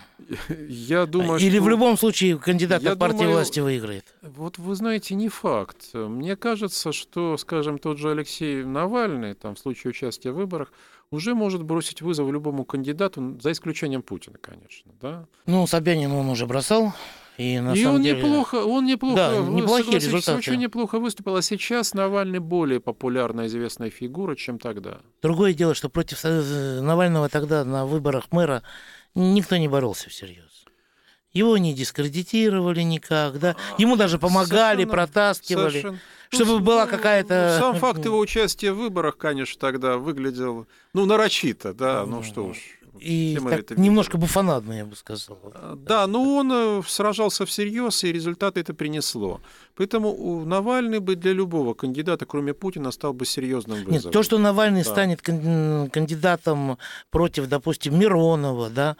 Я 0.68 1.06
думаю, 1.06 1.40
Или 1.40 1.56
что... 1.56 1.64
в 1.64 1.70
любом 1.70 1.98
случае 1.98 2.38
кандидат 2.38 2.82
Я 2.82 2.92
от 2.94 3.00
партии 3.00 3.18
думаю, 3.18 3.34
власти 3.34 3.60
выиграет. 3.60 4.06
Вот 4.22 4.58
вы 4.58 4.76
знаете, 4.76 5.16
не 5.16 5.30
факт. 5.30 5.94
Мне 5.94 6.36
кажется, 6.36 6.92
что, 6.92 7.38
скажем, 7.38 7.80
тот 7.80 7.98
же 7.98 8.12
Алексей 8.12 8.64
Навальный, 8.64 9.34
там, 9.34 9.56
в 9.56 9.60
случае 9.60 9.92
участия 9.92 10.32
в 10.32 10.36
выборах, 10.36 10.72
уже 11.12 11.36
может 11.36 11.64
бросить 11.64 12.02
вызов 12.02 12.32
любому 12.32 12.66
кандидату, 12.66 13.40
за 13.42 13.52
исключением 13.52 14.02
Путина, 14.02 14.38
конечно. 14.40 14.92
Да? 15.02 15.26
Ну, 15.46 15.66
Собянина 15.68 16.18
он 16.18 16.30
уже 16.30 16.46
бросал. 16.46 16.94
И, 17.38 17.60
на 17.60 17.74
и 17.74 17.82
самом 17.82 17.96
он 17.96 18.02
деле... 18.04 18.18
неплохо, 18.22 18.56
он 18.58 18.86
неплохо, 18.86 19.16
Да, 19.16 19.40
неплохие 19.40 19.96
результаты. 19.96 20.38
очень 20.38 20.58
неплохо 20.58 21.00
выступил. 21.00 21.36
А 21.36 21.42
сейчас 21.42 21.96
Навальный 21.96 22.38
более 22.38 22.80
популярная 22.80 23.48
известная 23.48 23.90
фигура, 23.90 24.36
чем 24.36 24.60
тогда. 24.60 25.00
Другое 25.24 25.54
дело, 25.54 25.74
что 25.74 25.90
против 25.90 26.24
Навального 26.24 27.30
тогда 27.30 27.66
на 27.66 27.88
выборах 27.88 28.26
мэра 28.32 28.62
никто 29.16 29.58
не 29.58 29.68
боролся 29.68 30.10
всерьез. 30.10 30.66
Его 31.32 31.58
не 31.58 31.74
дискредитировали 31.74 32.82
никак, 32.82 33.40
да. 33.40 33.56
Ему 33.80 33.96
даже 33.96 34.20
помогали, 34.20 34.84
Совершенно- 34.84 34.92
протаскивали. 34.92 35.70
Совершенно. 35.70 36.00
Чтобы 36.30 36.52
Ну, 36.54 36.60
была 36.60 36.86
ну, 36.86 36.92
какая-то- 36.92 37.58
Сам 37.60 37.76
факт 37.76 38.06
его 38.06 38.18
участия 38.20 38.72
в 38.72 38.78
выборах, 38.78 39.18
конечно, 39.18 39.60
тогда 39.60 39.98
выглядел, 39.98 40.68
ну, 40.94 41.06
нарочито, 41.06 41.74
да, 41.74 42.06
ну 42.06 42.24
что 42.24 42.46
уж. 42.46 42.58
И 43.00 43.38
так 43.44 43.60
это 43.60 43.80
немножко 43.82 44.18
буфонадно, 44.18 44.74
я 44.74 44.86
бы 44.86 44.96
сказал. 44.96 45.38
Да, 45.76 46.08
но 46.08 46.36
он 46.38 46.52
э, 46.52 46.82
сражался 46.88 47.46
всерьез, 47.46 48.04
и 48.04 48.12
результаты 48.12 48.60
это 48.60 48.74
принесло. 48.74 49.42
Поэтому 49.76 50.46
Навальный 50.46 51.00
бы 51.00 51.16
для 51.16 51.34
любого 51.34 51.74
кандидата, 51.74 52.26
кроме 52.26 52.54
Путина, 52.54 52.92
стал 52.92 53.14
бы 53.14 53.26
серьезным 53.26 53.78
вызовом. 53.80 53.94
Нет, 53.94 54.12
то, 54.12 54.24
что 54.24 54.38
Навальный 54.38 54.84
Да. 54.84 54.90
станет 54.92 55.22
кан- 55.22 55.90
кандидатом 55.90 56.78
против, 57.10 57.48
допустим, 57.48 57.98
Миронова, 58.00 58.70
да, 58.70 58.96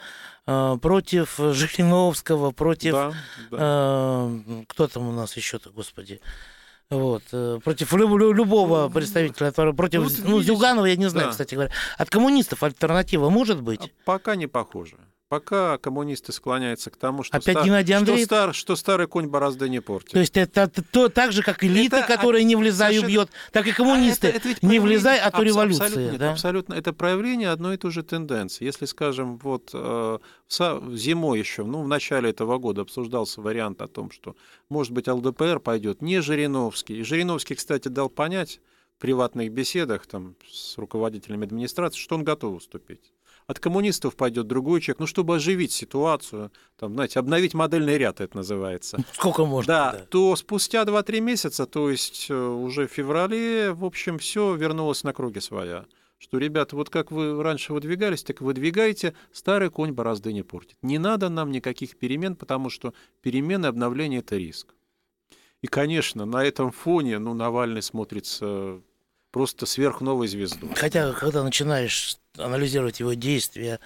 э, 0.48 0.78
против 0.82 1.38
Жириновского, 1.38 2.52
против 2.52 2.94
Да, 2.94 3.14
да. 3.52 3.58
э, 3.60 4.64
кто 4.68 4.88
там 4.88 5.08
у 5.08 5.12
нас 5.12 5.38
еще-то, 5.38 5.70
господи, 5.70 6.20
вот, 6.94 7.24
э, 7.32 7.60
против 7.64 7.94
лю- 7.94 8.18
лю- 8.18 8.34
любого 8.34 8.90
представителя, 8.90 9.52
против, 9.74 10.02
Ну, 10.24 10.30
ну, 10.30 10.42
Зюганова, 10.42 10.86
я 10.86 10.96
не 10.96 11.10
знаю, 11.10 11.28
да. 11.28 11.32
кстати 11.32 11.56
говоря. 11.56 11.72
От 11.98 12.10
коммунистов 12.10 12.64
альтернатива 12.64 13.30
может 13.30 13.62
быть? 13.62 13.82
А 13.82 13.88
Пока 14.06 14.36
не 14.36 14.48
похоже. 14.48 14.98
Пока 15.34 15.80
коммунисты 15.80 16.32
склоняются 16.32 16.92
к 16.92 16.96
тому, 16.96 17.24
что, 17.24 17.36
Опять 17.36 17.64
Геннадий 17.66 17.96
что, 17.96 18.18
стар, 18.24 18.54
что 18.54 18.76
старый 18.76 19.08
конь 19.08 19.26
борозды 19.26 19.68
не 19.68 19.80
портит. 19.82 20.12
То 20.12 20.20
есть 20.20 20.38
это, 20.38 20.62
это 20.62 20.84
то, 20.84 21.10
так 21.10 21.32
же, 21.32 21.42
как 21.42 21.64
элита, 21.64 21.98
Это 21.98 22.08
которая 22.08 22.44
не 22.44 22.56
влезай 22.56 22.94
совершенно- 22.94 23.24
убьет, 23.24 23.30
так 23.52 23.66
и 23.66 23.72
коммунисты. 23.72 24.28
А 24.28 24.30
это- 24.30 24.38
это 24.38 24.48
ведь 24.50 24.62
не 24.62 24.70
проявление- 24.70 24.82
влезай, 24.98 25.20
а 25.20 25.32
то 25.32 25.38
абс- 25.38 25.46
революция. 25.48 25.86
Абсолютно, 25.88 26.12
нет, 26.12 26.20
да? 26.20 26.32
абсолютно. 26.34 26.74
Это 26.76 26.94
проявление 26.94 27.50
одной 27.50 27.74
и 27.74 27.78
той 27.80 27.90
же 27.90 28.04
тенденции. 28.04 28.64
Если, 28.64 28.86
скажем, 28.86 29.40
вот 29.40 29.72
э, 29.74 30.20
зимой 30.92 31.40
еще, 31.40 31.64
ну, 31.64 31.82
в 31.82 31.88
начале 31.88 32.30
этого 32.30 32.60
года 32.60 32.82
обсуждался 32.82 33.42
вариант 33.42 33.82
о 33.82 33.88
том, 33.88 34.12
что, 34.12 34.36
может 34.70 34.92
быть, 34.92 35.08
ЛДПР 35.08 35.60
пойдет 35.62 36.04
не 36.04 36.22
Жириновский. 36.22 37.00
И 37.00 37.04
Жириновский, 37.04 37.56
кстати, 37.56 37.88
дал 37.88 38.08
понять 38.10 38.60
в 38.98 39.02
приватных 39.02 39.52
беседах 39.52 40.06
там, 40.06 40.36
с 40.48 40.78
руководителями 40.78 41.46
администрации, 41.46 41.98
что 42.00 42.14
он 42.16 42.24
готов 42.24 42.58
уступить. 42.58 43.12
От 43.48 43.60
коммунистов 43.60 44.16
пойдет 44.16 44.48
другой 44.48 44.82
человек, 44.82 45.00
ну, 45.00 45.08
чтобы 45.08 45.36
оживить 45.36 45.72
ситуацию, 45.72 46.52
там, 46.78 46.94
знаете, 46.94 47.20
обновить 47.20 47.54
модельный 47.54 47.98
ряд, 47.98 48.22
это 48.22 48.38
называется. 48.38 49.04
Сколько 49.14 49.46
можно? 49.46 49.68
Да, 49.68 50.06
то 50.10 50.36
спустя 50.36 50.84
2-3 50.84 51.20
месяца, 51.20 51.66
то 51.66 51.90
есть 51.90 52.28
э, 52.30 52.34
уже 52.36 52.88
в 52.88 52.92
феврале, 52.92 53.74
в 53.74 53.86
общем, 53.86 54.18
все 54.18 54.56
вернулось 54.56 55.04
на 55.04 55.14
круги 55.14 55.40
своя. 55.40 55.86
Что, 56.18 56.38
ребята, 56.38 56.78
вот 56.78 56.90
как 56.90 57.12
вы 57.12 57.44
раньше 57.44 57.74
выдвигались, 57.74 58.24
так 58.24 58.40
выдвигайте, 58.40 59.14
старый 59.34 59.70
конь 59.70 59.92
борозды 59.92 60.32
не 60.32 60.42
портит. 60.42 60.78
Не 60.82 60.98
надо 60.98 61.28
нам 61.28 61.52
никаких 61.52 61.98
перемен, 61.98 62.38
потому 62.38 62.70
что 62.70 62.94
перемены 63.22 63.66
обновления– 63.66 64.18
это 64.20 64.38
риск. 64.38 64.74
И, 65.62 65.68
конечно, 65.68 66.26
на 66.26 66.44
этом 66.44 66.72
фоне, 66.72 67.20
ну, 67.20 67.34
Навальный 67.34 67.82
смотрится 67.82 68.82
просто 69.32 69.66
сверхновой 69.66 70.28
звездой. 70.28 70.70
Хотя, 70.76 71.12
когда 71.12 71.44
начинаешь 71.44 72.18
анализировать 72.38 73.00
его 73.00 73.14
действия, 73.14 73.80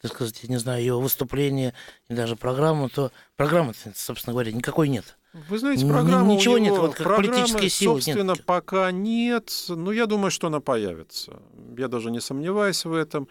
так 0.00 0.12
сказать, 0.12 0.40
я 0.42 0.48
не 0.48 0.58
знаю, 0.58 0.84
его 0.84 1.00
выступления 1.00 1.74
и 2.08 2.14
даже 2.14 2.36
программу, 2.36 2.88
то 2.88 3.12
программы, 3.36 3.72
собственно 3.94 4.32
говоря, 4.32 4.52
никакой 4.52 4.88
нет. 4.88 5.16
Вы 5.32 5.58
знаете, 5.58 5.86
программа 5.86 6.30
ничего 6.30 6.54
у 6.54 6.58
нет, 6.58 6.72
него, 6.72 6.82
вот 6.82 6.94
как 6.94 7.06
программы, 7.06 7.28
политической 7.28 7.68
силы 7.70 7.94
нет. 7.94 8.04
собственно, 8.04 8.36
пока 8.36 8.90
нет. 8.90 9.50
Но 9.68 9.90
я 9.90 10.06
думаю, 10.06 10.30
что 10.30 10.48
она 10.48 10.60
появится. 10.60 11.40
Я 11.78 11.88
даже 11.88 12.10
не 12.10 12.20
сомневаюсь 12.20 12.84
в 12.84 12.92
этом. 12.92 13.28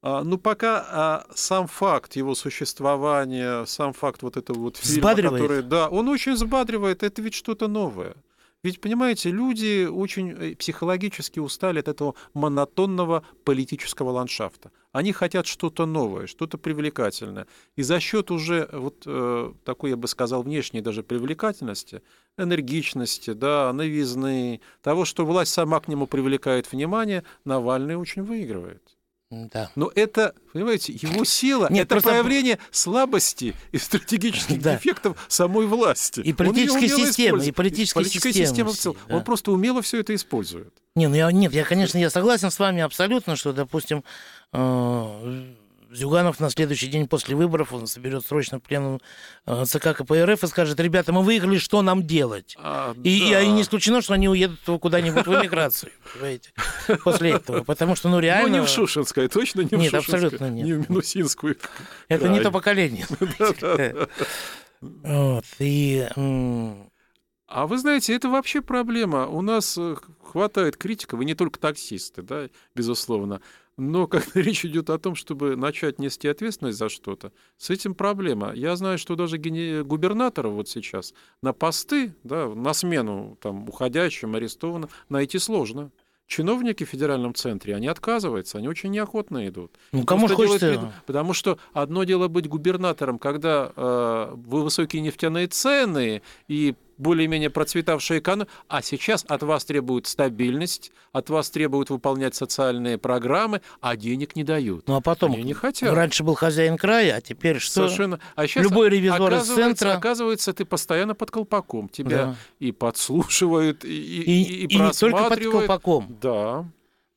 А, 0.00 0.22
Ну, 0.22 0.38
пока 0.38 0.86
а, 0.88 1.26
сам 1.34 1.66
факт 1.66 2.14
его 2.14 2.36
существования, 2.36 3.64
сам 3.64 3.94
факт 3.94 4.22
вот 4.22 4.36
этого 4.36 4.58
вот 4.58 4.76
фильма, 4.76 5.14
который... 5.16 5.62
Да, 5.62 5.88
он 5.88 6.08
очень 6.08 6.34
взбадривает, 6.34 7.02
это 7.02 7.20
ведь 7.20 7.34
что-то 7.34 7.66
новое. 7.66 8.14
Ведь, 8.64 8.80
понимаете, 8.80 9.30
люди 9.30 9.84
очень 9.84 10.30
э, 10.30 10.56
психологически 10.56 11.38
устали 11.38 11.80
от 11.80 11.88
этого 11.88 12.14
монотонного 12.32 13.22
политического 13.44 14.08
ландшафта. 14.10 14.72
Они 14.90 15.12
хотят 15.12 15.46
что-то 15.46 15.84
новое, 15.84 16.26
что-то 16.26 16.56
привлекательное. 16.56 17.46
И 17.76 17.82
за 17.82 18.00
счет 18.00 18.30
уже 18.30 18.70
вот 18.72 19.02
э, 19.04 19.52
такой, 19.64 19.90
я 19.90 19.98
бы 19.98 20.08
сказал, 20.08 20.42
внешней 20.42 20.80
даже 20.80 21.02
привлекательности, 21.02 22.00
энергичности, 22.38 23.34
да, 23.34 23.70
новизны, 23.74 24.62
того, 24.80 25.04
что 25.04 25.26
власть 25.26 25.52
сама 25.52 25.80
к 25.80 25.88
нему 25.88 26.06
привлекает 26.06 26.72
внимание, 26.72 27.22
Навальный 27.44 27.96
очень 27.96 28.22
выигрывает. 28.22 28.96
Да. 29.52 29.70
Но 29.74 29.90
это, 29.94 30.34
понимаете, 30.52 30.92
его 30.92 31.24
сила, 31.24 31.68
Нет, 31.70 31.82
это 31.86 31.94
просто- 31.96 32.10
проявление 32.10 32.58
слабости 32.70 33.54
и 33.72 33.78
стратегических 33.78 34.60
Да. 34.62 34.76
дефектов 34.76 35.16
самой 35.28 35.66
власти. 35.66 36.20
И 36.20 36.32
политической 36.32 36.88
системы, 36.88 37.26
использует. 37.28 37.48
и 37.48 37.52
политической 37.52 38.04
системы 38.04 38.72
в 38.72 38.76
целом. 38.76 38.96
да. 39.08 39.16
Он 39.16 39.24
просто 39.24 39.52
умело 39.52 39.82
все 39.82 40.00
это 40.00 40.14
использует. 40.14 40.72
Не, 40.94 41.08
ну 41.08 41.16
я, 41.16 41.30
нет, 41.32 41.52
я, 41.52 41.64
конечно, 41.64 41.98
я 41.98 42.08
согласен 42.10 42.50
с 42.50 42.58
вами 42.58 42.80
абсолютно, 42.82 43.36
что, 43.36 43.52
допустим, 43.52 44.04
э, 44.52 45.44
Зюганов 45.94 46.40
на 46.40 46.50
следующий 46.50 46.88
день 46.88 47.08
после 47.08 47.36
выборов, 47.36 47.72
он 47.72 47.86
соберет 47.86 48.24
срочно 48.26 48.60
пленум 48.60 49.00
э, 49.46 49.64
ЦК 49.66 49.94
КПРФ 49.96 50.42
и 50.42 50.46
скажет, 50.46 50.80
ребята, 50.80 51.12
мы 51.12 51.22
выиграли, 51.22 51.58
что 51.58 51.82
нам 51.82 52.06
делать? 52.06 52.56
А, 52.58 52.94
И, 53.04 53.28
и, 53.28 53.30
да. 53.30 53.40
и 53.42 53.48
не 53.48 53.62
исключено, 53.62 54.02
что 54.02 54.14
они 54.14 54.28
уедут 54.28 54.60
куда-нибудь 54.80 55.26
в 55.26 55.34
эмиграцию, 55.34 55.92
понимаете, 56.12 56.52
после 57.04 57.32
этого. 57.32 57.64
Потому 57.64 57.96
что, 57.96 58.08
ну, 58.08 58.16
Ну, 58.16 58.20
реально, 58.20 58.56
не 58.56 58.64
в 58.64 58.68
Шушинское, 58.68 59.28
точно 59.28 59.62
не 59.62 59.68
в 59.68 59.72
Нет, 59.72 59.94
абсолютно 59.94 60.50
нет. 60.50 60.66
Не 60.66 60.72
в 60.74 60.90
Минусинскую. 60.90 61.56
это 62.08 62.28
не 62.28 62.40
то 62.40 62.50
поколение. 62.50 63.06
Вот, 65.02 65.44
и... 65.60 66.06
А 67.46 67.66
вы 67.66 67.78
знаете, 67.78 68.14
это 68.14 68.28
вообще 68.28 68.62
проблема. 68.62 69.26
У 69.28 69.40
нас 69.40 69.76
э, 69.78 69.94
хватает 70.22 70.76
критиков, 70.76 71.20
и 71.20 71.24
не 71.24 71.34
только 71.34 71.60
таксисты, 71.60 72.22
да, 72.22 72.48
безусловно. 72.74 73.40
Но 73.76 74.06
когда 74.06 74.30
речь 74.40 74.64
идет 74.64 74.90
о 74.90 74.98
том, 74.98 75.14
чтобы 75.14 75.56
начать 75.56 75.98
нести 75.98 76.28
ответственность 76.28 76.78
за 76.78 76.88
что-то, 76.88 77.32
с 77.56 77.70
этим 77.70 77.94
проблема. 77.94 78.52
Я 78.54 78.76
знаю, 78.76 78.98
что 78.98 79.16
даже 79.16 79.38
губернаторов 79.38 80.52
вот 80.54 80.68
сейчас 80.68 81.14
на 81.42 81.52
посты, 81.52 82.14
да, 82.22 82.48
на 82.48 82.72
смену 82.72 83.36
там, 83.40 83.68
уходящим, 83.68 84.34
арестованным, 84.34 84.90
найти 85.08 85.38
сложно. 85.38 85.90
Чиновники 86.26 86.84
в 86.84 86.88
федеральном 86.88 87.34
центре, 87.34 87.76
они 87.76 87.86
отказываются, 87.86 88.56
они 88.56 88.66
очень 88.66 88.90
неохотно 88.90 89.46
идут. 89.46 89.76
Ну, 89.92 90.04
кому 90.04 90.26
же 90.26 90.34
хочется... 90.36 90.70
вид- 90.70 90.80
Потому 91.04 91.34
что 91.34 91.58
одно 91.74 92.04
дело 92.04 92.28
быть 92.28 92.48
губернатором, 92.48 93.18
когда 93.18 93.70
э, 93.76 94.32
вы 94.34 94.62
высокие 94.62 95.02
нефтяные 95.02 95.48
цены 95.48 96.22
и 96.48 96.76
более-менее 96.98 97.50
процветавшая 97.50 98.18
экономика, 98.20 98.50
а 98.68 98.82
сейчас 98.82 99.24
от 99.28 99.42
вас 99.42 99.64
требуют 99.64 100.06
стабильность, 100.06 100.92
от 101.12 101.30
вас 101.30 101.50
требуют 101.50 101.90
выполнять 101.90 102.34
социальные 102.34 102.98
программы, 102.98 103.60
а 103.80 103.96
денег 103.96 104.36
не 104.36 104.44
дают. 104.44 104.86
Ну, 104.88 104.96
а 104.96 105.00
потом, 105.00 105.32
Они 105.32 105.42
не 105.42 105.54
хотят. 105.54 105.92
раньше 105.94 106.22
был 106.24 106.34
хозяин 106.34 106.76
края, 106.76 107.16
а 107.16 107.20
теперь 107.20 107.58
что? 107.58 107.86
Совершенно. 107.88 108.20
А 108.36 108.46
сейчас 108.46 108.64
Любой 108.64 108.88
ревизор 108.90 109.32
из 109.34 109.44
центра- 109.46 109.92
оказывается, 109.94 110.52
ты 110.52 110.64
постоянно 110.64 111.14
под 111.14 111.30
колпаком. 111.30 111.88
Тебя 111.88 112.16
Да. 112.16 112.36
и 112.58 112.72
подслушивают, 112.72 113.84
и, 113.84 113.88
И, 113.88 114.42
и, 114.64 114.66
и 114.66 114.78
не 114.78 114.90
только 114.92 115.28
под 115.28 115.42
колпаком. 115.44 116.16
Да. 116.20 116.66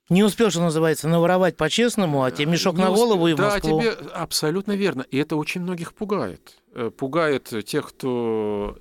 Не 0.09 0.23
успел, 0.23 0.49
что 0.51 0.61
называется, 0.61 1.09
наворовать 1.09 1.57
по-честному, 1.57 2.23
а 2.23 2.31
тебе 2.31 2.45
мешок 2.53 2.77
Не 2.77 2.83
на 2.85 2.89
усп- 2.91 2.95
голову 2.95 3.27
и 3.27 3.33
в 3.33 3.37
да, 3.37 3.49
Москву. 3.55 3.81
тебе 3.81 3.91
абсолютно 4.13 4.71
верно. 4.71 5.05
И 5.11 5.17
это 5.17 5.35
очень 5.35 5.59
многих 5.61 5.93
пугает. 5.93 6.55
Э, 6.73 6.89
Пугает 6.95 7.51
тех, 7.65 7.89
кто 7.89 8.77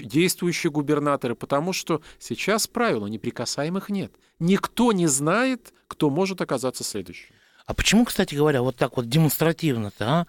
действующие 0.00 0.70
губернаторы, 0.70 1.34
потому 1.34 1.72
что 1.72 2.02
сейчас 2.18 2.66
правила 2.66 3.06
неприкасаемых 3.06 3.88
нет. 3.88 4.12
Никто 4.38 4.92
не 4.92 5.06
знает, 5.06 5.72
кто 5.86 6.10
может 6.10 6.40
оказаться 6.40 6.84
следующим. 6.84 7.34
А 7.66 7.74
почему, 7.74 8.04
кстати 8.04 8.34
говоря, 8.34 8.62
вот 8.62 8.76
так 8.76 8.96
вот 8.96 9.08
демонстративно-то, 9.08 10.04
а? 10.06 10.26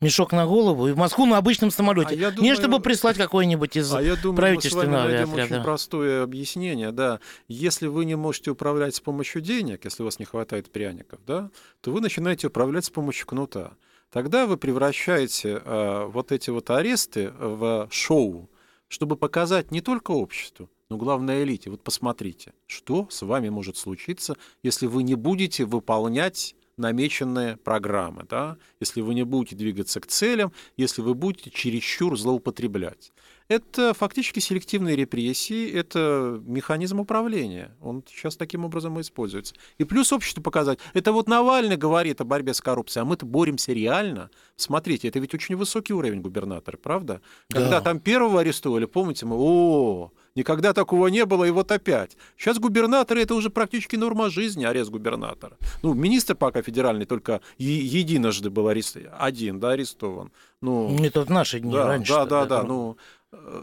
Мешок 0.00 0.32
на 0.32 0.44
голову 0.46 0.88
и 0.88 0.92
в 0.92 0.98
Москву 0.98 1.24
на 1.24 1.38
обычном 1.38 1.70
самолете. 1.70 2.10
А 2.10 2.14
я 2.14 2.30
Не 2.30 2.36
думаю- 2.36 2.56
чтобы 2.56 2.80
прислать 2.80 3.16
какой-нибудь 3.16 3.78
из 3.78 3.92
А 3.94 4.02
я 4.02 4.14
думаю, 4.14 4.14
мы 4.14 4.20
с 4.20 4.24
вами 4.24 4.36
правительственного 4.36 5.08
найдем 5.08 5.32
очень 5.32 5.62
простое 5.62 6.22
объяснение. 6.22 6.92
Да. 6.92 7.18
Если 7.48 7.86
вы 7.86 8.04
не 8.04 8.14
можете 8.14 8.50
управлять 8.50 8.94
с 8.94 9.00
помощью 9.00 9.40
денег, 9.40 9.86
если 9.86 10.02
у 10.02 10.04
вас 10.04 10.18
не 10.18 10.26
хватает 10.26 10.70
пряников, 10.70 11.20
да, 11.26 11.50
то 11.80 11.92
вы 11.92 12.02
начинаете 12.02 12.48
управлять 12.48 12.84
с 12.84 12.90
помощью 12.90 13.26
кнута. 13.26 13.72
Тогда 14.12 14.46
вы 14.46 14.58
превращаете 14.58 15.62
э, 15.64 16.04
вот 16.12 16.30
эти 16.30 16.50
вот 16.50 16.68
аресты 16.70 17.30
в 17.38 17.88
шоу, 17.90 18.50
чтобы 18.88 19.16
показать 19.16 19.70
не 19.70 19.80
только 19.80 20.12
обществу, 20.12 20.70
но 20.88 20.96
главное 20.96 21.42
элите. 21.42 21.70
Вот 21.70 21.82
посмотрите, 21.82 22.52
что 22.66 23.08
с 23.10 23.22
вами 23.22 23.48
может 23.48 23.76
случиться, 23.76 24.36
если 24.62 24.86
вы 24.86 25.02
не 25.02 25.14
будете 25.14 25.64
выполнять 25.64 26.54
намеченные 26.76 27.56
программы, 27.56 28.24
да? 28.28 28.58
если 28.80 29.00
вы 29.00 29.14
не 29.14 29.24
будете 29.24 29.56
двигаться 29.56 30.00
к 30.00 30.06
целям, 30.06 30.52
если 30.76 31.00
вы 31.02 31.14
будете 31.14 31.50
чересчур 31.50 32.18
злоупотреблять. 32.18 33.12
Это 33.48 33.94
фактически 33.94 34.40
селективные 34.40 34.96
репрессии, 34.96 35.70
это 35.72 36.40
механизм 36.44 36.98
управления. 36.98 37.76
Он 37.80 38.02
сейчас 38.08 38.36
таким 38.36 38.64
образом 38.64 38.98
и 38.98 39.02
используется. 39.02 39.54
И 39.78 39.84
плюс 39.84 40.12
обществу 40.12 40.42
показать. 40.42 40.80
Это 40.94 41.12
вот 41.12 41.28
Навальный 41.28 41.76
говорит 41.76 42.20
о 42.20 42.24
борьбе 42.24 42.54
с 42.54 42.60
коррупцией, 42.60 43.02
а 43.02 43.04
мы-то 43.04 43.24
боремся 43.24 43.72
реально. 43.72 44.30
Смотрите, 44.56 45.06
это 45.06 45.20
ведь 45.20 45.32
очень 45.32 45.54
высокий 45.54 45.92
уровень 45.94 46.22
губернатора, 46.22 46.76
правда? 46.76 47.20
Когда 47.48 47.70
Да. 47.70 47.80
там 47.82 48.00
первого 48.00 48.40
арестовали, 48.40 48.86
помните, 48.86 49.26
мы, 49.26 49.36
о, 49.38 50.10
никогда 50.34 50.72
такого 50.72 51.06
не 51.06 51.24
было, 51.24 51.44
и 51.44 51.50
вот 51.52 51.70
опять. 51.70 52.16
Сейчас 52.36 52.58
губернаторы 52.58 53.22
это 53.22 53.34
уже 53.36 53.50
практически 53.50 53.94
норма 53.94 54.28
жизни, 54.28 54.64
арест 54.64 54.90
губернатора. 54.90 55.56
Ну, 55.84 55.94
министр 55.94 56.34
пока 56.34 56.62
федеральный 56.62 57.06
только 57.06 57.40
е- 57.58 57.84
единожды 57.84 58.50
был 58.50 58.66
арестован, 58.66 59.10
один, 59.18 59.60
да, 59.60 59.70
арестован. 59.70 60.32
Ну, 60.62 60.88
Не 60.88 61.10
тот 61.10 61.28
наши 61.28 61.60
дни, 61.60 61.72
да, 61.72 61.86
раньше. 61.86 62.12
да, 62.12 62.24
да, 62.24 62.46
да. 62.46 62.62
Ну, 62.62 62.96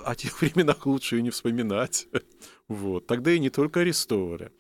о 0.06 0.16
тех 0.16 0.42
временах 0.42 0.86
лучше 0.86 1.20
и 1.20 1.22
не 1.22 1.30
вспоминать. 1.30 2.08
Вот. 2.70 3.08
Тогда 3.08 3.32
и 3.32 3.40
не 3.40 3.50
только 3.50 3.82
арестовывали. 3.82 4.52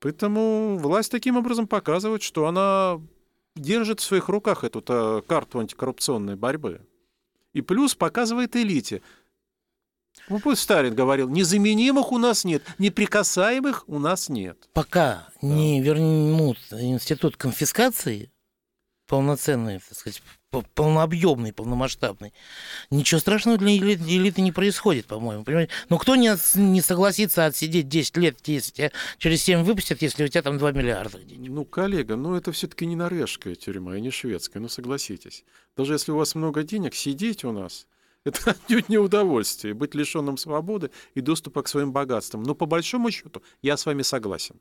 Поэтому 0.00 0.76
власть 0.78 1.12
таким 1.12 1.36
образом 1.36 1.68
показывает, 1.68 2.22
что 2.22 2.46
она 2.46 3.00
держит 3.54 4.00
в 4.00 4.02
своих 4.02 4.28
руках 4.28 4.64
эту 4.64 4.84
э, 4.86 5.22
карту 5.26 5.60
антикоррупционной 5.60 6.36
борьбы. 6.36 6.80
И 7.52 7.62
плюс 7.62 7.94
показывает 7.94 8.56
элите. 8.56 9.00
Ну, 10.28 10.40
пусть 10.40 10.62
Сталин 10.62 10.94
говорил, 10.94 11.28
незаменимых 11.28 12.10
у 12.10 12.18
нас 12.18 12.44
нет, 12.44 12.62
неприкасаемых 12.78 13.84
у 13.86 13.98
нас 13.98 14.28
нет. 14.28 14.68
Пока 14.72 15.28
не 15.40 15.80
вернут 15.80 16.58
институт 16.72 17.36
конфискации, 17.36 18.30
полноценный, 19.06 19.80
так 19.80 19.96
сказать, 19.96 20.22
полнообъемный, 20.74 21.52
полномасштабный. 21.52 22.32
Ничего 22.90 23.20
страшного 23.20 23.58
для 23.58 23.76
элиты 23.76 24.40
не 24.40 24.52
происходит, 24.52 25.06
по-моему. 25.06 25.44
Понимаете? 25.44 25.72
Но 25.88 25.98
кто 25.98 26.16
не, 26.16 26.34
не 26.58 26.80
согласится 26.80 27.46
отсидеть 27.46 27.88
10 27.88 28.16
лет, 28.16 28.38
если 28.46 28.72
тебя 28.72 28.92
через 29.18 29.42
7 29.42 29.62
выпустят, 29.62 30.02
если 30.02 30.24
у 30.24 30.28
тебя 30.28 30.42
там 30.42 30.58
2 30.58 30.72
миллиарда 30.72 31.18
где-нибудь? 31.18 31.50
Ну, 31.56 31.64
коллега, 31.64 32.16
ну 32.16 32.34
это 32.34 32.52
все-таки 32.52 32.86
не 32.86 32.96
норвежская 32.96 33.54
тюрьма 33.54 33.96
и 33.96 34.00
не 34.00 34.10
шведская, 34.10 34.60
ну 34.60 34.68
согласитесь. 34.68 35.44
Даже 35.76 35.94
если 35.94 36.12
у 36.12 36.16
вас 36.16 36.34
много 36.34 36.62
денег, 36.62 36.94
сидеть 36.94 37.44
у 37.44 37.52
нас– 37.52 37.86
это 38.26 38.50
отнюдь 38.50 38.88
не 38.88 38.98
удовольствие, 38.98 39.72
быть 39.72 39.94
лишенным 39.94 40.36
свободы 40.36 40.90
и 41.14 41.20
доступа 41.20 41.62
к 41.62 41.68
своим 41.68 41.92
богатствам. 41.92 42.42
Но 42.42 42.54
по 42.54 42.66
большому 42.66 43.10
счету 43.10 43.42
я 43.62 43.76
с 43.76 43.86
вами 43.86 44.02
согласен. 44.02 44.56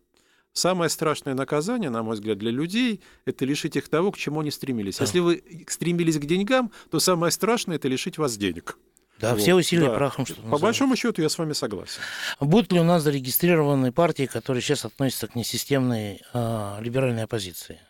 Самое 0.55 0.89
страшное 0.89 1.33
наказание, 1.33 1.89
на 1.89 2.01
мой 2.01 2.15
взгляд, 2.15 2.37
для 2.37 2.49
людей– 2.49 3.01
это 3.25 3.43
лишить 3.43 3.75
их 3.75 3.89
того, 3.89 4.13
к 4.13 4.17
чему 4.17 4.39
они 4.39 4.51
стремились. 4.51 4.97
Да. 4.97 5.03
Если 5.03 5.19
вы 5.19 5.43
стремились 5.67 6.17
к 6.17 6.25
деньгам, 6.25 6.71
то 6.89 7.01
самое 7.01 7.31
страшное– 7.33 7.75
это 7.77 7.89
лишить 7.89 8.17
вас 8.17 8.37
денег. 8.37 8.77
Да, 9.19 9.31
вот. 9.31 9.41
все 9.41 9.53
усилия 9.53 9.89
да. 9.89 9.95
прахом, 9.95 10.25
что 10.25 10.35
По 10.35 10.41
называется. 10.41 10.63
большому 10.63 10.95
счету 10.95 11.21
я 11.21 11.27
с 11.27 11.37
вами 11.37 11.51
согласен. 11.51 11.99
Будут 12.39 12.71
ли 12.71 12.79
у 12.79 12.85
нас 12.85 13.03
зарегистрированы 13.03 13.91
партии, 13.91 14.27
которые 14.27 14.61
сейчас 14.61 14.85
относятся 14.85 15.27
к 15.27 15.35
несистемной 15.35 16.21
э, 16.33 16.77
либеральной 16.79 17.23
оппозиции? 17.23 17.81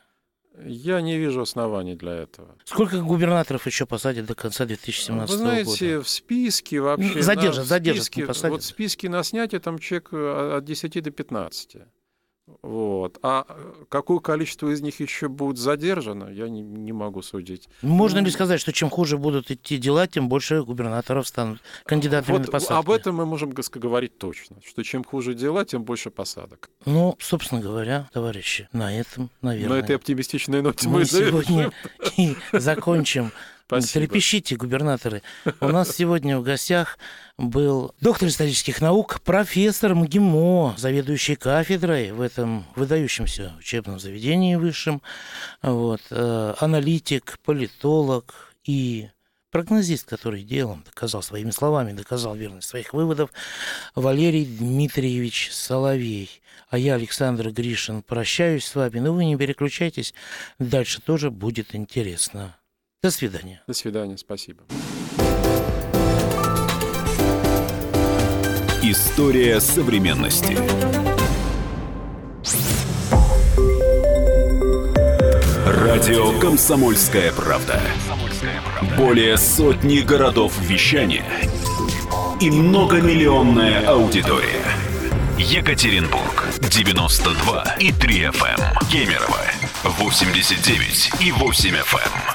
Я 0.64 1.02
не 1.02 1.20
вижу 1.20 1.42
оснований 1.42 1.96
для 1.96 2.14
этого. 2.14 2.56
Сколько 2.64 3.02
губернаторов 3.02 3.68
еще 3.68 3.86
посадят 3.86 4.26
до 4.26 4.34
конца 4.34 4.66
2017 4.66 5.30
года? 5.30 5.32
Вы 5.32 5.38
знаете, 5.38 5.94
года? 5.96 6.04
в 6.04 6.10
списке 6.10 6.80
вообще... 6.80 7.22
Задержат, 7.22 7.66
задержат, 7.68 8.06
списке, 8.06 8.26
посадят. 8.26 8.52
Вот 8.52 8.64
в 8.64 8.66
списке 8.66 9.10
на 9.10 9.22
снятие 9.24 9.60
там 9.60 9.78
чек 9.78 10.10
э, 10.14 10.58
от 10.58 10.66
10 10.66 11.04
до 11.04 11.12
15. 11.12 11.78
Вот. 12.62 13.18
А 13.24 13.46
э, 13.48 13.86
какое 13.90 14.20
количество 14.20 14.70
из 14.70 14.82
них 14.82 15.00
еще 15.00 15.28
будет 15.28 15.58
задержано, 15.58 16.30
я 16.30 16.48
не, 16.48 16.62
не 16.62 16.92
могу 16.92 17.24
судить. 17.24 17.68
Можно 17.82 18.20
ли 18.20 18.30
сказать, 18.30 18.62
что 18.62 18.72
чем 18.72 18.90
хуже 18.92 19.18
будут 19.18 19.50
идти 19.50 19.78
дела, 19.78 20.08
тем 20.08 20.30
больше 20.30 20.64
губернаторов 20.64 21.28
станут 21.28 21.60
кандидатами 21.86 22.38
вот 22.38 22.46
на 22.46 22.52
посадки? 22.52 22.74
Об 22.74 22.92
этом 22.92 23.16
мы 23.16 23.26
можем 23.26 23.52
говорить 23.52 24.18
точно, 24.20 24.58
что 24.64 24.84
чем 24.84 25.04
хуже 25.04 25.34
дела, 25.34 25.66
тем 25.66 25.84
больше 25.84 26.12
посадок. 26.12 26.70
Ну, 26.86 27.16
собственно 27.20 27.62
говоря, 27.62 28.10
товарищи, 28.14 28.70
на 28.72 28.96
этом, 28.96 29.32
наверное... 29.42 29.78
На 29.78 29.84
этой 29.84 29.96
оптимистичной 29.96 30.62
ноте 30.62 30.88
мы, 30.88 31.00
мы 31.00 31.06
сегодня 31.06 31.72
и 32.18 32.36
закончим 32.54 33.32
Спасибо. 33.68 34.06
Трепещите, 34.06 34.56
губернаторы. 34.56 35.24
У 35.60 35.70
нас 35.70 35.96
сегодня 35.96 36.38
в 36.38 36.44
гостях 36.44 37.00
был 37.38 37.96
доктор 38.00 38.30
исторических 38.30 38.80
наук, 38.80 39.22
профессор 39.22 39.96
МГИМО, 39.96 40.76
заведующий 40.78 41.36
кафедрой 41.36 42.12
в 42.12 42.22
этом 42.22 42.68
выдающемся 42.76 43.56
учебном 43.58 44.00
заведении 44.00 44.56
высшем, 44.56 45.02
вот, 45.64 46.02
э, 46.12 46.54
аналитик, 46.60 47.40
политолог 47.44 48.54
и 48.66 49.10
прогнозист, 49.50 50.08
который 50.08 50.44
делом 50.44 50.84
доказал 50.86 51.24
своими 51.24 51.50
словами, 51.50 51.94
доказал 51.94 52.36
верность 52.36 52.68
своих 52.68 52.94
выводов, 52.94 53.32
Валерий 53.96 54.46
Дмитриевич 54.46 55.50
Соловей. 55.52 56.30
А 56.70 56.78
я, 56.78 56.96
Александр 56.96 57.50
Гришин, 57.50 58.04
прощаюсь 58.04 58.66
с 58.66 58.76
вами, 58.76 59.00
но 59.00 59.12
вы 59.14 59.26
не 59.26 59.38
переключайтесь, 59.38 60.14
дальше 60.60 61.02
тоже 61.02 61.32
будет 61.32 61.74
интересно. 61.74 62.58
До 63.06 63.12
свидания. 63.12 63.62
До 63.68 63.76
свидания, 63.76 64.18
спасибо. 64.18 64.64
История 68.82 69.60
современности. 69.60 70.58
Радио 75.68 76.40
Комсомольская 76.40 77.32
правда". 77.32 77.80
Более 78.98 79.38
сотни 79.38 80.00
городов 80.00 80.60
вещания 80.62 81.28
и 82.42 82.50
многомиллионная 82.50 83.88
аудитория. 83.88 84.66
Екатеринбург 85.38 86.48
92 86.60 87.76
и 87.80 87.92
3 87.92 88.22
FM. 88.24 88.90
Кемерово 88.92 89.46
89 89.84 91.12
и 91.22 91.32
8 91.32 91.76
FM. 91.76 92.35